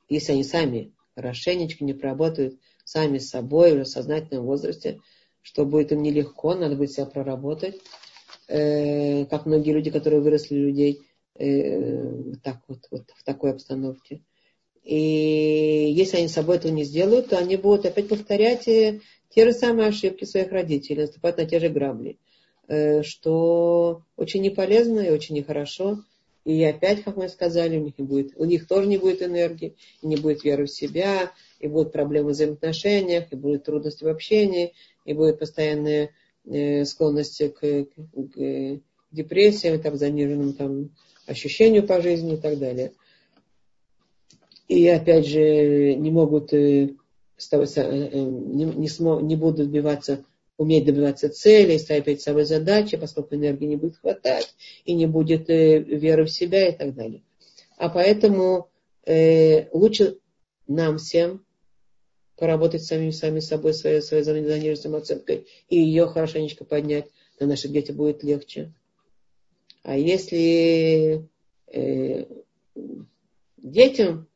если 0.07 0.33
они 0.33 0.43
сами 0.43 0.93
хорошенечко 1.15 1.83
не 1.83 1.93
проработают 1.93 2.59
сами 2.85 3.17
с 3.17 3.29
собой 3.29 3.73
уже 3.73 3.83
в 3.83 3.89
сознательном 3.89 4.45
возрасте, 4.45 5.01
что 5.41 5.65
будет 5.65 5.91
им 5.91 6.03
нелегко, 6.03 6.53
надо 6.53 6.75
будет 6.75 6.91
себя 6.91 7.05
проработать. 7.05 7.81
Э, 8.47 9.25
как 9.25 9.45
многие 9.45 9.71
люди, 9.71 9.91
которые 9.91 10.21
выросли 10.21 10.55
людей 10.55 11.01
э, 11.35 12.33
так 12.43 12.61
вот, 12.67 12.79
вот 12.91 13.03
в 13.15 13.23
такой 13.23 13.51
обстановке. 13.51 14.21
И 14.83 15.93
если 15.93 16.17
они 16.17 16.29
с 16.29 16.33
собой 16.33 16.55
этого 16.55 16.71
не 16.71 16.85
сделают, 16.85 17.27
то 17.27 17.37
они 17.37 17.57
будут 17.57 17.85
опять 17.85 18.07
повторять 18.07 18.67
э, 18.69 19.01
те 19.29 19.45
же 19.45 19.51
самые 19.51 19.89
ошибки 19.89 20.23
своих 20.23 20.51
родителей, 20.51 21.01
наступать 21.01 21.37
на 21.37 21.45
те 21.45 21.59
же 21.59 21.67
грабли, 21.67 22.19
э, 22.69 23.03
что 23.03 24.03
очень 24.15 24.41
не 24.41 24.49
полезно 24.49 25.01
и 25.01 25.11
очень 25.11 25.35
нехорошо. 25.35 26.03
И 26.45 26.63
опять, 26.63 27.03
как 27.03 27.17
мы 27.17 27.27
сказали, 27.27 27.77
у 27.77 27.81
них, 27.81 27.97
не 27.97 28.05
будет, 28.05 28.31
у 28.37 28.45
них 28.45 28.65
тоже 28.65 28.87
не 28.87 28.97
будет 28.97 29.21
энергии, 29.21 29.75
не 30.01 30.15
будет 30.15 30.45
веры 30.45 30.67
в 30.67 30.71
себя, 30.71 31.33
и 31.59 31.67
будут 31.67 31.91
проблемы 31.91 32.29
в 32.29 32.31
взаимоотношениях, 32.31 33.25
и 33.33 33.35
будут 33.35 33.65
трудности 33.65 34.05
в 34.05 34.07
общении, 34.07 34.71
и 35.03 35.13
будет 35.13 35.39
постоянная 35.39 36.11
э, 36.49 36.85
склонность 36.85 37.41
к, 37.53 37.59
к, 37.59 38.79
депрессиям, 39.11 39.79
там, 39.81 39.95
заниженным 39.95 40.53
там, 40.53 40.89
ощущению 41.25 41.85
по 41.85 42.01
жизни 42.01 42.33
и 42.33 42.37
так 42.37 42.57
далее. 42.59 42.93
И 44.67 44.87
опять 44.87 45.25
же 45.25 45.95
не 45.95 46.11
могут 46.11 46.53
э, 46.53 46.89
э, 46.89 46.95
не, 47.39 48.65
не, 48.65 48.89
смог, 48.89 49.21
не 49.21 49.35
будут 49.35 49.67
добиваться 49.67 50.25
уметь 50.57 50.85
добиваться 50.85 51.29
целей, 51.29 51.77
ставить 51.77 52.05
перед 52.05 52.21
собой 52.21 52.45
задачи, 52.45 52.97
поскольку 52.97 53.35
энергии 53.35 53.65
не 53.65 53.75
будет 53.75 53.97
хватать, 53.97 54.55
и 54.85 54.93
не 54.93 55.05
будет 55.05 55.47
веры 55.49 56.25
в 56.25 56.31
себя 56.31 56.69
и 56.69 56.75
так 56.75 56.95
далее. 56.95 57.21
А 57.77 57.89
поэтому 57.89 58.69
э, 59.05 59.69
лучше 59.71 60.17
нам 60.67 60.97
всем 60.97 61.45
поработать 62.37 62.83
самим 62.83 63.11
сами 63.11 63.39
собой, 63.39 63.73
своей, 63.73 64.01
своей 64.01 64.23
заниженной 64.23 64.77
самооценкой, 64.77 65.47
и 65.69 65.77
ее 65.77 66.07
хорошенечко 66.07 66.65
поднять, 66.65 67.07
на 67.39 67.47
наших 67.47 67.71
детям 67.71 67.95
будет 67.97 68.23
легче. 68.23 68.71
А 69.83 69.97
если 69.97 71.27
э, 71.67 72.25
детям 73.57 74.27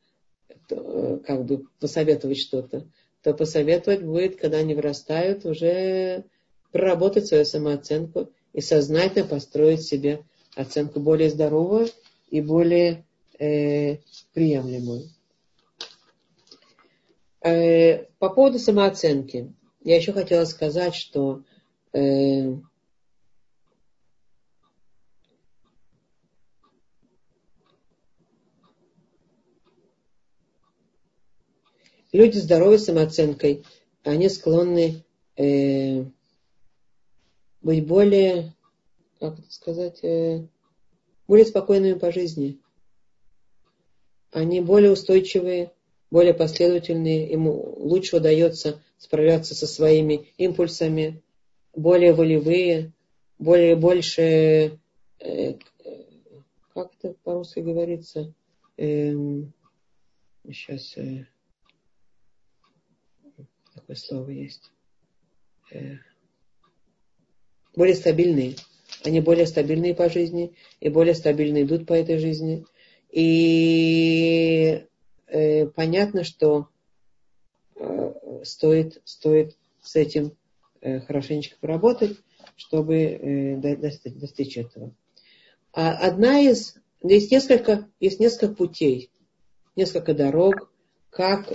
то, 0.68 0.76
э, 0.76 1.18
как 1.26 1.44
бы 1.44 1.64
посоветовать 1.80 2.38
что-то, 2.38 2.86
то 3.22 3.34
посоветовать 3.34 4.02
будет, 4.02 4.36
когда 4.36 4.58
они 4.58 4.74
вырастают, 4.74 5.44
уже 5.44 6.24
проработать 6.72 7.26
свою 7.26 7.44
самооценку 7.44 8.30
и 8.52 8.60
сознательно 8.60 9.28
построить 9.28 9.82
себе 9.82 10.24
оценку 10.56 11.00
более 11.00 11.30
здоровую 11.30 11.88
и 12.30 12.40
более 12.40 13.04
э, 13.38 13.98
приемлемую. 14.32 15.10
Э, 17.44 18.04
по 18.18 18.28
поводу 18.30 18.58
самооценки. 18.60 19.52
Я 19.82 19.96
еще 19.96 20.12
хотела 20.12 20.44
сказать, 20.44 20.94
что 20.94 21.42
э, 21.92 22.54
люди 32.12 32.38
здоровой 32.38 32.78
самооценкой, 32.78 33.64
они 34.04 34.28
склонны 34.28 35.04
э, 35.36 36.04
быть 37.60 37.86
более, 37.86 38.54
как 39.18 39.40
это 39.40 39.52
сказать, 39.52 40.04
э, 40.04 40.46
более 41.26 41.46
спокойными 41.46 41.98
по 41.98 42.12
жизни. 42.12 42.60
Они 44.30 44.60
более 44.60 44.92
устойчивые, 44.92 45.72
более 46.12 46.34
последовательные, 46.34 47.30
ему 47.30 47.74
лучше 47.78 48.18
удается 48.18 48.82
справляться 48.98 49.54
со 49.54 49.66
своими 49.66 50.28
импульсами, 50.36 51.22
более 51.74 52.12
волевые, 52.12 52.92
более 53.38 53.76
больше, 53.76 54.78
э, 55.20 55.54
как 56.74 56.92
это 56.98 57.14
по-русски 57.24 57.60
говорится, 57.60 58.34
э, 58.76 59.14
сейчас 60.52 60.98
э, 60.98 61.26
такое 63.74 63.96
слово 63.96 64.28
есть. 64.28 64.70
Э, 65.70 65.94
более 67.74 67.94
стабильные. 67.94 68.56
Они 69.02 69.20
более 69.20 69.46
стабильные 69.46 69.94
по 69.94 70.10
жизни 70.10 70.52
и 70.78 70.90
более 70.90 71.14
стабильно 71.14 71.62
идут 71.62 71.86
по 71.86 71.94
этой 71.94 72.18
жизни. 72.18 72.66
И 73.10 74.84
э, 75.32 75.66
понятно, 75.66 76.24
что 76.24 76.68
э, 77.76 78.12
стоит, 78.44 79.00
стоит 79.04 79.56
с 79.80 79.96
этим 79.96 80.36
э, 80.80 81.00
хорошенечко 81.00 81.56
поработать, 81.60 82.18
чтобы 82.56 82.96
э, 82.96 83.76
достичь, 83.76 84.14
достичь 84.14 84.56
этого. 84.58 84.94
А 85.72 85.92
одна 85.92 86.40
из, 86.40 86.76
есть 87.02 87.30
несколько, 87.30 87.88
есть 87.98 88.20
несколько 88.20 88.54
путей, 88.54 89.10
несколько 89.76 90.14
дорог, 90.14 90.70
как 91.10 91.52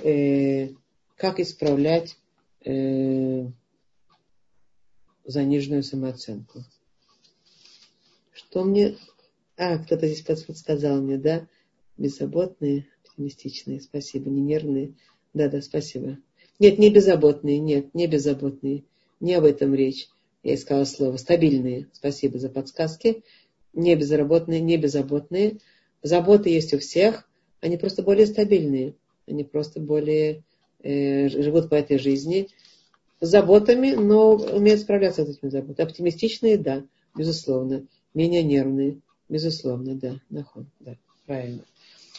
как 1.16 1.40
исправлять 1.40 2.16
заниженную 5.28 5.84
самооценку. 5.84 6.64
Что 8.32 8.64
мне... 8.64 8.98
А, 9.58 9.78
кто-то 9.80 10.08
здесь 10.08 10.22
подсказал 10.22 11.02
мне, 11.02 11.18
да? 11.18 11.48
Беззаботные, 11.98 12.88
оптимистичные, 13.18 13.82
спасибо, 13.82 14.30
не 14.30 14.42
нервные. 14.42 14.94
Да, 15.34 15.50
да, 15.50 15.62
спасибо. 15.62 16.18
Нет, 16.60 16.78
не 16.78 16.92
беззаботные, 16.92 17.60
нет, 17.60 17.94
не 17.94 18.08
беззаботные. 18.08 18.84
Не 19.20 19.34
об 19.34 19.46
этом 19.46 19.74
речь. 19.74 20.08
я 20.44 20.54
искала 20.54 20.86
слово, 20.86 21.18
стабильные, 21.18 21.88
спасибо 21.94 22.38
за 22.38 22.50
подсказки, 22.50 23.24
не 23.74 23.96
безработные, 23.96 24.60
не 24.60 24.78
беззаботные. 24.78 25.58
Заботы 26.04 26.50
есть 26.50 26.74
у 26.74 26.80
всех, 26.80 27.28
они 27.60 27.78
просто 27.78 28.04
более 28.04 28.28
стабильные, 28.28 28.94
они 29.26 29.44
просто 29.44 29.80
более 29.80 30.44
э, 30.84 31.28
живут 31.30 31.70
по 31.70 31.76
этой 31.76 31.98
жизни 31.98 32.50
с 33.20 33.28
заботами, 33.28 33.94
но 33.94 34.36
умеют 34.36 34.82
справляться 34.82 35.26
с 35.26 35.30
этими 35.30 35.50
заботами. 35.50 35.88
Оптимистичные, 35.88 36.60
да, 36.60 36.86
безусловно. 37.16 37.88
Менее 38.14 38.44
нервные, 38.44 39.00
безусловно, 39.28 39.96
да. 39.96 40.22
Нахон, 40.30 40.70
да, 40.80 40.96
правильно. 41.26 41.64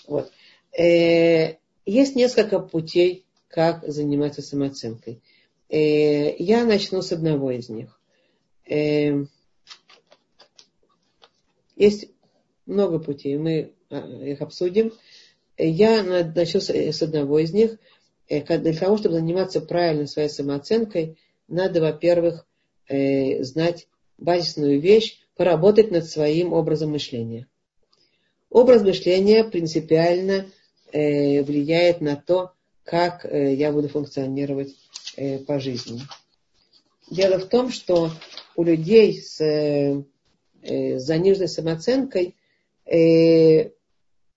Вот. 0.09 0.33
Э, 0.79 1.57
есть 1.87 2.15
несколько 2.15 2.61
путей, 2.61 3.27
как 3.49 3.83
заниматься 3.87 4.43
самооценкой. 4.43 5.21
Э, 5.69 6.37
я 6.37 6.65
начну 6.65 7.03
с 7.03 7.11
одного 7.11 7.51
из 7.51 7.69
них. 7.69 8.01
Э, 8.65 9.25
есть 11.75 12.11
много 12.67 13.01
путей, 13.01 13.37
мы 13.39 13.73
а, 13.91 13.99
их 13.99 14.41
обсудим. 14.41 14.93
Я 15.57 16.03
начну 16.05 16.61
с 16.61 17.03
одного 17.03 17.41
из 17.41 17.53
них. 17.53 17.79
Для 18.29 18.75
того, 18.75 18.99
чтобы 18.99 19.15
заниматься 19.15 19.61
правильно 19.61 20.07
своей 20.07 20.29
самооценкой, 20.29 21.19
надо, 21.49 21.81
во-первых, 21.81 22.47
знать 22.89 23.89
базисную 24.19 24.81
вещь, 24.81 25.19
поработать 25.35 25.91
над 25.91 26.05
своим 26.05 26.53
образом 26.53 26.91
мышления. 26.91 27.47
Образ 28.51 28.83
мышления 28.83 29.45
принципиально 29.45 30.47
влияет 30.93 32.01
на 32.01 32.17
то, 32.17 32.53
как 32.89 33.27
э, 33.27 33.55
я 33.55 33.71
буду 33.71 33.89
функционировать 33.89 34.75
э, 35.17 35.39
по 35.39 35.61
жизни. 35.61 36.01
Дело 37.11 37.39
в 37.39 37.45
том, 37.45 37.71
что 37.71 38.11
у 38.57 38.63
людей 38.63 39.21
с 39.21 39.41
э, 39.41 40.03
заниженной 40.99 41.49
самооценкой 41.49 42.35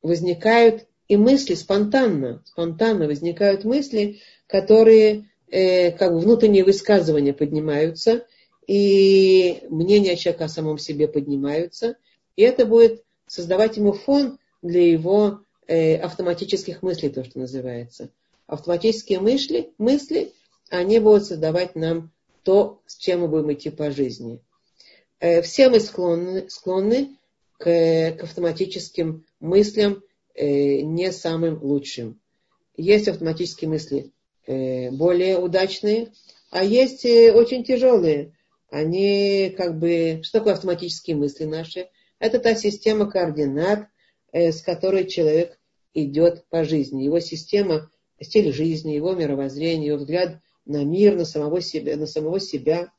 возникают 0.03 0.85
и 1.07 1.17
мысли 1.17 1.55
спонтанно, 1.55 2.43
спонтанно 2.45 3.07
возникают 3.07 3.63
мысли, 3.63 4.19
которые 4.45 5.29
как 5.49 6.11
внутренние 6.11 6.65
высказывания 6.65 7.33
поднимаются, 7.33 8.25
и 8.67 9.63
мнения 9.69 10.17
человека 10.17 10.45
о 10.45 10.49
самом 10.49 10.77
себе 10.77 11.07
поднимаются, 11.07 11.95
и 12.35 12.41
это 12.41 12.65
будет 12.65 13.03
создавать 13.25 13.77
ему 13.77 13.93
фон 13.93 14.37
для 14.61 14.85
его 14.85 15.39
автоматических 15.71 16.81
мыслей, 16.83 17.09
то, 17.09 17.23
что 17.23 17.39
называется 17.39 18.09
автоматические 18.51 19.21
мысли, 19.21 19.71
мысли, 19.77 20.33
они 20.69 20.99
будут 20.99 21.25
создавать 21.25 21.75
нам 21.75 22.11
то, 22.43 22.81
с 22.85 22.97
чем 22.97 23.21
мы 23.21 23.29
будем 23.29 23.53
идти 23.53 23.69
по 23.69 23.91
жизни. 23.91 24.41
Э, 25.21 25.41
все 25.41 25.69
мы 25.69 25.79
склонны, 25.79 26.49
склонны 26.49 27.17
к, 27.57 27.63
к 27.63 28.23
автоматическим 28.23 29.25
мыслям 29.39 30.03
э, 30.35 30.81
не 30.81 31.13
самым 31.13 31.63
лучшим. 31.63 32.19
Есть 32.75 33.07
автоматические 33.07 33.69
мысли 33.69 34.11
э, 34.47 34.91
более 34.91 35.37
удачные, 35.37 36.11
а 36.49 36.65
есть 36.65 37.05
очень 37.05 37.63
тяжелые. 37.63 38.33
Они 38.69 39.53
как 39.57 39.79
бы... 39.79 40.19
Что 40.23 40.39
такое 40.39 40.53
автоматические 40.53 41.15
мысли 41.15 41.45
наши? 41.45 41.87
Это 42.19 42.39
та 42.39 42.55
система 42.55 43.09
координат, 43.09 43.87
с 44.33 44.61
которой 44.61 45.07
человек 45.07 45.57
идет 45.93 46.45
по 46.49 46.63
жизни. 46.63 47.03
Его 47.03 47.19
система 47.19 47.89
стиль 48.19 48.51
жизни, 48.51 48.93
его 48.93 49.13
мировоззрение, 49.13 49.87
его 49.87 49.97
взгляд 49.97 50.39
на 50.65 50.83
мир, 50.83 51.15
на 51.15 51.25
самого 51.25 51.61
себя. 51.61 51.97
На 51.97 52.07
самого 52.07 52.39
себя. 52.39 52.91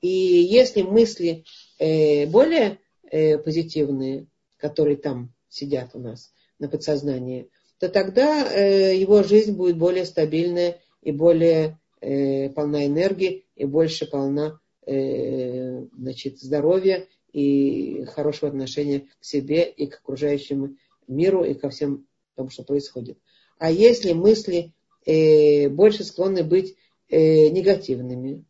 И 0.00 0.08
если 0.08 0.82
мысли 0.82 1.44
э, 1.78 2.26
более 2.26 2.78
э, 3.10 3.38
позитивные, 3.38 4.26
которые 4.56 4.96
там 4.96 5.34
сидят 5.48 5.90
у 5.94 5.98
нас 5.98 6.32
на 6.58 6.68
подсознании, 6.68 7.50
то 7.78 7.88
тогда 7.88 8.46
э, 8.46 8.96
его 8.96 9.22
жизнь 9.22 9.52
будет 9.52 9.78
более 9.78 10.04
стабильная 10.04 10.78
и 11.02 11.12
более 11.12 11.78
э, 12.00 12.50
полна 12.50 12.86
энергии, 12.86 13.46
и 13.56 13.64
больше 13.64 14.06
полна 14.06 14.60
э, 14.86 15.86
значит, 15.96 16.38
здоровья 16.38 17.06
и 17.32 18.04
хорошего 18.04 18.50
отношения 18.50 19.00
к 19.00 19.24
себе 19.24 19.64
и 19.64 19.86
к 19.86 19.96
окружающему 19.96 20.76
миру 21.06 21.44
и 21.44 21.54
ко 21.54 21.70
всем 21.70 22.06
тому, 22.36 22.50
что 22.50 22.62
происходит. 22.62 23.18
А 23.58 23.70
если 23.70 24.12
мысли 24.12 24.72
э, 25.06 25.68
больше 25.68 26.04
склонны 26.04 26.44
быть 26.44 26.76
э, 27.08 27.48
негативными, 27.48 28.44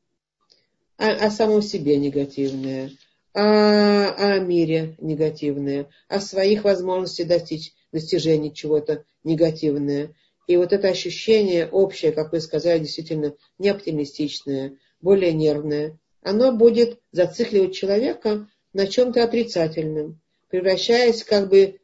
о, 0.96 1.08
о 1.08 1.30
самом 1.30 1.62
себе 1.62 1.96
негативные, 1.96 2.92
о, 3.32 4.10
о 4.10 4.38
мире 4.38 4.96
негативные, 4.98 5.88
о 6.08 6.20
своих 6.20 6.64
возможностях 6.64 7.26
достичь 7.26 7.72
достижений 7.92 8.52
чего-то 8.52 9.04
негативное. 9.24 10.14
И 10.46 10.56
вот 10.56 10.72
это 10.72 10.88
ощущение 10.88 11.68
общее, 11.68 12.12
как 12.12 12.32
вы 12.32 12.40
сказали, 12.40 12.80
действительно 12.80 13.34
не 13.58 13.68
оптимистичное, 13.68 14.76
более 15.00 15.32
нервное, 15.32 15.98
оно 16.22 16.52
будет 16.52 17.00
зацикливать 17.12 17.74
человека 17.74 18.48
на 18.72 18.86
чем-то 18.86 19.24
отрицательном, 19.24 20.20
превращаясь 20.48 21.24
как 21.24 21.48
бы 21.48 21.79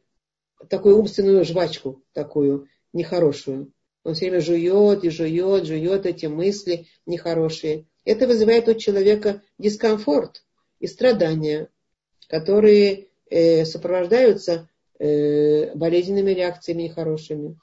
такую 0.69 0.97
умственную 0.97 1.45
жвачку 1.45 2.03
такую, 2.13 2.67
нехорошую. 2.93 3.71
Он 4.03 4.13
все 4.13 4.29
время 4.29 4.41
жует 4.41 5.03
и 5.03 5.09
жует, 5.09 5.65
жует 5.65 6.05
эти 6.05 6.25
мысли 6.27 6.87
нехорошие. 7.05 7.85
Это 8.05 8.25
вызывает 8.25 8.67
у 8.69 8.73
человека 8.73 9.41
дискомфорт 9.57 10.43
и 10.79 10.87
страдания, 10.87 11.69
которые 12.29 13.07
э, 13.29 13.65
сопровождаются 13.65 14.69
э, 14.99 15.75
болезненными 15.75 16.31
реакциями 16.31 16.83
нехорошими. 16.83 17.59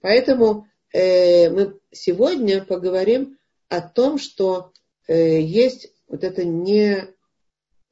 Поэтому 0.00 0.66
э, 0.92 1.50
мы 1.50 1.78
сегодня 1.92 2.64
поговорим 2.64 3.38
о 3.68 3.80
том, 3.80 4.18
что 4.18 4.72
э, 5.06 5.40
есть 5.40 5.92
вот 6.08 6.24
это 6.24 6.44
не 6.44 7.06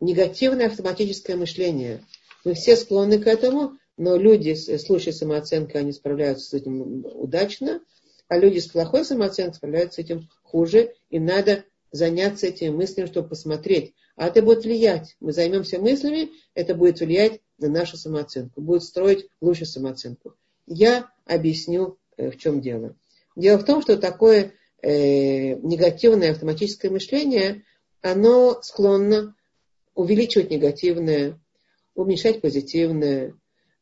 негативное 0.01 0.67
автоматическое 0.67 1.37
мышление. 1.37 2.03
Мы 2.45 2.55
все 2.55 2.77
склонны 2.77 3.19
к 3.19 3.27
этому, 3.27 3.78
но 3.99 4.17
люди 4.17 4.55
с 4.55 4.89
лучшей 4.89 5.13
самооценкой, 5.13 5.81
они 5.81 5.93
справляются 5.93 6.49
с 6.49 6.55
этим 6.55 7.05
удачно, 7.05 7.81
а 8.29 8.39
люди 8.39 8.59
с 8.59 8.69
плохой 8.69 9.05
самооценкой 9.05 9.55
справляются 9.55 10.01
с 10.01 10.05
этим 10.05 10.29
хуже, 10.45 10.95
и 11.11 11.19
надо 11.19 11.65
заняться 11.91 12.47
этими 12.47 12.71
мыслями, 12.71 13.09
чтобы 13.09 13.29
посмотреть. 13.29 13.95
А 14.15 14.29
это 14.29 14.41
будет 14.41 14.65
влиять. 14.65 15.17
Мы 15.21 15.33
займемся 15.33 15.81
мыслями, 15.81 16.31
это 16.55 16.75
будет 16.75 17.01
влиять 17.01 17.41
на 17.59 17.69
нашу 17.69 17.97
самооценку, 17.97 18.61
будет 18.61 18.85
строить 18.85 19.29
лучшую 19.41 19.67
самооценку. 19.67 20.35
Я 20.67 21.11
объясню, 21.25 21.99
э, 22.17 22.31
в 22.31 22.37
чем 22.37 22.61
дело. 22.61 22.95
Дело 23.35 23.59
в 23.59 23.65
том, 23.65 23.83
что 23.83 23.97
такое 23.97 24.53
э, 24.81 25.55
негативное 25.55 26.33
автоматическое 26.33 26.91
мышление, 26.91 27.65
оно 28.01 28.61
склонно 28.63 29.35
увеличивать 29.95 30.51
негативное, 30.51 31.41
уменьшать 31.95 32.41
позитивное, 32.41 33.35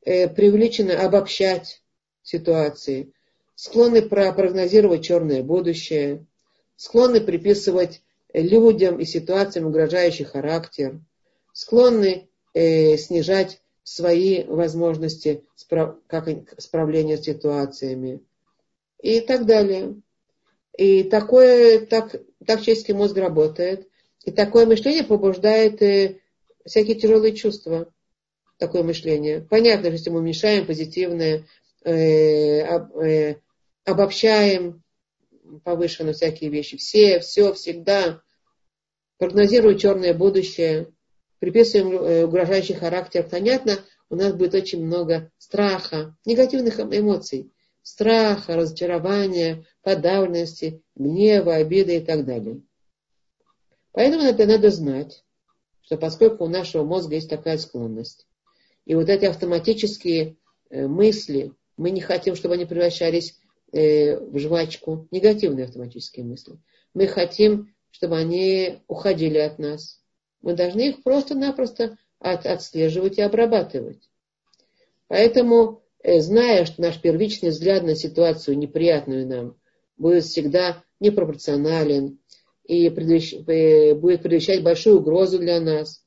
э, 0.07 0.29
преувеличенно 0.29 0.99
обобщать 1.05 1.83
ситуации, 2.23 3.13
склонны 3.55 4.01
прогнозировать 4.03 5.05
черное 5.05 5.43
будущее, 5.43 6.25
склонны 6.77 7.21
приписывать 7.21 8.03
людям 8.33 8.99
и 8.99 9.05
ситуациям 9.05 9.67
угрожающий 9.67 10.25
характер, 10.25 11.01
склонны 11.53 12.29
э, 12.55 12.97
снижать 12.97 13.61
свои 13.83 14.45
возможности 14.45 15.45
как 16.07 16.29
справления 16.59 17.17
с 17.17 17.25
ситуациями. 17.25 18.21
И 19.03 19.21
так 19.21 19.45
далее. 19.45 20.01
И 20.77 21.05
такое, 21.05 21.85
так, 21.87 22.13
так 22.45 22.61
человеческий 22.61 22.93
мозг 22.93 23.17
работает. 23.17 23.89
И 24.25 24.31
такое 24.31 24.67
мышление 24.67 25.05
побуждает 25.05 25.81
э, 25.83 26.21
всякие 26.65 26.97
тяжелые 26.97 27.35
чувства 27.35 27.93
такое 28.59 28.83
мышление. 28.83 29.41
Понятно, 29.41 29.85
что 29.85 29.93
если 29.93 30.11
мы 30.11 30.23
мешаем 30.23 30.67
позитивное, 30.67 31.47
э, 31.85 31.93
э, 31.93 33.37
обобщаем 33.85 34.83
повышенно 35.65 36.13
всякие 36.13 36.51
вещи, 36.51 36.77
все, 36.77 37.21
все, 37.21 37.53
всегда, 37.53 38.21
прогнозируем 39.19 39.79
черное 39.79 40.15
будущее, 40.15 40.93
приписываем 41.39 41.93
э, 41.93 42.25
угрожающий 42.25 42.75
характер, 42.75 43.27
понятно, 43.31 43.79
у 44.09 44.17
нас 44.17 44.33
будет 44.33 44.55
очень 44.55 44.85
много 44.85 45.31
страха, 45.39 46.17
негативных 46.25 46.81
эмоций, 46.81 47.53
страха, 47.83 48.57
разочарования, 48.57 49.65
подавленности, 49.83 50.83
гнева, 50.95 51.57
обиды 51.57 51.99
и 51.99 52.01
так 52.01 52.25
далее. 52.25 52.63
Поэтому 53.93 54.25
это 54.25 54.47
надо 54.47 54.71
знать, 54.71 55.25
что 55.83 55.97
поскольку 55.97 56.45
у 56.45 56.49
нашего 56.49 56.85
мозга 56.85 57.15
есть 57.15 57.31
такая 57.31 57.59
склонность, 57.59 58.27
и 58.87 58.95
вот 58.95 59.09
эти 59.09 59.25
автоматические 59.25 60.37
э, 60.71 60.87
мысли, 60.87 61.53
мы 61.77 61.91
не 61.91 62.01
хотим, 62.01 62.37
чтобы 62.37 62.55
они 62.55 62.65
превращались 62.65 63.39
э, 63.73 64.17
в 64.17 64.39
жвачку, 64.39 65.09
негативные 65.11 65.67
автоматические 65.67 66.25
мысли. 66.25 66.59
Мы 66.95 67.09
хотим, 67.09 67.75
чтобы 67.91 68.17
они 68.17 68.79
уходили 68.87 69.39
от 69.39 69.59
нас. 69.59 70.01
Мы 70.41 70.55
должны 70.55 70.91
их 70.91 71.03
просто-напросто 71.03 71.99
от, 72.21 72.47
отслеживать 72.47 73.19
и 73.19 73.23
обрабатывать. 73.23 74.09
Поэтому, 75.09 75.83
э, 76.03 76.21
зная, 76.21 76.65
что 76.65 76.81
наш 76.81 77.01
первичный 77.01 77.51
взгляд 77.51 77.83
на 77.83 77.97
ситуацию 77.97 78.57
неприятную 78.57 79.27
нам 79.27 79.57
будет 79.99 80.25
всегда 80.25 80.85
непропорционален 81.01 82.21
и 82.65 82.87
э, 82.87 83.95
будет 83.95 84.23
предвещать 84.23 84.63
большую 84.63 85.01
угрозу 85.01 85.41
для 85.41 85.61
нас, 85.61 86.06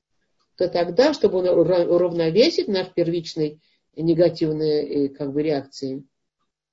то 0.59 0.67
тогда, 0.67 1.13
чтобы 1.13 1.39
уравновесить 1.39 2.67
наш 2.67 2.93
первичный 2.93 3.61
негативные 3.95 5.05
э, 5.05 5.09
как 5.09 5.31
бы, 5.31 5.41
реакции, 5.41 6.03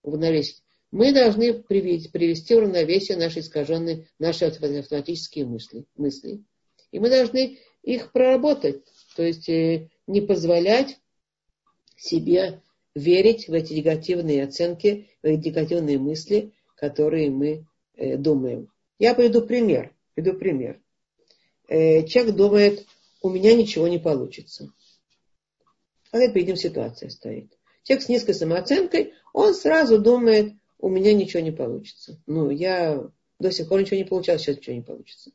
уравновесить, 0.02 0.64
мы 0.90 1.12
должны 1.12 1.54
привести, 1.54 2.08
привести 2.08 2.56
в 2.56 2.58
равновесие 2.58 3.16
наши 3.16 3.38
искаженные, 3.38 4.08
наши 4.18 4.46
автоматические 4.46 5.46
мысли. 5.46 5.84
мысли. 5.96 6.42
И 6.90 6.98
мы 6.98 7.10
должны 7.10 7.58
их 7.84 8.10
проработать. 8.10 8.82
То 9.14 9.22
есть 9.22 9.48
э, 9.48 9.88
не 10.08 10.20
позволять 10.20 10.98
себе 11.96 12.60
верить 12.96 13.46
в 13.46 13.52
эти 13.52 13.74
негативные 13.74 14.42
оценки, 14.42 15.10
в 15.22 15.26
эти 15.26 15.46
негативные 15.46 16.00
мысли, 16.00 16.52
которые 16.74 17.30
мы 17.30 17.66
э, 17.94 18.16
думаем. 18.16 18.68
Я 18.98 19.14
приведу 19.14 19.46
пример. 19.46 19.94
Приведу 20.14 20.36
пример. 20.36 20.80
Человек 21.68 22.34
думает, 22.36 22.86
у 23.20 23.30
меня 23.30 23.54
ничего 23.54 23.88
не 23.88 23.98
получится. 23.98 24.72
Когда 26.10 26.32
перед 26.32 26.46
ним 26.46 26.56
ситуация 26.56 27.10
стоит. 27.10 27.56
Человек 27.82 28.04
с 28.04 28.08
низкой 28.08 28.34
самооценкой, 28.34 29.14
он 29.32 29.54
сразу 29.54 29.98
думает, 29.98 30.54
у 30.78 30.88
меня 30.88 31.14
ничего 31.14 31.42
не 31.42 31.52
получится. 31.52 32.20
Ну, 32.26 32.50
я 32.50 33.02
до 33.38 33.50
сих 33.50 33.68
пор 33.68 33.80
ничего 33.80 33.96
не 33.96 34.04
получал, 34.04 34.38
сейчас 34.38 34.56
ничего 34.56 34.76
не 34.76 34.82
получится. 34.82 35.30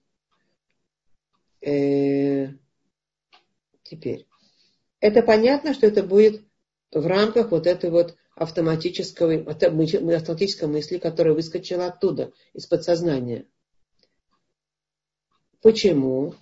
Э, 1.62 2.48
теперь. 3.84 4.28
Это 5.00 5.22
понятно, 5.22 5.74
что 5.74 5.88
это 5.88 6.04
будет 6.04 6.44
в 6.92 7.06
рамках 7.06 7.52
вот 7.52 7.68
этой 7.68 7.90
вот 7.90 8.16
автоматической, 8.36 9.44
автоматической 9.44 10.68
мысли, 10.68 10.98
которая 10.98 11.34
выскочила 11.34 11.88
оттуда, 11.88 12.34
из 12.54 12.66
подсознания. 12.66 13.46
Почему? 15.62 16.36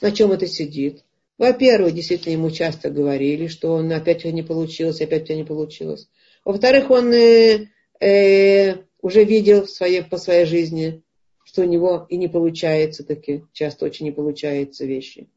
На 0.00 0.12
чем 0.12 0.32
это 0.32 0.46
сидит? 0.46 1.04
Во-первых, 1.38 1.94
действительно 1.94 2.32
ему 2.32 2.50
часто 2.50 2.90
говорили, 2.90 3.46
что 3.46 3.72
он 3.72 3.90
опять 3.92 4.18
у 4.18 4.20
тебя 4.22 4.32
не 4.32 4.42
получилось, 4.42 5.00
опять 5.00 5.22
у 5.22 5.26
тебя 5.26 5.36
не 5.36 5.44
получилось. 5.44 6.08
Во-вторых, 6.44 6.90
он 6.90 7.12
э, 7.12 7.68
э, 7.98 8.76
уже 9.00 9.24
видел 9.24 9.64
в 9.64 9.70
своей, 9.70 10.02
по 10.02 10.18
своей 10.18 10.44
жизни, 10.44 11.02
что 11.44 11.62
у 11.62 11.64
него 11.64 12.06
и 12.08 12.16
не 12.16 12.28
получается 12.28 13.04
таки, 13.04 13.44
часто 13.52 13.86
очень 13.86 14.06
не 14.06 14.12
получается 14.12 14.84
вещи. 14.84 15.28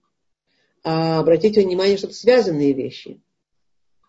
А 0.83 1.19
обратите 1.19 1.61
внимание, 1.61 1.97
что 1.97 2.07
это 2.07 2.15
связанные 2.15 2.73
вещи. 2.73 3.21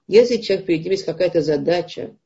Если 0.06 0.36
человек 0.36 0.66
перед 0.66 0.82
ним 0.82 0.92
есть 0.92 1.04
какая-то 1.04 1.40
задача, 1.42 2.16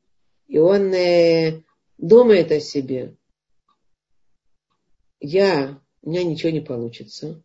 и 0.47 0.59
он 0.59 0.93
э, 0.95 1.63
думает 1.99 2.51
о 2.53 2.61
себе, 2.61 3.15
я, 5.21 5.81
у 6.03 6.11
меня 6.11 6.25
ничего 6.25 6.51
не 6.51 6.61
получится, 6.61 7.43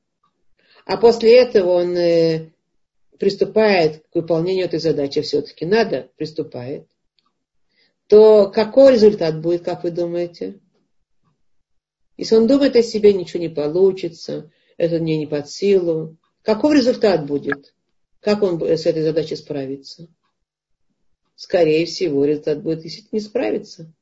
а 0.86 0.98
после 0.98 1.40
этого 1.40 1.82
он 1.82 1.96
э, 1.96 2.52
приступает 3.18 4.04
к 4.12 4.16
выполнению 4.16 4.66
этой 4.66 4.80
задачи, 4.80 5.22
все-таки 5.22 5.66
надо, 5.66 6.10
приступает, 6.18 6.88
то 8.08 8.50
какой 8.50 8.94
результат 8.94 9.42
будет, 9.42 9.64
как 9.64 9.84
вы 9.84 9.92
думаете? 9.92 10.60
Если 12.18 12.36
он 12.36 12.48
думает 12.48 12.76
о 12.76 12.84
себе, 12.84 13.14
ничего 13.14 13.42
не 13.42 13.50
получится, 13.50 14.52
это 14.78 15.00
мне 15.00 15.18
не 15.18 15.26
под 15.26 15.50
силу, 15.50 16.18
какой 16.42 16.78
результат 16.78 17.26
будет? 17.26 17.74
Как 18.20 18.44
он 18.44 18.62
с 18.62 18.86
этой 18.86 19.02
задачей 19.04 19.36
справится? 19.36 20.08
Скорее 21.36 21.86
всего, 21.86 22.26
результат 22.26 22.62
будет 22.62 22.82
действительно 22.82 23.20
не 23.20 23.26
справиться. 23.26 23.94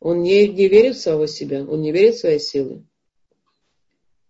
Он 0.00 0.22
не, 0.22 0.48
не 0.48 0.68
верит 0.68 0.96
в 0.96 1.00
самого 1.00 1.28
себя, 1.28 1.64
он 1.64 1.80
не 1.80 1.92
верит 1.92 2.14
в 2.14 2.20
свои 2.20 2.38
силы. 2.38 2.84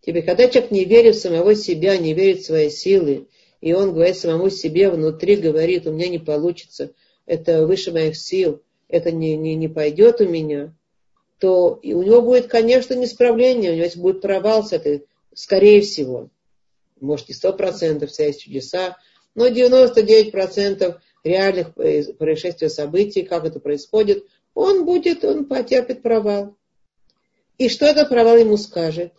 Теперь, 0.06 0.24
когда 0.24 0.48
человек 0.48 0.70
не 0.70 0.84
верит 0.84 1.16
в 1.16 1.20
самого 1.20 1.56
себя, 1.56 1.96
не 1.98 2.14
верит 2.14 2.42
в 2.42 2.46
свои 2.46 2.70
силы, 2.70 3.26
и 3.60 3.72
он 3.72 3.92
говорит 3.92 4.16
самому 4.16 4.50
себе 4.50 4.88
внутри, 4.88 5.34
говорит, 5.34 5.88
у 5.88 5.92
меня 5.92 6.08
не 6.08 6.20
получится, 6.20 6.92
это 7.26 7.66
выше 7.66 7.90
моих 7.90 8.16
сил, 8.16 8.62
это 8.86 9.10
не, 9.10 9.36
не, 9.36 9.56
не 9.56 9.66
пойдет 9.66 10.20
у 10.20 10.28
меня, 10.28 10.72
то 11.40 11.80
и 11.82 11.92
у 11.92 12.02
него 12.02 12.22
будет, 12.22 12.46
конечно, 12.46 12.94
несправление, 12.94 13.72
у 13.72 13.74
него 13.74 13.88
будет 13.96 14.22
провал 14.22 14.62
с 14.62 14.72
этой, 14.72 15.06
скорее 15.34 15.80
всего. 15.80 16.30
Может, 17.00 17.28
не 17.28 17.34
сто 17.34 17.52
процентов, 17.52 18.10
вся 18.10 18.26
есть 18.26 18.42
чудеса, 18.42 18.96
но 19.34 19.48
99% 19.48 20.98
реальных 21.24 21.76
э, 21.78 22.12
происшествий, 22.12 22.70
событий, 22.70 23.24
как 23.24 23.44
это 23.44 23.58
происходит, 23.58 24.24
он 24.54 24.84
будет, 24.84 25.24
он 25.24 25.46
потерпит 25.46 26.02
провал. 26.02 26.54
И 27.58 27.68
что 27.68 27.86
этот 27.86 28.08
провал 28.08 28.36
ему 28.36 28.56
скажет? 28.56 29.12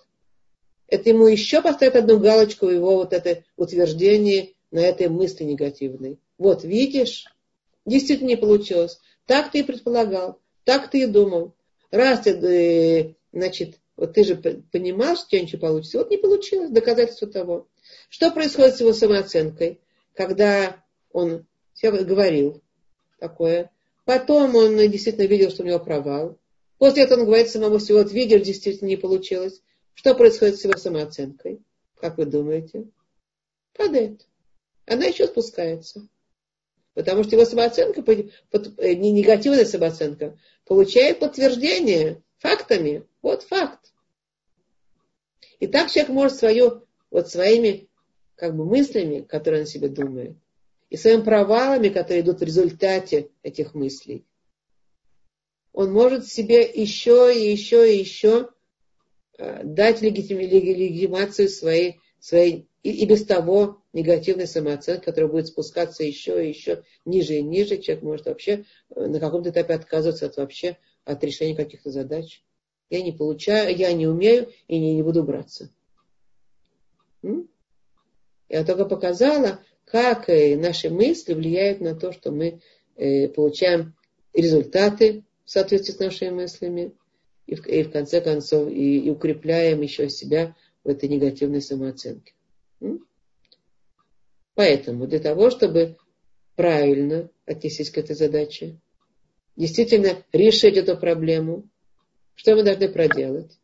Это 0.87 1.09
ему 1.09 1.27
еще 1.27 1.61
поставит 1.61 1.95
одну 1.95 2.19
галочку 2.19 2.67
в 2.67 2.71
его 2.71 2.95
вот 2.95 3.13
это 3.13 3.43
утверждение 3.55 4.53
на 4.71 4.79
этой 4.79 5.09
мысли 5.09 5.43
негативной. 5.43 6.19
Вот, 6.37 6.63
видишь, 6.63 7.25
действительно 7.85 8.29
не 8.29 8.37
получилось. 8.37 8.99
Так 9.25 9.51
ты 9.51 9.59
и 9.59 9.63
предполагал, 9.63 10.39
так 10.63 10.89
ты 10.89 11.01
и 11.01 11.05
думал. 11.05 11.53
Раз 11.91 12.21
ты, 12.21 12.31
э, 12.31 13.13
значит, 13.31 13.79
вот 13.95 14.13
ты 14.13 14.23
же 14.23 14.35
понимал, 14.35 15.15
что 15.15 15.25
у 15.25 15.29
тебя 15.29 15.41
ничего 15.41 15.61
получится. 15.61 15.97
Вот 15.97 16.11
не 16.11 16.17
получилось, 16.17 16.69
доказательство 16.69 17.27
того. 17.27 17.67
Что 18.09 18.31
происходит 18.31 18.75
с 18.75 18.81
его 18.81 18.93
самооценкой, 18.93 19.79
когда 20.13 20.83
он 21.11 21.45
себе 21.73 22.03
говорил 22.03 22.61
такое. 23.19 23.71
Потом 24.05 24.55
он 24.55 24.77
действительно 24.89 25.25
видел, 25.25 25.49
что 25.49 25.63
у 25.63 25.65
него 25.65 25.79
провал. 25.79 26.37
После 26.77 27.03
этого 27.03 27.21
он 27.21 27.25
говорит 27.25 27.49
самому 27.49 27.79
себе, 27.79 27.97
вот 28.03 28.11
видишь, 28.11 28.43
действительно 28.43 28.87
не 28.87 28.97
получилось. 28.97 29.61
Что 29.97 30.13
происходит 30.13 30.59
с 30.59 30.63
его 30.63 30.77
самооценкой? 30.77 31.59
Как 31.99 32.19
вы 32.19 32.25
думаете? 32.27 32.87
Падает. 33.73 34.27
Она 34.85 35.05
еще 35.05 35.25
спускается. 35.25 36.07
Потому 36.93 37.23
что 37.23 37.35
его 37.35 37.45
самооценка, 37.45 38.03
э, 38.07 38.93
не 38.93 39.11
негативная 39.11 39.65
самооценка, 39.65 40.37
получает 40.65 41.19
подтверждение 41.19 42.21
фактами. 42.37 43.07
Вот 43.23 43.41
факт. 43.41 43.91
И 45.59 45.65
так 45.65 45.89
человек 45.89 46.09
может 46.09 46.37
свою, 46.37 46.85
вот 47.09 47.31
своими 47.31 47.89
как 48.35 48.55
бы 48.55 48.65
мыслями, 48.65 49.21
которые 49.21 49.61
он 49.61 49.67
себе 49.67 49.89
думает, 49.89 50.37
и 50.91 50.97
своими 50.97 51.23
провалами, 51.23 51.89
которые 51.89 52.21
идут 52.21 52.41
в 52.41 52.43
результате 52.43 53.31
этих 53.41 53.73
мыслей, 53.73 54.27
он 55.73 55.91
может 55.91 56.27
себе 56.27 56.61
еще 56.61 57.35
и 57.35 57.49
еще 57.49 57.91
и 57.91 57.97
еще 57.97 58.51
дать 59.37 60.01
легитимацию 60.01 61.49
своей, 61.49 61.99
своей 62.19 62.67
и, 62.87 62.91
и 62.91 63.05
без 63.05 63.25
того 63.25 63.81
негативной 63.91 64.47
самооценки, 64.47 65.03
которая 65.03 65.29
будет 65.29 65.47
спускаться 65.47 66.03
еще 66.03 66.45
и 66.45 66.49
еще 66.49 66.83
ниже 67.03 67.35
и 67.35 67.43
ниже. 67.43 67.77
Человек 67.77 68.03
может 68.03 68.25
вообще 68.27 68.65
э, 68.95 69.07
на 69.07 69.19
каком-то 69.19 69.49
этапе 69.49 69.73
отказываться 69.73 70.27
от 70.27 70.37
вообще 70.37 70.77
от 71.03 71.21
решения 71.23 71.55
каких-то 71.55 71.91
задач. 71.91 72.43
Я 72.89 73.01
не 73.01 73.11
получаю, 73.11 73.75
я 73.75 73.91
не 73.91 74.07
умею 74.07 74.49
и 74.67 74.79
не, 74.79 74.95
не 74.95 75.03
буду 75.03 75.23
браться. 75.23 75.69
М? 77.23 77.49
Я 78.47 78.63
только 78.63 78.85
показала, 78.85 79.59
как 79.83 80.29
э, 80.29 80.55
наши 80.55 80.89
мысли 80.89 81.33
влияют 81.33 81.81
на 81.81 81.93
то, 81.93 82.13
что 82.13 82.31
мы 82.31 82.61
получаем 83.35 83.93
результаты 84.33 85.23
в 85.45 85.51
соответствии 85.51 85.93
с 85.93 85.99
нашими 85.99 86.29
мыслями, 86.29 86.93
и 87.47 87.55
в, 87.55 87.65
и 87.65 87.83
в 87.83 87.91
конце 87.91 88.21
концов 88.21 88.69
и, 88.69 88.99
и 88.99 89.09
укрепляем 89.09 89.81
еще 89.81 90.09
себя 90.09 90.55
в 90.83 90.89
этой 90.89 91.09
негативной 91.09 91.61
самооценке. 91.61 92.33
Поэтому 94.53 95.07
для 95.07 95.19
того, 95.19 95.49
чтобы 95.49 95.97
правильно 96.55 97.29
отнестись 97.45 97.89
к 97.89 97.97
этой 97.97 98.15
задаче, 98.15 98.79
действительно 99.55 100.23
решить 100.33 100.77
эту 100.77 100.97
проблему, 100.97 101.69
что 102.35 102.55
мы 102.55 102.63
должны 102.63 102.89
проделать? 102.89 103.57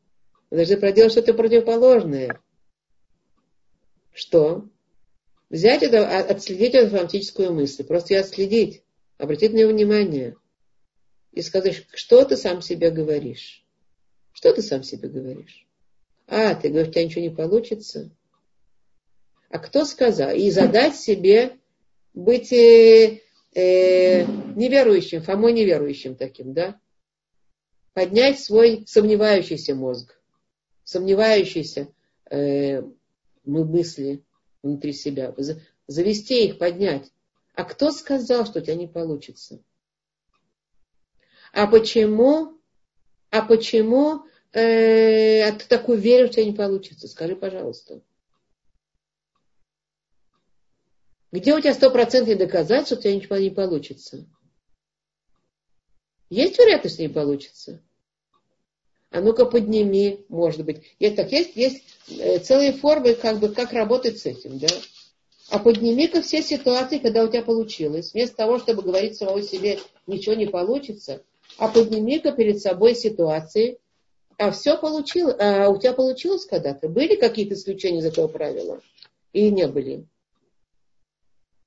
Мы 0.49 0.57
должны 0.57 0.77
проделать 0.77 1.11
что-то 1.11 1.33
противоположное. 1.33 2.39
Что? 4.13 4.67
Взять 5.49 5.83
это, 5.83 6.07
а, 6.07 6.19
отследить 6.21 6.73
эту 6.73 6.89
фантастическую 6.89 7.53
мысль, 7.53 7.83
просто 7.83 8.13
ее 8.13 8.21
отследить, 8.21 8.83
обратить 9.17 9.51
на 9.51 9.57
нее 9.57 9.67
внимание 9.67 10.35
и 11.31 11.41
сказать, 11.41 11.85
что 11.93 12.23
ты 12.25 12.37
сам 12.37 12.61
себе 12.61 12.91
говоришь. 12.91 13.62
Что 14.33 14.51
ты 14.51 14.61
сам 14.61 14.83
себе 14.83 15.07
говоришь? 15.07 15.65
А, 16.27 16.55
ты 16.55 16.69
говоришь, 16.69 16.89
у 16.89 16.91
тебя 16.91 17.05
ничего 17.05 17.21
не 17.21 17.29
получится. 17.29 18.09
А 19.49 19.59
кто 19.59 19.85
сказал? 19.85 20.35
И 20.35 20.49
задать 20.49 20.95
себе 20.95 21.57
быть 22.13 22.51
э, 22.51 23.21
э, 23.53 24.25
неверующим, 24.25 25.21
Фомой 25.21 25.53
неверующим 25.53 26.15
таким, 26.15 26.53
да? 26.53 26.79
Поднять 27.93 28.39
свой 28.39 28.83
сомневающийся 28.87 29.75
мозг. 29.75 30.19
сомневающиеся 30.83 31.87
э, 32.31 32.81
мы 33.45 33.65
мысли 33.65 34.23
внутри 34.63 34.93
себя, 34.93 35.35
завести 35.87 36.47
их, 36.47 36.57
поднять. 36.57 37.11
А 37.53 37.65
кто 37.65 37.91
сказал, 37.91 38.45
что 38.45 38.59
у 38.59 38.61
тебя 38.63 38.75
не 38.75 38.87
получится? 38.87 39.61
А 41.51 41.67
почему? 41.67 42.57
А 43.33 43.41
почему 43.41 44.25
э, 44.51 45.41
а 45.41 45.51
ты 45.53 45.65
так 45.67 45.89
уверен, 45.89 46.31
что 46.31 46.45
не 46.45 46.51
получится? 46.51 47.07
Скажи, 47.07 47.35
пожалуйста. 47.35 47.99
Где 51.31 51.55
у 51.55 51.59
тебя 51.59 51.73
стопроцентные 51.73 52.35
доказательства, 52.35 52.95
что 52.95 52.99
у 52.99 53.01
тебя 53.01 53.15
ничего 53.15 53.37
не 53.37 53.49
получится? 53.49 54.27
Есть 56.29 56.59
вероятность, 56.59 56.93
что 56.93 57.01
не 57.01 57.09
получится? 57.09 57.81
А 59.09 59.19
ну-ка 59.19 59.47
подними, 59.47 60.23
может 60.29 60.63
быть. 60.63 60.83
Есть, 60.99 61.15
так, 61.15 61.31
есть, 61.31 61.55
есть 61.55 61.83
э, 62.09 62.37
целые 62.37 62.73
формы, 62.73 63.15
как 63.15 63.39
бы, 63.39 63.49
как 63.49 63.73
работать 63.73 64.19
с 64.19 64.27
этим, 64.27 64.59
да? 64.59 64.67
А 65.49 65.57
подними-ка 65.57 66.21
все 66.21 66.43
ситуации, 66.43 66.99
когда 66.99 67.23
у 67.23 67.27
тебя 67.27 67.41
получилось. 67.41 68.13
Вместо 68.13 68.35
того, 68.35 68.59
чтобы 68.59 68.83
говорить 68.83 69.17
самому 69.17 69.41
себе, 69.41 69.79
ничего 70.05 70.35
не 70.35 70.45
получится, 70.45 71.23
а 71.57 71.67
подними-ка 71.67 72.31
перед 72.31 72.59
собой 72.59 72.95
ситуации, 72.95 73.79
а 74.37 74.51
все 74.51 74.77
получилось, 74.77 75.35
а 75.39 75.69
у 75.69 75.77
тебя 75.77 75.93
получилось 75.93 76.45
когда-то? 76.45 76.89
Были 76.89 77.15
какие-то 77.15 77.53
исключения 77.53 77.99
из 77.99 78.05
этого 78.05 78.27
правила? 78.27 78.81
Или 79.31 79.49
не 79.49 79.67
были? 79.67 80.07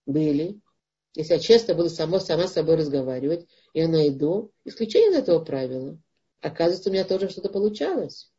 Были. 0.05 0.61
Если 1.14 1.34
я 1.34 1.41
честно 1.41 1.74
буду 1.74 1.89
сама, 1.89 2.20
сама 2.20 2.47
с 2.47 2.53
собой 2.53 2.76
разговаривать, 2.76 3.47
я 3.72 3.89
найду 3.89 4.53
исключение 4.64 5.11
из 5.11 5.16
этого 5.16 5.43
правила. 5.43 5.99
Оказывается, 6.41 6.91
у 6.91 6.93
меня 6.93 7.05
тоже 7.05 7.28
что-то 7.28 7.49
получалось. 7.49 8.30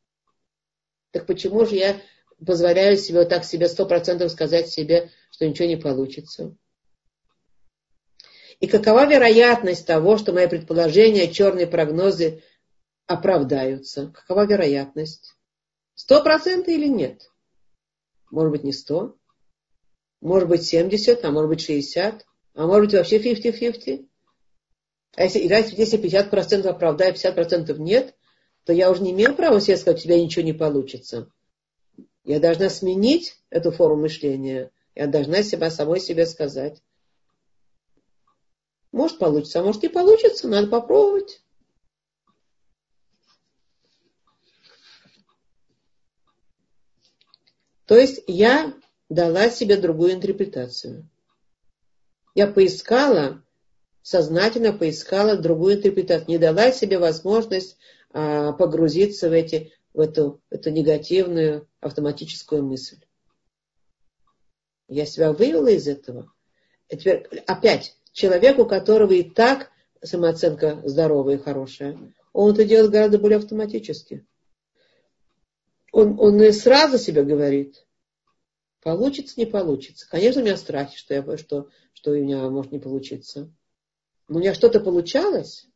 Так 1.12 1.26
почему 1.26 1.66
же 1.66 1.76
я 1.76 2.00
позволяю 2.46 2.98
себе 2.98 3.20
вот 3.20 3.30
так 3.30 3.44
себе 3.44 3.68
сто 3.68 3.86
процентов 3.86 4.32
сказать 4.32 4.70
себе, 4.70 5.10
что 5.32 5.48
ничего 5.48 5.68
не 5.68 5.78
получится? 5.78 6.56
И 8.60 8.68
какова 8.68 9.06
вероятность 9.06 9.86
того, 9.86 10.18
что 10.18 10.34
мои 10.34 10.48
предположения, 10.48 11.32
черные 11.32 11.68
прогнозы 11.68 12.42
оправдаются? 13.06 14.12
Какова 14.16 14.46
вероятность? 14.46 15.36
Сто 15.94 16.24
процентов 16.24 16.70
или 16.70 16.88
нет? 16.88 17.32
Может 18.32 18.52
быть, 18.52 18.64
не 18.64 18.74
сто. 18.74 19.16
Может 20.22 20.50
быть, 20.50 20.64
семьдесят, 20.64 21.24
а 21.24 21.32
может 21.32 21.50
быть, 21.50 21.62
шестьдесят. 21.62 22.26
А 22.56 22.66
может 22.66 22.86
быть, 22.86 22.94
вообще 22.96 23.20
фифти-фифти. 23.20 24.10
А 25.16 25.24
если, 25.24 25.40
если 25.42 26.00
50% 26.00 26.68
оправдаю, 26.68 27.14
50% 27.14 27.78
нет, 27.78 28.16
то 28.66 28.74
я 28.74 28.92
уже 28.92 29.02
не 29.04 29.12
имею 29.12 29.36
права 29.36 29.62
себе 29.62 29.78
сказать, 29.78 30.02
у 30.02 30.04
тебя 30.04 30.20
ничего 30.22 30.44
не 30.44 30.54
получится. 30.54 31.32
Я 32.24 32.40
должна 32.40 32.70
сменить 32.70 33.36
эту 33.50 33.72
форму 33.72 34.02
мышления. 34.02 34.72
Я 34.96 35.08
должна 35.08 35.44
себя 35.44 35.72
самой 35.72 36.00
себе 36.00 36.26
сказать. 36.26 36.84
Может 38.98 39.20
получится, 39.20 39.60
а 39.60 39.64
может 39.64 39.84
не 39.84 39.90
получится, 39.90 40.48
надо 40.48 40.68
попробовать. 40.68 41.44
То 47.86 47.96
есть 47.96 48.24
я 48.26 48.74
дала 49.08 49.50
себе 49.50 49.78
другую 49.78 50.14
интерпретацию. 50.14 51.08
Я 52.34 52.48
поискала 52.48 53.44
сознательно 54.08 54.72
поискала 54.72 55.36
другую 55.36 55.76
интерпретацию, 55.76 56.30
не 56.30 56.38
дала 56.38 56.72
себе 56.72 56.98
возможность 56.98 57.78
а, 58.12 58.54
погрузиться 58.54 59.30
в, 59.30 59.34
эти, 59.34 59.74
в 59.94 60.00
эту, 60.00 60.42
эту 60.50 60.72
негативную 60.72 61.68
автоматическую 61.82 62.64
мысль. 62.64 63.02
Я 64.88 65.06
себя 65.06 65.34
вывела 65.34 65.68
из 65.68 65.90
этого. 65.90 66.32
И 66.88 66.96
теперь 66.96 67.28
опять, 67.48 67.97
человек, 68.18 68.58
у 68.60 68.66
которого 68.66 69.14
и 69.14 69.24
так 69.24 69.72
самооценка 70.04 70.82
здоровая 70.84 71.36
и 71.36 71.42
хорошая, 71.42 71.98
он 72.34 72.54
это 72.54 72.66
делает 72.66 72.92
гораздо 72.92 73.20
более 73.20 73.38
автоматически. 73.38 74.26
Он, 75.92 76.20
он 76.20 76.42
и 76.42 76.52
сразу 76.52 76.98
себе 76.98 77.24
говорит, 77.24 77.86
получится, 78.82 79.36
не 79.38 79.46
получится. 79.46 80.08
Конечно, 80.10 80.42
у 80.42 80.46
меня 80.46 80.58
страхи, 80.58 80.98
что, 80.98 81.14
я, 81.14 81.38
что, 81.38 81.70
что 81.94 82.12
у 82.12 82.16
меня 82.16 82.50
может 82.50 82.72
не 82.72 82.80
получиться 82.80 83.52
у 84.30 84.40
меня 84.40 84.54
что-то 84.54 84.80
получалось, 84.80 85.68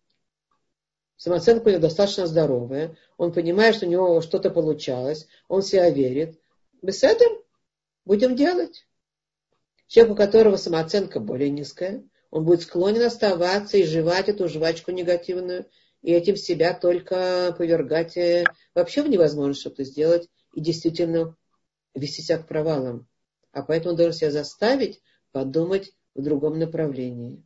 самооценка 1.15 1.67
у 1.67 1.71
него 1.71 1.81
достаточно 1.81 2.27
здоровая, 2.27 2.97
он 3.17 3.31
понимает, 3.31 3.75
что 3.75 3.85
у 3.85 3.89
него 3.89 4.21
что-то 4.21 4.49
получалось, 4.49 5.27
он 5.47 5.61
себя 5.61 5.89
верит. 5.89 6.39
Этого 6.81 7.41
будем 8.05 8.35
делать. 8.35 8.87
Человек, 9.87 10.13
у 10.13 10.15
которого 10.17 10.55
самооценка 10.57 11.19
более 11.19 11.49
низкая, 11.49 12.03
он 12.31 12.43
будет 12.43 12.63
склонен 12.63 13.03
оставаться 13.03 13.77
и 13.77 13.83
жевать 13.83 14.29
эту 14.29 14.49
жвачку 14.49 14.91
негативную, 14.91 15.67
и 16.01 16.11
этим 16.11 16.35
себя 16.35 16.73
только 16.73 17.53
повергать 17.55 18.17
э, 18.17 18.45
вообще 18.73 19.03
в 19.03 19.09
невозможность 19.09 19.61
что-то 19.61 19.83
сделать 19.83 20.27
и 20.55 20.61
действительно 20.61 21.35
вести 21.93 22.23
себя 22.23 22.39
к 22.39 22.47
провалам. 22.47 23.07
А 23.51 23.61
поэтому 23.61 23.91
он 23.91 23.97
должен 23.97 24.13
себя 24.13 24.31
заставить 24.31 25.01
подумать 25.31 25.93
в 26.15 26.23
другом 26.23 26.57
направлении 26.57 27.43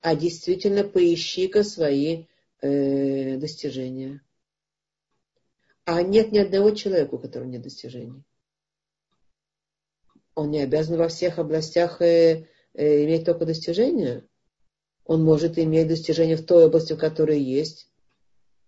а 0.00 0.14
действительно 0.14 0.84
поищи-ка 0.84 1.64
свои 1.64 2.26
э, 2.60 3.36
достижения. 3.36 4.22
А 5.84 6.02
нет 6.02 6.32
ни 6.32 6.38
одного 6.38 6.70
человека, 6.70 7.14
у 7.14 7.18
которого 7.18 7.48
нет 7.48 7.62
достижений. 7.62 8.22
Он 10.34 10.50
не 10.50 10.60
обязан 10.60 10.98
во 10.98 11.08
всех 11.08 11.38
областях 11.38 12.00
э, 12.00 12.46
иметь 12.78 13.24
только 13.24 13.44
достижения. 13.44 14.24
Он 15.04 15.24
может 15.24 15.58
иметь 15.58 15.88
достижения 15.88 16.36
в 16.36 16.44
той 16.44 16.66
области, 16.66 16.92
в 16.92 16.98
которой 16.98 17.40
есть. 17.40 17.88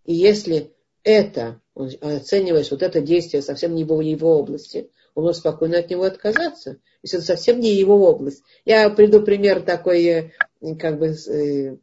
И 0.04 0.14
если 0.14 0.72
это, 1.02 1.60
он 1.74 1.90
оценивает, 2.00 2.66
что 2.66 2.74
вот 2.76 2.82
это 2.82 3.00
действие 3.00 3.42
совсем 3.42 3.74
не 3.74 3.84
в 3.84 4.00
его 4.00 4.38
области, 4.38 4.90
он 5.14 5.24
может 5.24 5.40
спокойно 5.40 5.78
от 5.78 5.90
него 5.90 6.04
отказаться, 6.04 6.78
если 7.02 7.18
это 7.18 7.26
совсем 7.26 7.60
не 7.60 7.74
его 7.74 8.08
область. 8.08 8.42
Я 8.64 8.88
приду 8.90 9.22
пример 9.22 9.62
такой 9.62 10.04
э, 10.04 10.30
как 10.78 10.98
бы 10.98 11.08
э, 11.08 11.76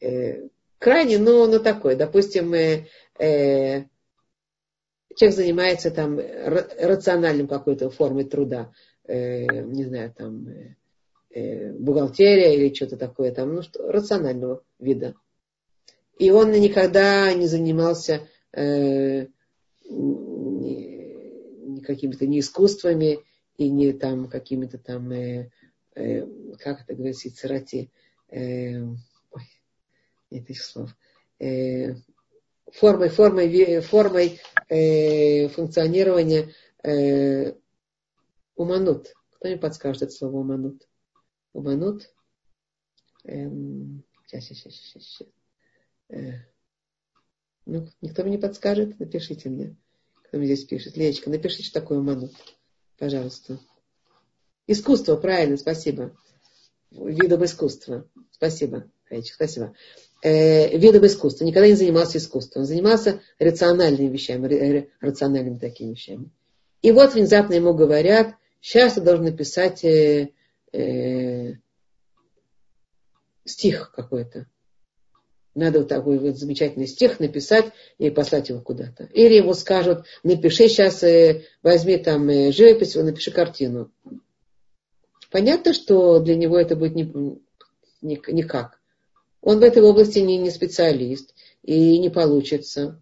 э, 0.00 0.48
крайне, 0.78 1.18
но, 1.18 1.46
но 1.46 1.58
такой. 1.58 1.96
Допустим, 1.96 2.52
э, 2.54 2.86
э, 3.18 3.84
человек 5.16 5.36
занимается 5.36 5.90
там 5.90 6.18
рациональным 6.18 7.48
какой-то 7.48 7.90
формой 7.90 8.24
труда, 8.24 8.72
э, 9.04 9.44
не 9.46 9.84
знаю, 9.84 10.12
там 10.12 10.46
э, 10.48 10.52
э, 10.52 10.74
бухгалтерия 11.34 12.54
или 12.54 12.72
что-то 12.72 12.96
такое, 12.96 13.32
там, 13.32 13.54
ну 13.54 13.62
что, 13.62 13.90
рационального 13.90 14.62
вида. 14.78 15.14
И 16.18 16.30
он 16.30 16.52
никогда 16.52 17.32
не 17.34 17.46
занимался 17.46 18.28
э, 18.52 19.26
какими-то 21.84 22.26
ни 22.26 22.40
искусствами 22.40 23.18
и 23.56 23.68
не 23.68 23.92
там 23.92 24.28
какими-то 24.28 24.78
там, 24.78 25.10
э, 25.10 25.50
э, 25.94 26.26
как 26.58 26.82
это 26.82 26.94
говорится, 26.94 27.34
царати, 27.34 27.90
э, 28.30 28.80
ой, 28.80 29.42
нет 30.30 30.44
этих 30.50 30.62
слов, 30.62 30.90
э, 31.40 31.94
формой, 32.72 33.08
формой, 33.08 33.80
формой 33.80 34.40
э, 34.68 35.48
функционирования 35.48 36.52
э, 36.82 37.54
уманут. 38.56 39.12
Кто 39.32 39.48
мне 39.48 39.56
подскажет 39.56 40.02
это 40.02 40.12
слово 40.12 40.36
уманут? 40.36 40.86
Уманут? 41.54 42.12
Эм, 43.24 44.04
сейчас, 44.26 44.44
сейчас, 44.44 44.74
сейчас, 44.74 45.02
сейчас. 45.02 45.28
Э, 46.10 46.32
ну, 47.64 47.88
никто 48.02 48.22
мне 48.22 48.32
не 48.32 48.38
подскажет? 48.38 49.00
Напишите 49.00 49.48
мне. 49.48 49.76
Кто 50.24 50.36
мне 50.36 50.46
здесь 50.46 50.66
пишет? 50.66 50.98
Лечка, 50.98 51.30
напишите, 51.30 51.64
что 51.64 51.80
такое 51.80 52.00
уманут. 52.00 52.34
Пожалуйста. 52.98 53.58
Искусство, 54.66 55.16
правильно, 55.16 55.56
спасибо 55.56 56.14
видом 56.94 57.44
искусства. 57.44 58.06
Спасибо, 58.30 58.84
Хаич, 59.08 59.32
спасибо. 59.32 59.74
Э, 60.22 60.76
видом 60.76 61.06
искусства. 61.06 61.44
Никогда 61.44 61.68
не 61.68 61.74
занимался 61.74 62.18
искусством. 62.18 62.64
Занимался 62.64 63.20
рациональными 63.38 64.08
вещами, 64.08 64.88
рациональными 65.00 65.58
такими 65.58 65.92
вещами. 65.92 66.30
И 66.82 66.92
вот 66.92 67.14
внезапно 67.14 67.54
ему 67.54 67.74
говорят, 67.74 68.34
сейчас 68.60 68.94
ты 68.94 69.00
должен 69.00 69.24
написать 69.24 69.84
э, 69.84 70.30
э, 70.74 71.54
стих 73.44 73.92
какой-то. 73.92 74.46
Надо 75.54 75.80
вот 75.80 75.88
такой 75.88 76.18
вот 76.18 76.36
замечательный 76.36 76.88
стих 76.88 77.20
написать 77.20 77.66
и 77.98 78.10
послать 78.10 78.48
его 78.48 78.60
куда-то. 78.60 79.04
Или 79.12 79.34
ему 79.34 79.54
скажут, 79.54 80.04
напиши 80.24 80.68
сейчас, 80.68 81.02
э, 81.04 81.44
возьми 81.62 81.96
там 81.96 82.28
э, 82.28 82.50
живопись, 82.50 82.96
напиши 82.96 83.30
картину. 83.30 83.92
Понятно, 85.30 85.72
что 85.72 86.18
для 86.18 86.34
него 86.34 86.58
это 86.58 86.74
будет 86.74 86.94
не, 86.96 87.04
не, 88.02 88.20
никак. 88.28 88.80
Он 89.40 89.60
в 89.60 89.62
этой 89.62 89.82
области 89.82 90.18
не, 90.18 90.38
не 90.38 90.50
специалист 90.50 91.34
и 91.62 91.98
не 91.98 92.10
получится. 92.10 93.00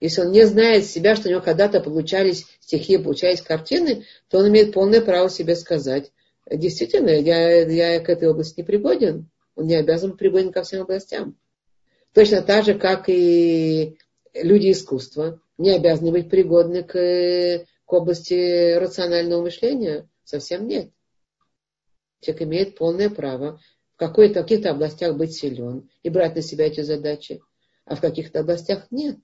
Если 0.00 0.22
он 0.22 0.32
не 0.32 0.46
знает 0.46 0.84
себя, 0.84 1.16
что 1.16 1.28
у 1.28 1.30
него 1.30 1.40
когда-то 1.40 1.80
получались 1.80 2.46
стихи, 2.60 2.98
получались 2.98 3.42
картины, 3.42 4.04
то 4.28 4.38
он 4.38 4.48
имеет 4.48 4.72
полное 4.72 5.00
право 5.00 5.30
себе 5.30 5.56
сказать, 5.56 6.10
действительно, 6.50 7.10
я, 7.10 7.62
я 7.62 8.00
к 8.00 8.08
этой 8.08 8.28
области 8.28 8.60
не 8.60 8.64
пригоден. 8.64 9.30
Он 9.54 9.66
не 9.66 9.76
обязан 9.76 10.10
быть 10.10 10.18
пригоден 10.18 10.52
ко 10.52 10.62
всем 10.62 10.82
областям. 10.82 11.36
Точно 12.12 12.42
так 12.42 12.64
же, 12.64 12.74
как 12.74 13.08
и 13.08 13.96
люди 14.34 14.72
искусства 14.72 15.40
не 15.58 15.70
обязаны 15.70 16.10
быть 16.10 16.28
пригодны 16.28 16.82
к, 16.82 17.64
к 17.84 17.92
области 17.92 18.74
рационального 18.74 19.42
мышления. 19.42 20.08
Совсем 20.24 20.66
нет. 20.66 20.90
Человек 22.20 22.42
имеет 22.42 22.76
полное 22.76 23.10
право 23.10 23.60
в 23.94 23.96
какой-то, 23.96 24.42
каких-то 24.42 24.70
областях 24.70 25.16
быть 25.16 25.34
силен 25.34 25.88
и 26.02 26.10
брать 26.10 26.34
на 26.34 26.42
себя 26.42 26.66
эти 26.66 26.80
задачи, 26.80 27.40
а 27.84 27.96
в 27.96 28.00
каких-то 28.00 28.40
областях 28.40 28.86
нет. 28.90 29.18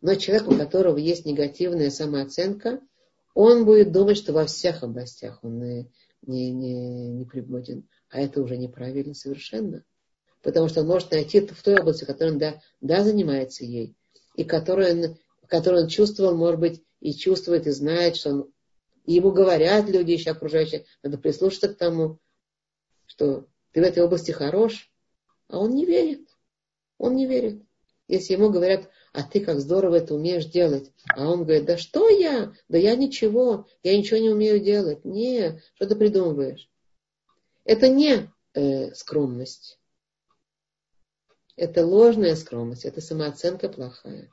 Но 0.00 0.14
человек, 0.14 0.48
у 0.48 0.56
которого 0.56 0.96
есть 0.96 1.26
негативная 1.26 1.90
самооценка, 1.90 2.80
он 3.34 3.64
будет 3.64 3.92
думать, 3.92 4.16
что 4.16 4.32
во 4.32 4.46
всех 4.46 4.82
областях 4.82 5.40
он 5.42 5.88
не, 6.22 6.50
не, 6.50 7.08
не 7.08 7.24
пригоден. 7.24 7.88
А 8.10 8.20
это 8.20 8.42
уже 8.42 8.56
неправильно 8.56 9.14
совершенно. 9.14 9.84
Потому 10.42 10.68
что 10.68 10.80
он 10.80 10.86
может 10.86 11.10
найти 11.10 11.40
в 11.40 11.62
той 11.62 11.80
области, 11.80 12.04
которой 12.04 12.32
он 12.32 12.38
да, 12.38 12.60
да 12.80 13.02
занимается 13.02 13.64
ей, 13.64 13.96
и 14.34 14.44
которую 14.44 14.92
он, 14.92 15.16
которую 15.46 15.84
он 15.84 15.88
чувствовал, 15.88 16.36
может 16.36 16.60
быть, 16.60 16.82
и 17.00 17.12
чувствует, 17.12 17.66
и 17.66 17.70
знает, 17.70 18.16
что 18.16 18.30
он, 18.30 18.52
и 19.04 19.14
ему 19.14 19.32
говорят 19.32 19.88
люди 19.88 20.12
еще 20.12 20.30
окружающие, 20.30 20.84
надо 21.02 21.18
прислушаться 21.18 21.68
к 21.68 21.76
тому, 21.76 22.18
что 23.06 23.46
ты 23.72 23.80
в 23.80 23.84
этой 23.84 24.02
области 24.02 24.30
хорош, 24.30 24.92
а 25.48 25.58
он 25.58 25.74
не 25.74 25.86
верит. 25.86 26.28
Он 26.98 27.16
не 27.16 27.26
верит. 27.26 27.62
Если 28.06 28.34
ему 28.34 28.50
говорят, 28.50 28.88
а 29.18 29.24
ты 29.24 29.40
как 29.40 29.58
здорово 29.58 29.96
это 29.96 30.14
умеешь 30.14 30.44
делать. 30.44 30.92
А 31.08 31.28
он 31.28 31.42
говорит, 31.42 31.64
да 31.64 31.76
что 31.76 32.08
я? 32.08 32.54
Да 32.68 32.78
я 32.78 32.94
ничего, 32.94 33.66
я 33.82 33.98
ничего 33.98 34.20
не 34.20 34.30
умею 34.30 34.60
делать. 34.60 35.04
Не, 35.04 35.60
что 35.74 35.88
ты 35.88 35.96
придумываешь? 35.96 36.70
Это 37.64 37.88
не 37.88 38.30
э, 38.54 38.94
скромность. 38.94 39.80
Это 41.56 41.84
ложная 41.84 42.36
скромность, 42.36 42.84
это 42.84 43.00
самооценка 43.00 43.68
плохая. 43.68 44.30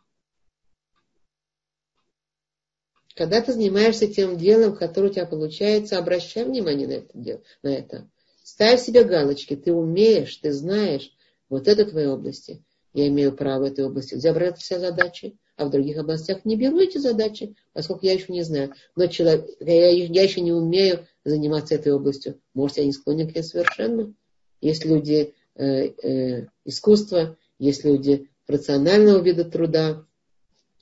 Когда 3.15 3.41
ты 3.41 3.53
занимаешься 3.53 4.05
тем 4.05 4.37
делом, 4.37 4.75
которое 4.75 5.07
у 5.09 5.13
тебя 5.13 5.25
получается, 5.25 5.97
обращай 5.97 6.45
внимание 6.45 6.85
на 6.85 6.91
это. 6.91 7.43
На 7.63 7.69
это. 7.69 8.09
Ставь 8.43 8.79
себе 8.79 9.03
галочки. 9.03 9.55
Ты 9.55 9.73
умеешь, 9.73 10.35
ты 10.35 10.53
знаешь. 10.53 11.11
Вот 11.49 11.67
это 11.67 11.85
твои 11.85 12.05
области 12.05 12.63
я 12.95 13.09
имею 13.09 13.35
право 13.35 13.59
в 13.59 13.63
этой 13.63 13.85
области 13.85 14.15
взять 14.15 14.57
все 14.57 14.79
задачи, 14.79 15.37
а 15.57 15.65
в 15.65 15.69
других 15.69 15.97
областях 15.97 16.45
не 16.45 16.55
беру 16.55 16.79
эти 16.79 16.97
задачи, 16.97 17.53
поскольку 17.73 18.05
я 18.05 18.13
еще 18.13 18.31
не 18.31 18.41
знаю. 18.41 18.73
Но 18.95 19.07
человек, 19.07 19.49
я, 19.59 19.89
я 19.89 20.23
еще 20.23 20.39
не 20.39 20.53
умею 20.53 21.05
заниматься 21.25 21.75
этой 21.75 21.91
областью. 21.91 22.39
Может, 22.53 22.77
я 22.77 22.85
не 22.85 22.93
склонен 22.93 23.29
к 23.29 23.35
ней 23.35 23.43
совершенно. 23.43 24.13
Есть 24.61 24.85
люди 24.85 25.33
э, 25.55 25.65
э, 25.65 26.47
искусства, 26.63 27.37
есть 27.59 27.83
люди 27.83 28.29
рационального 28.47 29.21
вида 29.21 29.43
труда, 29.43 30.05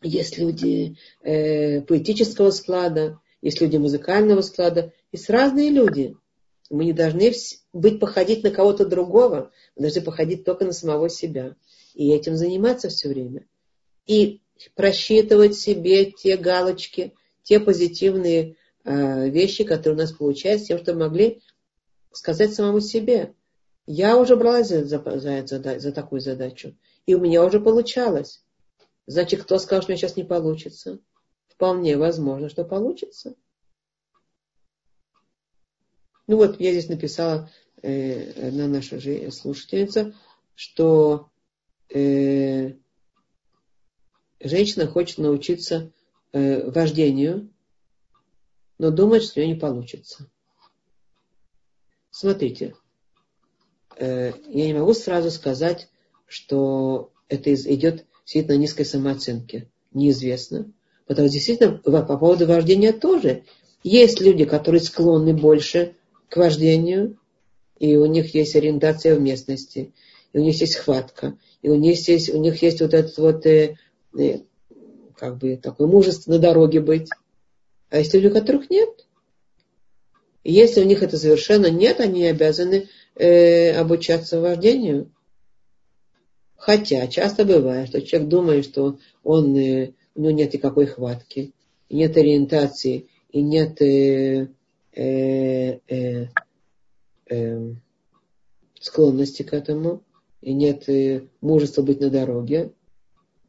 есть 0.04 0.38
люди 0.38 0.98
э, 1.24 1.82
поэтического 1.82 2.52
склада, 2.52 3.20
есть 3.42 3.60
люди 3.60 3.78
музыкального 3.78 4.42
склада, 4.42 4.94
есть 5.12 5.32
разные 5.32 5.72
люди. 5.72 6.16
Мы 6.70 6.86
не 6.86 6.94
должны 6.94 7.34
быть 7.74 8.00
походить 8.00 8.44
на 8.44 8.52
кого-то 8.52 8.86
другого, 8.86 9.52
мы 9.76 9.82
должны 9.82 10.02
походить 10.04 10.46
только 10.46 10.64
на 10.66 10.74
самого 10.74 11.10
себя 11.10 11.56
и 11.94 12.10
этим 12.12 12.36
заниматься 12.36 12.90
все 12.90 13.10
время. 13.10 13.48
И 14.06 14.42
просчитывать 14.76 15.56
себе 15.56 16.12
те 16.12 16.38
галочки, 16.38 17.14
те 17.44 17.60
позитивные 17.60 18.56
э, 18.84 19.30
вещи, 19.30 19.64
которые 19.64 19.96
у 19.96 20.02
нас 20.02 20.12
получаются, 20.12 20.68
тем, 20.68 20.80
что 20.80 20.94
могли 20.94 21.42
сказать 22.12 22.54
самому 22.54 22.80
себе. 22.80 23.34
Я 23.86 24.18
уже 24.18 24.36
бралась 24.36 24.70
за, 24.70 24.86
за, 24.86 25.46
за, 25.46 25.80
за 25.80 25.92
такую 25.92 26.22
задачу, 26.22 26.76
и 27.06 27.16
у 27.16 27.20
меня 27.20 27.44
уже 27.44 27.60
получалось. 27.60 28.44
Значит, 29.06 29.44
кто 29.44 29.60
сказал, 29.60 29.82
что 29.82 29.90
у 29.90 29.92
меня 29.92 30.00
сейчас 30.00 30.16
не 30.16 30.24
получится? 30.24 31.00
Вполне 31.50 31.98
возможно, 31.98 32.50
что 32.50 32.64
получится. 32.64 33.36
Ну 36.28 36.38
вот, 36.38 36.60
я 36.62 36.72
здесь 36.72 36.88
написала 36.88 37.50
э, 37.82 38.48
одна 38.48 38.68
наша 38.68 39.00
же 39.00 39.30
слушательница, 39.32 40.14
что 40.56 41.30
э, 41.94 42.74
женщина 44.40 44.88
хочет 44.88 45.18
научиться 45.20 45.92
э, 46.32 46.70
вождению, 46.70 47.50
но 48.78 48.92
думает, 48.92 49.24
что 49.24 49.40
у 49.40 49.44
нее 49.44 49.54
не 49.54 49.60
получится. 49.60 50.30
Смотрите, 52.10 52.76
э, 53.98 54.34
я 54.50 54.66
не 54.66 54.74
могу 54.74 54.94
сразу 54.94 55.32
сказать, 55.32 55.90
что 56.28 57.12
это 57.28 57.54
идет 57.54 58.06
действительно 58.26 58.58
низкой 58.58 58.86
самооценки. 58.86 59.70
Неизвестно. 59.92 60.72
Потому 61.06 61.28
что 61.28 61.34
действительно 61.34 61.78
по 61.78 62.18
поводу 62.18 62.48
вождения 62.48 62.94
тоже. 62.94 63.44
Есть 63.84 64.22
люди, 64.22 64.46
которые 64.46 64.82
склонны 64.82 65.34
больше 65.34 65.96
к 66.30 66.38
вождению, 66.38 67.20
и 67.78 67.98
у 67.98 68.06
них 68.06 68.34
есть 68.34 68.56
ориентация 68.56 69.16
в 69.16 69.22
местности, 69.22 69.94
и 70.32 70.38
у 70.40 70.42
них 70.42 70.60
есть 70.60 70.78
хватка, 70.78 71.38
и 71.64 71.70
у 71.70 71.76
них 71.76 72.08
есть, 72.08 72.30
у 72.30 72.38
них 72.38 72.62
есть 72.62 72.82
вот 72.82 72.94
этот 72.94 73.18
вот, 73.18 73.46
э, 73.46 73.78
э, 74.20 74.40
как 75.16 75.38
бы, 75.38 75.56
такое 75.56 75.88
мужество 75.88 76.32
на 76.32 76.40
дороге 76.40 76.82
быть. 76.82 77.10
А 77.90 78.00
есть 78.00 78.14
люди, 78.14 78.28
у 78.28 78.34
которых 78.34 78.70
нет. 78.70 78.90
И 80.44 80.52
если 80.52 80.82
у 80.82 80.86
них 80.86 81.02
это 81.02 81.18
совершенно 81.18 81.68
нет, 81.68 82.02
они 82.02 82.26
обязаны 82.26 82.90
э, 83.16 83.72
обучаться 83.72 84.42
вождению. 84.42 85.10
Хотя 86.58 87.08
часто 87.08 87.46
бывает, 87.46 87.88
что 87.88 88.02
человек 88.02 88.30
думает, 88.30 88.66
что 88.66 89.00
он, 89.24 89.56
э, 89.56 89.94
у 90.16 90.22
него 90.22 90.32
нет 90.32 90.54
никакой 90.54 90.86
хватки, 90.86 91.54
нет 91.90 92.18
ориентации, 92.18 93.08
и 93.30 93.42
нет 93.42 93.82
э, 93.82 94.50
э, 94.92 95.80
э, 95.88 96.28
э, 97.30 97.74
склонности 98.82 99.44
к 99.44 99.54
этому 99.54 100.04
и 100.44 100.54
нет 100.54 100.90
мужества 101.42 101.82
быть 101.82 102.02
на 102.02 102.10
дороге. 102.10 102.74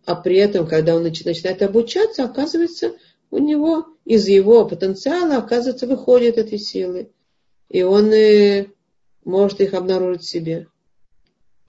А 0.05 0.15
при 0.15 0.37
этом, 0.37 0.67
когда 0.67 0.95
он 0.95 1.03
начинает 1.03 1.63
обучаться, 1.63 2.25
оказывается, 2.25 2.93
у 3.31 3.39
него 3.39 3.87
из 4.05 4.29
его 4.29 4.67
потенциала, 4.67 5.39
оказывается, 5.39 5.87
выходят 5.87 6.39
эти 6.39 6.57
силы. 6.57 7.11
И 7.69 7.83
он 7.83 8.13
э, 8.13 8.67
может 9.25 9.61
их 9.61 9.75
обнаружить 9.75 10.23
в 10.23 10.29
себе. 10.29 10.69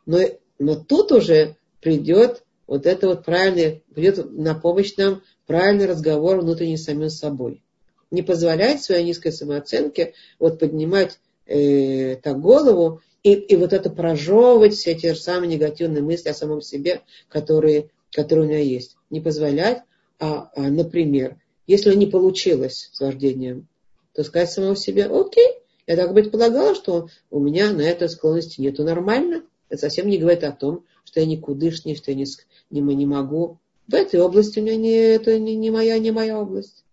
Но, 0.06 0.20
но 0.60 0.76
тут 0.76 1.12
уже 1.12 1.56
придет 1.82 2.44
вот 2.68 2.86
это 2.86 3.08
вот 3.08 3.26
правильный, 3.26 3.84
придет 3.94 4.32
на 4.32 4.54
помощь 4.54 4.96
нам 4.98 5.24
правильный 5.48 5.86
разговор 5.86 6.40
внутренний 6.40 6.78
с 6.78 6.84
самим 6.84 7.10
собой. 7.10 7.64
Не 8.12 8.22
позволять 8.22 8.84
своей 8.84 9.04
низкой 9.04 9.32
самооценке 9.32 10.14
вот 10.38 10.60
поднимать 10.60 11.20
э, 11.46 12.16
так 12.18 12.40
голову 12.40 13.02
и, 13.24 13.34
и 13.34 13.56
вот 13.56 13.74
это 13.74 13.90
прожевывать 13.90 14.74
все 14.74 14.96
те 14.96 15.14
же 15.14 15.20
самые 15.20 15.50
негативные 15.50 16.04
мысли 16.04 16.30
о 16.30 16.34
самом 16.34 16.62
себе, 16.62 17.02
которые, 17.28 17.90
которые 18.12 18.46
у 18.46 18.50
меня 18.50 18.60
есть. 18.60 18.98
Не 19.10 19.20
позволять, 19.20 19.82
а, 20.20 20.52
а 20.56 20.62
например, 20.70 21.38
если 21.68 21.94
не 21.96 22.06
получилось 22.06 22.90
с 22.94 23.00
вождением, 23.00 23.68
то 24.14 24.24
сказать 24.24 24.52
самому 24.52 24.76
себе, 24.76 25.06
окей, 25.06 25.48
я 25.88 25.96
так 25.96 26.14
предполагала, 26.14 26.76
что 26.76 27.10
у 27.30 27.40
меня 27.40 27.72
на 27.72 27.82
это 27.82 28.08
склонности 28.08 28.62
нету 28.62 28.84
нормально. 28.84 29.44
Это 29.70 29.82
совсем 29.82 30.08
не 30.08 30.18
говорит 30.18 30.44
о 30.44 30.52
том, 30.52 30.86
что 31.04 31.20
я 31.20 31.26
никудышний, 31.26 31.96
что 31.96 32.12
я 32.12 32.18
не, 32.18 32.26
не, 32.70 32.82
не 32.82 33.06
могу. 33.06 33.60
В 33.88 33.94
этой 33.94 34.20
области 34.20 34.60
у 34.60 34.64
меня 34.64 34.76
не, 34.76 34.96
это 34.96 35.38
не, 35.38 35.56
не, 35.56 35.70
моя, 35.70 35.98
не 36.00 36.12
моя 36.12 36.40
область. 36.40 36.84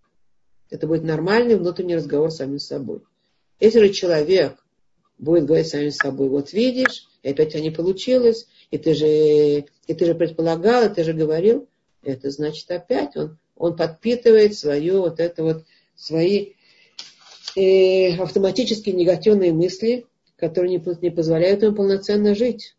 Это 0.70 0.86
будет 0.86 1.04
нормальный 1.04 1.56
внутренний 1.56 1.96
разговор 1.96 2.30
с 2.30 2.36
самим 2.36 2.58
собой. 2.58 3.02
Если 3.62 3.90
человек 3.90 4.56
будет 5.18 5.46
говорить 5.46 5.68
сами 5.68 5.90
с 5.90 5.96
собой, 5.96 6.28
вот 6.28 6.52
видишь, 6.52 7.06
и 7.22 7.28
опять 7.30 7.50
у 7.50 7.50
тебя 7.52 7.60
не 7.60 7.70
получилось, 7.70 8.48
и 8.72 8.76
ты 8.76 8.92
же, 8.92 9.06
и 9.06 9.94
ты 9.94 10.04
же 10.04 10.16
предполагал, 10.16 10.84
и 10.84 10.92
ты 10.92 11.04
же 11.04 11.12
говорил, 11.12 11.68
это 12.02 12.32
значит 12.32 12.68
опять 12.72 13.14
он, 13.14 13.38
он 13.54 13.76
подпитывает 13.76 14.58
свое 14.58 14.98
вот 14.98 15.20
это 15.20 15.44
вот, 15.44 15.64
свои 15.94 16.54
э, 17.54 18.16
автоматические 18.16 18.96
негативные 18.96 19.52
мысли, 19.52 20.06
которые 20.34 20.76
не, 20.76 20.84
не 21.00 21.10
позволяют 21.10 21.62
ему 21.62 21.76
полноценно 21.76 22.34
жить. 22.34 22.74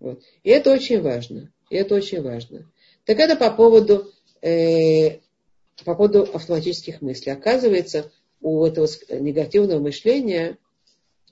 Вот. 0.00 0.22
И 0.44 0.48
это 0.48 0.72
очень 0.72 1.02
важно. 1.02 1.52
И 1.68 1.76
это 1.76 1.94
очень 1.94 2.22
важно. 2.22 2.72
Так 3.04 3.18
это 3.18 3.36
по 3.36 3.50
поводу, 3.50 4.10
э, 4.40 5.18
по 5.84 5.94
поводу 5.94 6.22
автоматических 6.22 7.02
мыслей. 7.02 7.32
Оказывается, 7.32 8.12
у 8.40 8.64
этого 8.64 8.86
негативного 9.10 9.80
мышления, 9.80 10.58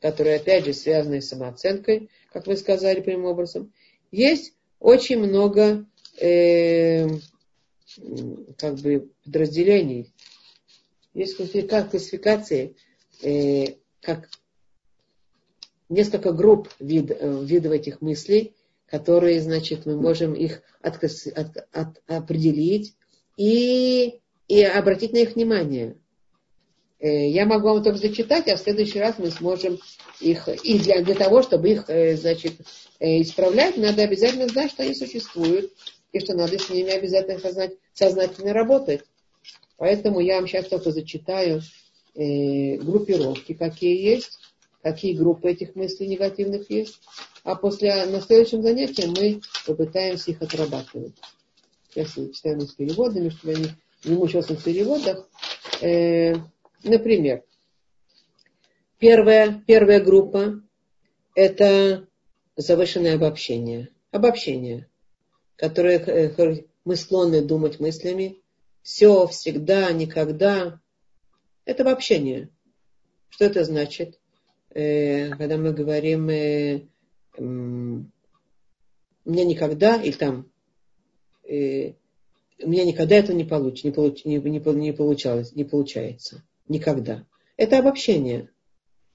которое, 0.00 0.36
опять 0.36 0.64
же, 0.64 0.72
связано 0.72 1.20
с 1.20 1.28
самооценкой, 1.28 2.10
как 2.32 2.46
вы 2.46 2.56
сказали 2.56 3.00
прямым 3.00 3.26
образом, 3.26 3.72
есть 4.10 4.54
очень 4.80 5.18
много 5.18 5.86
э, 6.20 7.08
как 8.58 8.76
бы 8.76 9.10
подразделений. 9.24 10.12
Есть 11.14 11.36
классификации, 11.36 12.74
э, 13.22 13.76
как 14.00 14.28
несколько 15.88 16.32
групп 16.32 16.68
вид, 16.78 17.10
э, 17.10 17.44
видов 17.44 17.72
этих 17.72 18.00
мыслей, 18.00 18.54
которые, 18.86 19.40
значит, 19.40 19.86
мы 19.86 20.00
можем 20.00 20.34
их 20.34 20.62
от, 20.80 21.02
от, 21.02 21.68
от, 21.72 22.02
определить 22.06 22.96
и, 23.36 24.20
и 24.52 24.62
обратить 24.64 25.14
на 25.14 25.18
их 25.18 25.34
внимание. 25.34 25.96
Э, 26.98 27.26
я 27.30 27.46
могу 27.46 27.68
вам 27.68 27.82
только 27.82 27.98
зачитать, 27.98 28.48
а 28.48 28.56
в 28.56 28.60
следующий 28.60 29.00
раз 29.00 29.14
мы 29.16 29.30
сможем 29.30 29.78
их, 30.20 30.46
и 30.62 30.78
для, 30.78 31.02
для 31.02 31.14
того, 31.14 31.40
чтобы 31.40 31.70
их, 31.70 31.88
э, 31.88 32.18
значит, 32.18 32.60
исправлять, 33.00 33.78
надо 33.78 34.02
обязательно 34.02 34.48
знать, 34.48 34.70
что 34.70 34.82
они 34.82 34.94
существуют, 34.94 35.72
и 36.12 36.20
что 36.20 36.34
надо 36.34 36.58
с 36.58 36.68
ними 36.68 36.90
обязательно 36.90 37.38
сознать, 37.38 37.72
сознательно 37.94 38.52
работать. 38.52 39.00
Поэтому 39.78 40.20
я 40.20 40.36
вам 40.36 40.46
сейчас 40.46 40.66
только 40.66 40.90
зачитаю 40.90 41.62
э, 42.14 42.76
группировки, 42.76 43.54
какие 43.54 44.04
есть, 44.04 44.38
какие 44.82 45.16
группы 45.16 45.50
этих 45.50 45.74
мыслей 45.76 46.08
негативных 46.08 46.70
есть. 46.70 47.00
А 47.42 47.54
после, 47.54 48.04
на 48.04 48.20
следующем 48.20 48.62
занятии 48.62 49.06
мы 49.06 49.40
попытаемся 49.66 50.32
их 50.32 50.42
отрабатывать. 50.42 51.14
Сейчас 51.88 52.18
я 52.18 52.30
читаю 52.30 52.60
с 52.60 52.74
переводами, 52.74 53.30
чтобы 53.30 53.54
я 53.54 53.58
не 54.04 54.16
мучился 54.16 54.54
в 54.54 54.62
переводах. 54.62 55.28
Э, 55.80 56.34
например, 56.82 57.44
первая, 58.98 59.62
первая 59.66 60.00
группа– 60.00 60.62
это 61.34 62.06
завышенное 62.56 63.14
обобщение. 63.14 63.88
Обобщение, 64.10 64.88
которое 65.56 65.98
э, 65.98 66.64
мы 66.84 66.96
склонны 66.96 67.42
думать 67.42 67.80
мыслями. 67.80 68.38
Все, 68.82 69.26
всегда, 69.28 69.92
никогда. 69.92 70.80
Это 71.64 71.82
обобщение. 71.82 72.48
Что 73.28 73.44
это 73.46 73.64
значит? 73.64 74.18
Э, 74.70 75.30
когда 75.30 75.56
мы 75.56 75.72
говорим 75.72 76.28
э, 76.30 76.82
меня 79.24 79.44
никогда, 79.44 80.02
или 80.02 80.12
там, 80.12 80.50
э, 81.44 81.94
у 82.62 82.68
меня 82.68 82.84
никогда 82.84 83.16
это 83.16 83.34
не, 83.34 83.44
получ, 83.44 83.84
не, 83.84 83.90
получ, 83.90 84.24
не, 84.24 84.36
не, 84.36 84.58
не 84.58 84.92
получалось, 84.92 85.54
не 85.54 85.64
получается. 85.64 86.42
Никогда. 86.68 87.24
Это 87.56 87.78
обобщение. 87.78 88.48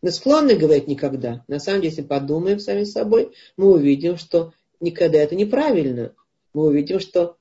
Мы 0.01 0.11
склонны 0.11 0.55
говорить 0.55 0.87
никогда. 0.87 1.43
На 1.47 1.59
самом 1.59 1.81
деле, 1.81 1.89
если 1.89 2.03
подумаем 2.03 2.59
сами 2.59 2.83
собой, 2.83 3.31
мы 3.55 3.73
увидим, 3.73 4.17
что 4.17 4.53
никогда 4.79 5.19
это 5.19 5.35
неправильно. 5.35 6.13
Мы 6.53 6.67
увидим, 6.67 6.99
что 6.99 7.37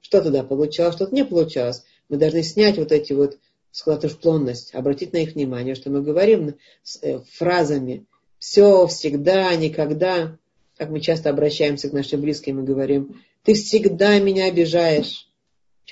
что 0.00 0.20
тогда 0.20 0.42
получалось, 0.42 0.96
что-то 0.96 1.14
не 1.14 1.24
получалось. 1.24 1.84
Мы 2.08 2.16
должны 2.18 2.42
снять 2.42 2.76
вот 2.76 2.92
эти 2.92 3.12
вот 3.12 3.38
склонность, 3.70 4.74
обратить 4.74 5.12
на 5.12 5.18
их 5.18 5.34
внимание, 5.34 5.74
что 5.74 5.88
мы 5.90 6.02
говорим 6.02 6.56
э, 7.00 7.20
фразами 7.30 8.04
все, 8.38 8.86
всегда, 8.88 9.54
никогда. 9.54 10.36
Как 10.76 10.90
мы 10.90 11.00
часто 11.00 11.30
обращаемся 11.30 11.88
к 11.88 11.92
нашим 11.92 12.20
близким 12.20 12.60
и 12.60 12.66
говорим, 12.66 13.22
ты 13.44 13.54
всегда 13.54 14.18
меня 14.18 14.46
обижаешь. 14.46 15.28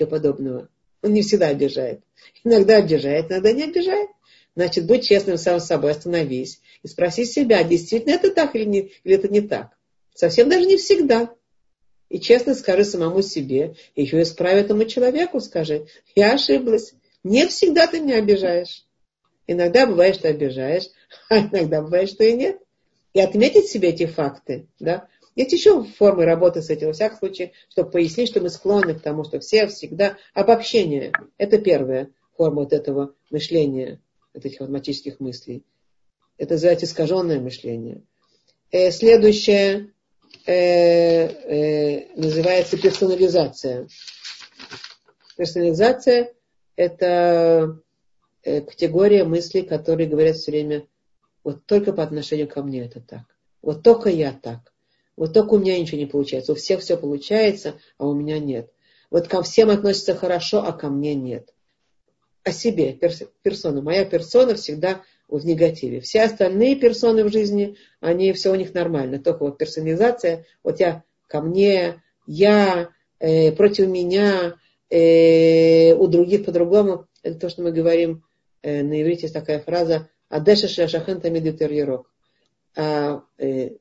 Чего 0.01 0.09
подобного. 0.09 0.67
Он 1.03 1.13
не 1.13 1.21
всегда 1.21 1.49
обижает. 1.49 2.01
Иногда 2.43 2.77
обижает, 2.77 3.29
иногда 3.29 3.51
не 3.51 3.65
обижает. 3.65 4.09
Значит, 4.55 4.87
будь 4.87 5.07
честным 5.07 5.37
сам 5.37 5.59
с 5.59 5.67
собой, 5.67 5.91
остановись 5.91 6.59
и 6.81 6.87
спроси 6.87 7.23
себя, 7.23 7.63
действительно 7.63 8.13
это 8.15 8.31
так 8.31 8.55
или, 8.55 8.63
не, 8.63 8.91
или 9.03 9.15
это 9.15 9.27
не 9.27 9.41
так. 9.41 9.77
Совсем 10.15 10.49
даже 10.49 10.65
не 10.65 10.77
всегда. 10.77 11.31
И 12.09 12.19
честно 12.19 12.55
скажи 12.55 12.83
самому 12.83 13.21
себе, 13.21 13.75
и 13.93 14.01
еще 14.01 14.23
исправь 14.23 14.57
этому 14.57 14.85
человеку, 14.85 15.39
скажи, 15.39 15.85
я 16.15 16.33
ошиблась. 16.33 16.93
Не 17.23 17.45
всегда 17.45 17.85
ты 17.85 17.99
меня 17.99 18.15
обижаешь. 18.15 18.87
Иногда 19.45 19.85
бывает, 19.85 20.15
что 20.15 20.29
обижаешь, 20.29 20.85
а 21.29 21.41
иногда 21.41 21.83
бывает, 21.83 22.09
что 22.09 22.23
и 22.23 22.33
нет. 22.33 22.57
И 23.13 23.19
отметить 23.19 23.67
себе 23.67 23.89
эти 23.89 24.07
факты, 24.07 24.65
да. 24.79 25.07
Есть 25.35 25.53
еще 25.53 25.83
формы 25.83 26.25
работы 26.25 26.61
с 26.61 26.69
этим, 26.69 26.87
во 26.87 26.93
всяком 26.93 27.17
случае, 27.17 27.51
чтобы 27.69 27.91
пояснить, 27.91 28.29
что 28.29 28.41
мы 28.41 28.49
склонны 28.49 28.95
к 28.95 29.01
тому, 29.01 29.23
что 29.23 29.39
все 29.39 29.67
всегда 29.67 30.17
обобщение. 30.33 31.13
Это 31.37 31.57
первая 31.57 32.09
форма 32.35 32.63
вот 32.63 32.73
этого 32.73 33.13
мышления, 33.29 34.01
вот 34.33 34.45
этих 34.45 34.61
автоматических 34.61 35.19
мыслей. 35.19 35.63
Это 36.37 36.55
называется 36.55 36.85
искаженное 36.85 37.39
мышление. 37.39 38.01
Э, 38.71 38.91
следующее 38.91 39.91
э, 40.45 40.53
э, 40.53 42.15
называется 42.15 42.77
персонализация. 42.77 43.87
Персонализация– 45.37 46.33
это 46.75 47.81
Э, 48.43 48.61
категория 48.61 49.23
мыслей, 49.23 49.61
которые 49.61 50.09
говорят 50.09 50.35
все 50.35 50.51
время, 50.51 50.87
вот 51.43 51.65
только 51.67 51.93
по 51.93 52.01
отношению 52.01 52.47
ко 52.47 52.63
мне 52.63 52.85
это 52.85 52.99
так. 52.99 53.23
Вот 53.61 53.83
только 53.83 54.09
я 54.09 54.31
так. 54.31 54.70
Вот 55.21 55.33
только 55.33 55.53
у 55.53 55.59
меня 55.59 55.77
ничего 55.77 55.99
не 55.99 56.07
получается. 56.07 56.53
У 56.53 56.55
всех 56.55 56.79
все 56.79 56.97
получается, 56.97 57.75
а 57.99 58.07
у 58.07 58.15
меня 58.15 58.39
нет. 58.39 58.71
Вот 59.11 59.27
ко 59.27 59.43
всем 59.43 59.69
относятся 59.69 60.15
хорошо, 60.15 60.63
а 60.65 60.71
ко 60.71 60.89
мне 60.89 61.13
нет. 61.13 61.53
О 62.43 62.51
себе, 62.51 62.93
перс, 62.93 63.21
персона. 63.43 63.83
Моя 63.83 64.03
персона 64.03 64.55
всегда 64.55 65.03
в 65.27 65.45
негативе. 65.45 65.99
Все 65.99 66.23
остальные 66.23 66.75
персоны 66.77 67.23
в 67.23 67.31
жизни, 67.31 67.77
они 67.99 68.33
все 68.33 68.51
у 68.51 68.55
них 68.55 68.73
нормально. 68.73 69.19
Только 69.19 69.43
вот 69.43 69.59
персонализация, 69.59 70.47
вот 70.63 70.79
я 70.79 71.03
ко 71.27 71.41
мне, 71.41 72.01
я, 72.25 72.89
э, 73.19 73.51
против 73.51 73.89
меня, 73.89 74.55
э, 74.89 75.93
у 75.93 76.07
других 76.07 76.45
по-другому. 76.45 77.05
Это 77.21 77.41
то, 77.41 77.49
что 77.49 77.61
мы 77.61 77.71
говорим 77.71 78.23
э, 78.63 78.81
на 78.81 78.99
иврите 78.99 79.27
есть 79.27 79.35
такая 79.35 79.59
фраза 79.59 80.09
«Адеша 80.29 80.67
шашахен 80.67 81.21
тамидитер 81.21 81.71
ярок». 81.71 82.09
А, 82.75 83.21
э, 83.37 83.73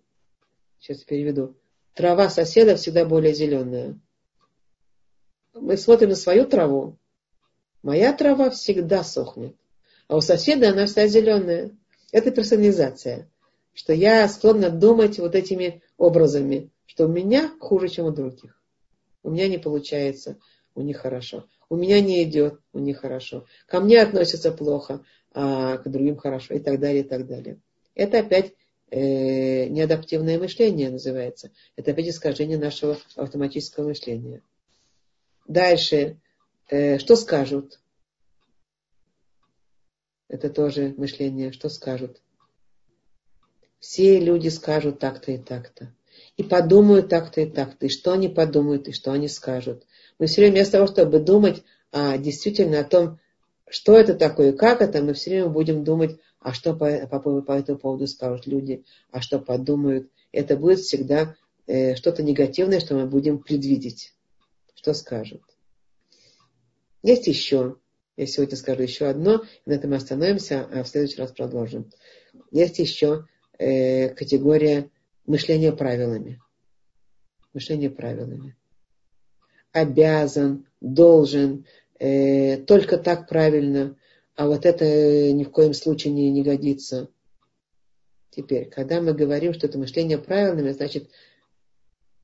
сейчас 0.80 1.04
переведу. 1.04 1.54
Трава 1.94 2.30
соседа 2.30 2.76
всегда 2.76 3.04
более 3.04 3.34
зеленая. 3.34 3.98
Мы 5.54 5.76
смотрим 5.76 6.10
на 6.10 6.14
свою 6.16 6.46
траву. 6.46 6.96
Моя 7.82 8.12
трава 8.12 8.50
всегда 8.50 9.04
сохнет. 9.04 9.54
А 10.08 10.16
у 10.16 10.20
соседа 10.20 10.70
она 10.70 10.86
вся 10.86 11.06
зеленая. 11.06 11.76
Это 12.12 12.30
персонализация. 12.30 13.28
Что 13.74 13.92
я 13.92 14.26
склонна 14.28 14.70
думать 14.70 15.18
вот 15.18 15.34
этими 15.34 15.82
образами, 15.96 16.70
что 16.86 17.06
у 17.06 17.08
меня 17.08 17.52
хуже, 17.60 17.88
чем 17.88 18.06
у 18.06 18.10
других. 18.10 18.60
У 19.22 19.30
меня 19.30 19.48
не 19.48 19.58
получается, 19.58 20.38
у 20.74 20.82
них 20.82 20.98
хорошо. 20.98 21.46
У 21.68 21.76
меня 21.76 22.00
не 22.00 22.24
идет, 22.24 22.58
у 22.72 22.78
них 22.80 22.98
хорошо. 22.98 23.46
Ко 23.66 23.80
мне 23.80 24.02
относятся 24.02 24.50
плохо, 24.50 25.04
а 25.32 25.78
к 25.78 25.88
другим 25.88 26.16
хорошо. 26.16 26.54
И 26.54 26.58
так 26.58 26.80
далее, 26.80 27.02
и 27.02 27.06
так 27.06 27.26
далее. 27.26 27.60
Это 27.94 28.18
опять 28.18 28.54
э, 28.90 29.66
неадаптивное 29.68 30.38
мышление 30.38 30.90
называется. 30.90 31.50
Это 31.76 31.92
опять 31.92 32.08
искажение 32.08 32.58
нашего 32.58 32.98
автоматического 33.16 33.88
мышления. 33.88 34.42
Дальше. 35.46 36.18
Э, 36.68 36.98
что 36.98 37.16
скажут? 37.16 37.80
Это 40.28 40.50
тоже 40.50 40.94
мышление. 40.96 41.52
Что 41.52 41.68
скажут? 41.68 42.20
Все 43.78 44.20
люди 44.20 44.48
скажут 44.48 44.98
так-то 44.98 45.32
и 45.32 45.38
так-то. 45.38 45.94
И 46.36 46.42
подумают 46.42 47.08
так-то 47.08 47.40
и 47.40 47.50
так-то. 47.50 47.86
И 47.86 47.88
что 47.88 48.12
они 48.12 48.28
подумают, 48.28 48.88
и 48.88 48.92
что 48.92 49.12
они 49.12 49.28
скажут. 49.28 49.86
Мы 50.18 50.26
все 50.26 50.42
время 50.42 50.56
вместо 50.56 50.72
того, 50.72 50.86
чтобы 50.86 51.18
думать 51.18 51.62
а, 51.92 52.18
действительно 52.18 52.80
о 52.80 52.84
том, 52.84 53.18
что 53.68 53.96
это 53.96 54.14
такое 54.14 54.52
и 54.52 54.56
как 54.56 54.82
это, 54.82 55.02
мы 55.02 55.14
все 55.14 55.30
время 55.30 55.48
будем 55.48 55.84
думать, 55.84 56.18
а 56.40 56.52
что 56.52 56.74
по, 56.74 57.06
по, 57.06 57.42
по 57.42 57.52
этому 57.52 57.78
поводу 57.78 58.06
скажут 58.06 58.46
люди, 58.46 58.84
а 59.10 59.20
что 59.20 59.38
подумают. 59.38 60.10
Это 60.32 60.56
будет 60.56 60.80
всегда 60.80 61.36
э, 61.66 61.94
что-то 61.94 62.22
негативное, 62.22 62.80
что 62.80 62.94
мы 62.94 63.06
будем 63.06 63.38
предвидеть, 63.38 64.14
что 64.74 64.94
скажут. 64.94 65.42
Есть 67.02 67.26
еще, 67.26 67.76
я 68.16 68.26
сегодня 68.26 68.56
скажу 68.56 68.82
еще 68.82 69.06
одно, 69.06 69.44
на 69.66 69.72
этом 69.72 69.90
мы 69.90 69.96
остановимся, 69.96 70.66
а 70.72 70.82
в 70.82 70.88
следующий 70.88 71.20
раз 71.20 71.32
продолжим. 71.32 71.90
Есть 72.50 72.78
еще 72.78 73.26
э, 73.58 74.08
категория 74.10 74.90
мышления 75.26 75.72
правилами. 75.72 76.40
Мышление 77.52 77.90
правилами 77.90 78.56
обязан, 79.72 80.66
должен, 80.80 81.66
э, 81.98 82.58
только 82.58 82.98
так 82.98 83.28
правильно, 83.28 83.96
а 84.40 84.46
вот 84.46 84.64
это 84.64 84.86
ни 85.32 85.44
в 85.44 85.50
коем 85.50 85.74
случае 85.74 86.14
не, 86.14 86.30
не 86.30 86.42
годится. 86.42 87.10
Теперь, 88.30 88.70
когда 88.70 89.02
мы 89.02 89.12
говорим, 89.12 89.52
что 89.52 89.66
это 89.66 89.76
мышление 89.76 90.16
правильное, 90.16 90.72
значит, 90.72 91.10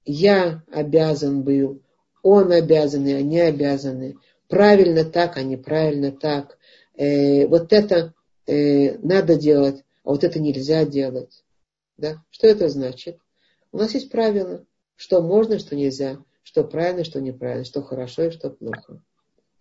я 0.07 0.65
обязан 0.73 1.43
был, 1.43 1.83
он 2.23 2.53
обязан, 2.53 3.07
и 3.07 3.13
они 3.13 3.39
обязаны. 3.39 4.17
Правильно 4.49 5.05
так, 5.05 5.37
а 5.37 5.43
неправильно 5.43 6.11
так. 6.11 6.57
Э, 6.95 7.47
вот 7.49 7.75
это 7.75 8.15
э, 8.47 8.97
надо 9.07 9.35
делать, 9.35 9.85
а 10.03 10.13
вот 10.13 10.25
это 10.25 10.41
нельзя 10.41 10.87
делать. 10.87 11.45
Да? 11.99 12.25
Что 12.31 12.47
это 12.47 12.71
значит? 12.71 13.19
У 13.73 13.77
нас 13.77 13.93
есть 13.93 14.09
правила. 14.09 14.65
что 14.95 15.21
можно, 15.21 15.59
что 15.59 15.77
нельзя, 15.77 16.17
что 16.43 16.65
правильно, 16.65 17.05
что 17.05 17.21
неправильно, 17.21 17.67
что 17.67 17.83
хорошо 17.83 18.23
и 18.23 18.31
что 18.31 18.49
плохо. 18.49 19.03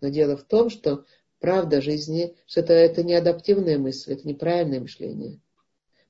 Но 0.00 0.08
дело 0.08 0.38
в 0.38 0.44
том, 0.44 0.70
что 0.70 1.04
правда 1.40 1.80
жизни, 1.80 2.36
что 2.46 2.60
это, 2.60 2.72
это 2.72 3.02
не 3.02 3.14
адаптивная 3.14 3.78
мысль, 3.78 4.12
это 4.12 4.26
неправильное 4.26 4.80
мышление. 4.80 5.40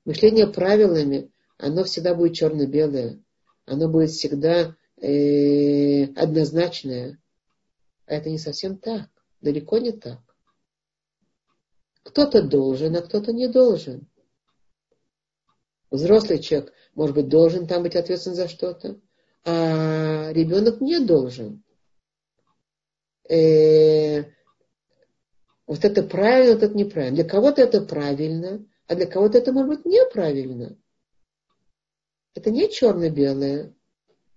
Мышление 0.05 0.47
правилами, 0.47 1.31
оно 1.57 1.83
всегда 1.83 2.15
будет 2.15 2.33
черно-белое, 2.33 3.19
оно 3.65 3.89
будет 3.89 4.11
всегда 4.11 4.75
э, 4.97 6.05
однозначное. 6.13 7.19
А 8.05 8.15
это 8.15 8.29
не 8.29 8.37
совсем 8.37 8.77
так, 8.77 9.09
далеко 9.41 9.79
не 9.79 9.91
так. 9.91 10.19
Кто-то 12.03 12.41
должен, 12.41 12.95
а 12.95 13.01
кто-то 13.01 13.33
не 13.33 13.47
должен. 13.47 14.07
Взрослый 15.91 16.39
человек, 16.39 16.73
может 16.95 17.15
быть, 17.15 17.27
должен 17.27 17.67
там 17.67 17.83
быть 17.83 17.95
ответственен 17.95 18.35
за 18.35 18.47
что-то, 18.47 18.99
а 19.43 20.31
ребенок 20.31 20.79
не 20.81 20.99
должен. 20.99 21.63
Э, 23.29 24.23
вот 25.67 25.83
это 25.83 26.01
правильно, 26.01 26.53
вот 26.53 26.63
это 26.63 26.75
неправильно. 26.75 27.15
Для 27.15 27.25
кого-то 27.25 27.61
это 27.61 27.81
правильно, 27.81 28.65
а 28.87 28.95
для 28.95 29.05
кого-то 29.05 29.37
это 29.37 29.51
может 29.51 29.69
быть 29.69 29.85
неправильно. 29.85 30.77
Это 32.33 32.49
не 32.51 32.69
черно-белое. 32.69 33.73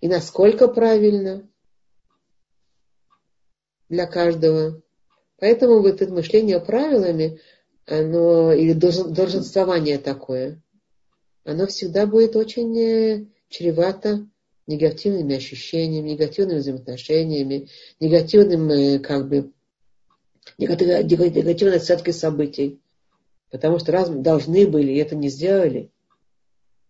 И 0.01 0.09
насколько 0.09 0.69
правильно 0.69 1.49
для 3.89 4.07
каждого. 4.07 4.83
Поэтому 5.39 5.81
вот 5.81 6.03
это 6.03 6.13
мышление 6.13 6.61
правилами, 6.61 7.41
оно, 7.87 8.53
или 8.53 8.73
долженствование 8.73 9.99
такое, 9.99 10.63
оно 11.45 11.67
всегда 11.67 12.07
будет 12.07 12.37
очень 12.37 12.79
э, 12.79 13.27
чревато 13.49 14.27
негативными 14.67 15.35
ощущениями, 15.37 16.11
негативными 16.11 16.59
взаимоотношениями, 16.59 17.69
негативным, 17.99 18.71
э, 18.71 18.99
как 18.99 19.29
бы, 19.29 19.53
негативной 20.59 21.77
оценкой 21.77 22.13
событий. 22.13 22.81
Потому 23.51 23.79
что 23.79 23.93
раз 23.93 24.09
должны 24.09 24.67
были 24.67 24.93
и 24.93 24.99
это 24.99 25.17
не 25.17 25.29
сделали, 25.29 25.91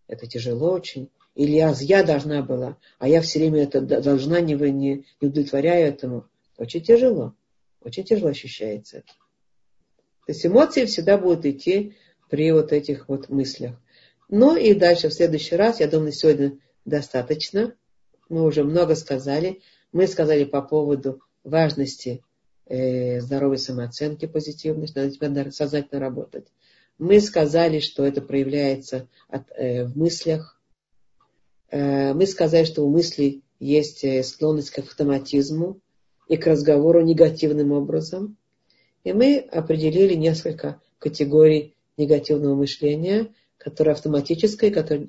это 0.07 0.27
тяжело 0.27 0.73
очень. 0.73 1.11
Или 1.35 1.53
я, 1.53 1.75
я 1.81 2.03
должна 2.03 2.43
была, 2.43 2.77
а 2.99 3.09
я 3.09 3.23
все 3.23 3.39
время 3.39 3.63
это 3.63 3.81
должна, 3.81 4.41
не, 4.41 4.55
не, 4.55 5.07
не 5.21 5.29
удовлетворяю 5.29 5.87
этому. 5.87 6.27
Очень 6.59 6.83
тяжело. 6.83 7.35
Очень 7.81 8.05
тяжело 8.05 8.31
ощущается 8.31 8.99
это. 8.99 9.13
То 10.27 10.33
есть 10.33 10.45
эмоции 10.45 10.85
всегда 10.85 11.17
будут 11.17 11.47
идти 11.47 11.97
при 12.29 12.53
вот 12.53 12.73
этих 12.73 13.09
вот 13.09 13.29
мыслях. 13.29 13.77
Ну 14.29 14.57
и 14.57 14.75
дальше 14.75 15.09
в 15.09 15.15
следующий 15.15 15.57
раз, 15.57 15.81
я 15.81 15.89
думаю, 15.89 16.13
сегодня 16.13 16.59
достаточно. 16.85 17.75
Мы 18.29 18.43
уже 18.43 18.63
много 18.65 18.95
сказали. 18.95 19.61
Мы 19.93 20.07
сказали 20.07 20.45
по 20.45 20.63
поводу 20.63 21.23
важности 21.43 22.23
э, 22.71 23.21
здоровой 23.21 23.59
самооценки 23.59 24.27
позитивной, 24.27 24.87
что 24.87 25.01
надо 25.01 25.13
тебя 25.13 25.51
сознательно 25.51 26.01
работать. 26.01 26.47
Мы 26.99 27.21
сказали, 27.21 27.81
что 27.81 28.05
это 28.07 28.23
проявляется 28.23 29.09
от, 29.29 29.51
э, 29.57 29.87
в 29.87 29.97
мыслях. 29.97 30.61
Э, 31.71 32.15
мы 32.15 32.27
сказали, 32.27 32.65
что 32.65 32.87
у 32.87 32.91
мыслей 32.91 33.43
есть 33.59 34.05
э, 34.05 34.23
склонность 34.23 34.71
к 34.71 34.79
автоматизму 34.79 35.81
и 36.29 36.37
к 36.37 36.47
разговору 36.47 37.01
негативным 37.03 37.73
образом. 37.73 38.37
И 39.03 39.13
мы 39.13 39.39
определили 39.39 40.15
несколько 40.15 40.81
категорий 40.99 41.75
негативного 41.97 42.55
мышления, 42.55 43.35
которое 43.59 43.93
автоматическое, 43.93 44.71
которое 44.71 45.09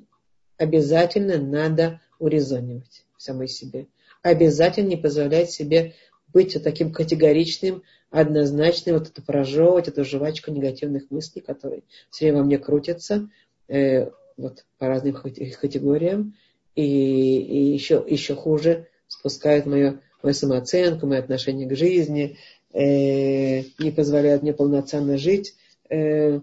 обязательно 0.56 1.38
надо 1.38 2.00
урезонивать 2.18 3.04
в 3.16 3.22
самой 3.22 3.48
себе. 3.48 3.86
Обязательно 4.22 4.88
не 4.88 4.96
позволять 4.96 5.50
себе 5.50 5.94
быть 6.32 6.56
таким 6.62 6.92
категоричным, 6.92 7.82
однозначным, 8.10 8.98
вот 8.98 9.08
это 9.08 9.22
прожевывать, 9.22 9.88
эту 9.88 10.04
жвачку 10.04 10.50
негативных 10.50 11.10
мыслей, 11.10 11.42
которые 11.42 11.82
все 12.10 12.26
время 12.26 12.38
во 12.38 12.44
мне 12.44 12.58
крутятся, 12.58 13.28
э, 13.68 14.10
вот 14.36 14.64
по 14.78 14.88
разным 14.88 15.14
категориям, 15.14 16.34
и, 16.74 16.82
и 16.82 17.72
еще, 17.72 18.04
еще 18.06 18.34
хуже 18.34 18.88
спускают 19.06 19.66
мою, 19.66 20.00
мою 20.22 20.34
самооценку, 20.34 21.06
мое 21.06 21.20
отношение 21.20 21.68
к 21.68 21.76
жизни, 21.76 22.38
э, 22.72 23.62
не 23.78 23.90
позволяют 23.90 24.42
мне 24.42 24.52
полноценно 24.52 25.18
жить 25.18 25.54
э, 25.90 26.40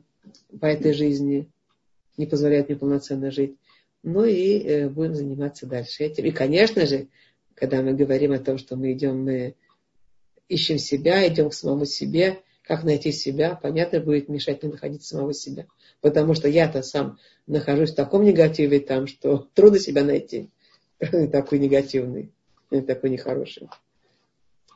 по 0.59 0.65
этой 0.65 0.93
жизни 0.93 1.49
не 2.19 2.25
позволяет 2.25 2.67
мне 2.67 2.77
полноценно 2.77 3.31
жить. 3.31 3.55
Ну 4.03 4.25
и 4.25 4.59
э, 4.59 4.89
будем 4.89 5.15
заниматься 5.15 5.65
дальше 5.65 6.03
этим. 6.03 6.25
И, 6.25 6.31
конечно 6.31 6.85
же, 6.85 7.07
когда 7.55 7.81
мы 7.81 7.93
говорим 7.93 8.33
о 8.33 8.39
том, 8.39 8.57
что 8.57 8.75
мы 8.75 8.91
идем, 8.93 9.23
мы 9.23 9.55
ищем 10.49 10.77
себя, 10.77 11.25
идем 11.27 11.49
к 11.49 11.53
самому 11.53 11.85
себе, 11.85 12.41
как 12.63 12.83
найти 12.83 13.11
себя, 13.11 13.55
понятно, 13.55 13.99
будет 13.99 14.29
мешать 14.29 14.61
мне 14.61 14.73
находить 14.73 15.03
самого 15.03 15.33
себя. 15.33 15.67
Потому 16.01 16.33
что 16.33 16.47
я-то 16.47 16.83
сам 16.83 17.17
нахожусь 17.47 17.91
в 17.91 17.95
таком 17.95 18.23
негативе 18.23 18.79
там, 18.79 19.07
что 19.07 19.47
трудно 19.53 19.79
себя 19.79 20.03
найти. 20.03 20.49
Такой 21.31 21.59
негативный, 21.59 22.33
такой 22.69 23.09
нехороший. 23.09 23.69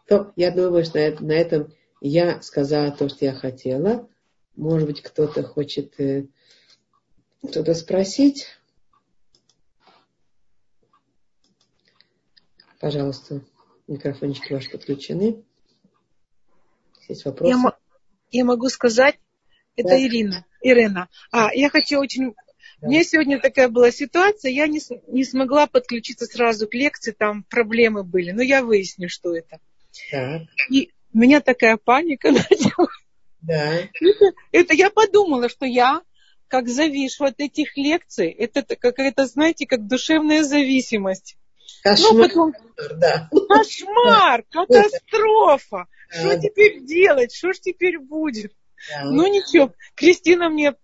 То 0.07 0.31
я 0.37 0.51
думаю, 0.51 0.85
что 0.85 0.97
на 1.19 1.33
этом 1.33 1.73
я 1.99 2.41
сказала 2.41 2.91
то, 2.91 3.09
что 3.09 3.25
я 3.25 3.33
хотела. 3.33 4.07
Может 4.55 4.87
быть, 4.87 5.01
кто-то 5.01 5.43
хочет 5.43 5.99
э, 5.99 6.27
что-то 7.49 7.73
спросить? 7.73 8.47
Пожалуйста, 12.79 13.41
микрофончики 13.87 14.53
ваши 14.53 14.69
подключены. 14.69 15.43
Есть 17.07 17.25
вопросы? 17.25 17.53
Я, 17.53 17.73
я 18.31 18.45
могу 18.45 18.69
сказать, 18.69 19.15
это 19.75 19.89
да. 19.89 20.01
Ирина. 20.01 20.45
Ирина. 20.61 21.09
А, 21.31 21.53
я 21.53 21.69
хочу 21.69 21.99
очень... 21.99 22.33
Да. 22.81 22.87
У 22.87 22.91
меня 22.91 23.03
сегодня 23.03 23.39
такая 23.39 23.69
была 23.69 23.91
ситуация, 23.91 24.51
я 24.51 24.67
не, 24.67 24.81
не 25.07 25.23
смогла 25.23 25.67
подключиться 25.67 26.25
сразу 26.25 26.67
к 26.67 26.73
лекции, 26.73 27.11
там 27.11 27.43
проблемы 27.43 28.03
были, 28.03 28.31
но 28.31 28.41
я 28.41 28.63
выясню, 28.63 29.09
что 29.09 29.35
это. 29.35 29.59
Так. 30.11 30.41
И 30.69 30.91
у 31.13 31.17
меня 31.17 31.39
такая 31.39 31.77
паника 31.77 32.31
начала. 32.31 32.87
Да. 33.41 33.73
Это, 33.75 34.35
это 34.51 34.73
я 34.73 34.89
подумала, 34.89 35.49
что 35.49 35.65
я 35.65 36.01
как 36.47 36.69
завишу 36.69 37.25
от 37.25 37.39
этих 37.39 37.75
лекций. 37.77 38.29
Это 38.29 38.63
какая-то, 38.63 39.25
знаете, 39.25 39.65
как 39.65 39.87
душевная 39.87 40.43
зависимость. 40.43 41.37
Кошмар, 41.81 42.13
ну, 42.13 42.21
потом... 42.21 42.53
да. 42.97 43.29
Кошмар, 43.49 44.43
катастрофа. 44.49 45.87
Что 46.13 46.39
теперь 46.39 46.83
делать? 46.83 47.33
Что 47.33 47.53
ж 47.53 47.59
теперь 47.59 47.99
будет? 47.99 48.53
Да. 48.89 49.05
Ну 49.05 49.27
ничего, 49.27 49.73
Кристина 49.95 50.49
мне, 50.49 50.75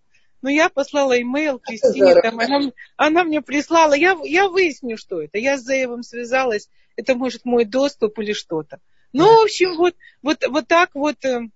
ну 0.42 0.50
я 0.50 0.70
послала 0.70 1.20
имейл 1.22 1.60
Кристине, 1.60 2.16
там, 2.22 2.40
она, 2.40 2.72
она 2.96 3.24
мне 3.24 3.42
прислала, 3.42 3.94
я, 3.94 4.18
я 4.24 4.48
выясню, 4.48 4.98
что 4.98 5.22
это. 5.22 5.38
Я 5.38 5.58
с 5.58 5.64
Заевым 5.64 6.04
связалась, 6.04 6.70
это 6.96 7.16
может 7.16 7.46
мой 7.46 7.66
доступ 7.66 8.18
или 8.20 8.34
что-то. 8.34 8.80
Ну, 9.12 9.26
да. 9.26 9.32
в 9.34 9.44
общем, 9.44 9.76
вот, 9.76 9.96
вот, 10.22 10.44
вот 10.48 10.68
так 10.68 10.92
вот 10.94 11.24
э, 11.26 11.50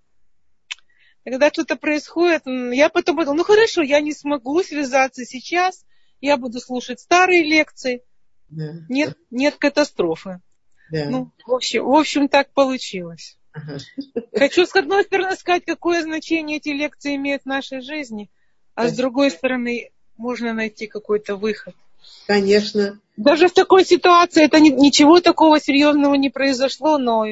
когда 1.23 1.49
что-то 1.49 1.75
происходит, 1.77 2.43
я 2.45 2.89
потом 2.89 3.15
подумала, 3.15 3.37
ну 3.37 3.43
хорошо, 3.43 3.81
я 3.81 4.01
не 4.01 4.13
смогу 4.13 4.61
связаться 4.63 5.23
сейчас, 5.25 5.85
я 6.19 6.37
буду 6.37 6.59
слушать 6.59 6.99
старые 6.99 7.43
лекции. 7.43 8.03
Да. 8.49 8.73
Нет, 8.89 9.17
нет 9.31 9.55
катастрофы. 9.55 10.41
Да. 10.91 11.09
Ну, 11.09 11.31
в 11.45 11.53
общем, 11.53 11.85
в 11.85 11.95
общем, 11.95 12.27
так 12.27 12.51
получилось. 12.53 13.37
Хочу 14.35 14.65
с 14.65 14.75
одной 14.75 15.03
стороны 15.03 15.35
сказать, 15.35 15.63
какое 15.65 16.01
значение 16.01 16.57
эти 16.57 16.69
лекции 16.69 17.15
имеют 17.15 17.43
в 17.43 17.47
нашей 17.47 17.81
жизни, 17.81 18.29
а 18.75 18.87
с 18.87 18.93
другой 18.93 19.31
стороны, 19.31 19.91
можно 20.17 20.53
найти 20.53 20.87
какой-то 20.87 21.35
выход. 21.35 21.75
Конечно. 22.27 22.99
Даже 23.15 23.47
в 23.47 23.53
такой 23.53 23.85
ситуации 23.85 24.45
это 24.45 24.59
ничего 24.59 25.19
такого 25.21 25.59
серьезного 25.59 26.15
не 26.15 26.29
произошло, 26.29 26.97
но 26.97 27.25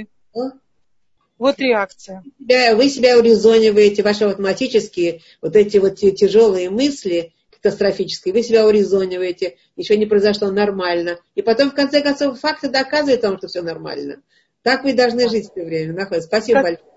вот 1.38 1.60
реакция. 1.60 2.24
Вы 2.40 2.90
себя 2.90 3.18
урезониваете, 3.18 4.04
ваши 4.04 4.26
автоматические 4.26 5.22
вот 5.42 5.56
эти 5.56 5.78
вот 5.78 5.96
тяжелые 5.96 6.70
мысли 6.70 7.34
катастрофические, 7.50 8.34
вы 8.34 8.44
себя 8.44 8.68
урезониваете, 8.68 9.58
ничего 9.76 9.98
не 9.98 10.06
произошло 10.06 10.52
нормально. 10.52 11.20
И 11.36 11.42
потом, 11.42 11.72
в 11.72 11.76
конце 11.76 12.02
концов, 12.02 12.40
факты 12.40 12.70
доказывают 12.70 13.24
вам, 13.24 13.38
что 13.38 13.48
все 13.48 13.62
нормально. 13.62 14.22
Так 14.62 14.84
вы 14.84 14.94
должны 14.94 15.28
жить 15.30 15.50
все 15.52 15.64
время. 15.64 15.94
Находится. 15.94 16.28
Спасибо 16.28 16.62
так, 16.62 16.64
большое. 16.64 16.92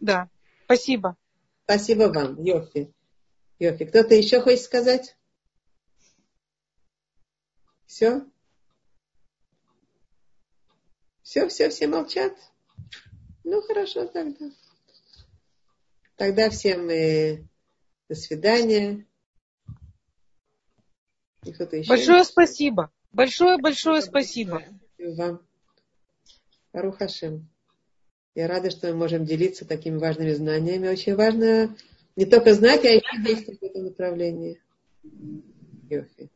Да, 0.00 0.30
спасибо. 0.64 1.16
Спасибо 1.64 2.04
вам, 2.04 2.42
Йофи. 2.42 2.92
Йофи. 3.58 3.84
Кто-то 3.86 4.14
еще 4.14 4.40
хочет 4.40 4.62
сказать? 4.62 5.16
Все? 7.86 8.22
Все, 11.22 11.48
все, 11.48 11.68
все 11.68 11.86
молчат? 11.86 12.34
Ну, 13.44 13.62
хорошо 13.62 14.06
тогда. 14.06 14.50
Тогда 16.16 16.50
всем 16.50 16.88
э, 16.90 17.44
до 18.08 18.14
свидания. 18.14 19.06
Большое 21.88 22.24
спасибо. 22.24 22.92
Большое-большое 23.12 24.02
спасибо. 24.02 24.62
Спасибо 24.96 25.14
вам. 25.16 25.47
Арухашем. 26.72 27.48
Я 28.34 28.46
рада, 28.46 28.70
что 28.70 28.88
мы 28.88 28.94
можем 28.94 29.24
делиться 29.24 29.64
такими 29.64 29.96
важными 29.96 30.32
знаниями. 30.32 30.88
Очень 30.88 31.16
важно 31.16 31.74
не 32.16 32.24
только 32.24 32.54
знать, 32.54 32.84
а 32.84 32.88
еще 32.88 33.22
действовать 33.24 33.60
в 33.60 33.64
этом 33.64 33.84
направлении. 33.84 34.60
Йофи. 35.90 36.30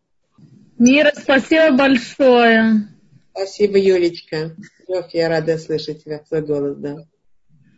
Мира, 0.79 1.13
спасибо 1.17 1.77
большое. 1.77 2.89
Спасибо, 3.31 3.79
Юлечка. 3.79 4.57
Йофи, 4.89 5.17
я 5.17 5.29
рада 5.29 5.59
слышать 5.59 6.05
тебя, 6.05 6.19
твой 6.19 6.43
голос, 6.43 6.77
да. 6.77 6.97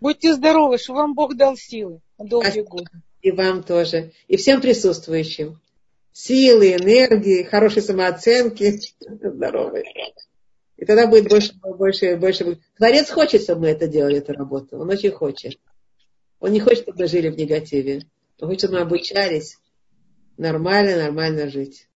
Будьте 0.01 0.35
здоровы, 0.35 0.79
что 0.79 0.95
вам 0.95 1.15
Бог 1.15 1.37
дал 1.37 1.57
силы 1.57 2.01
на 2.19 2.27
долгие 2.27 2.63
годы. 2.63 2.91
И 3.23 3.31
вам 3.31 3.63
тоже. 3.63 4.13
И 4.29 4.37
всем 4.37 4.61
присутствующим. 4.61 5.61
Силы, 6.13 6.75
энергии, 6.75 7.43
хорошей 7.43 7.83
самооценки. 7.83 8.81
Здоровые. 9.01 9.85
И 10.77 10.85
тогда 10.85 11.07
будет 11.07 11.29
больше, 11.29 11.55
больше, 11.55 12.17
больше. 12.17 12.59
Творец 12.77 13.11
хочет, 13.11 13.43
чтобы 13.43 13.63
мы 13.63 13.69
это 13.69 13.87
делали, 13.87 14.19
эту 14.19 14.33
работу. 14.33 14.79
Он 14.79 14.89
очень 14.91 15.13
хочет. 15.13 15.59
Он 16.41 16.53
не 16.53 16.61
хочет, 16.61 16.83
чтобы 16.83 16.99
мы 17.01 17.07
жили 17.07 17.29
в 17.29 17.37
негативе. 17.37 18.03
Он 18.41 18.49
хочет, 18.49 18.63
чтобы 18.63 18.75
мы 18.75 18.81
обучались 18.81 19.59
нормально, 20.37 20.97
нормально 20.97 21.49
жить. 21.49 21.89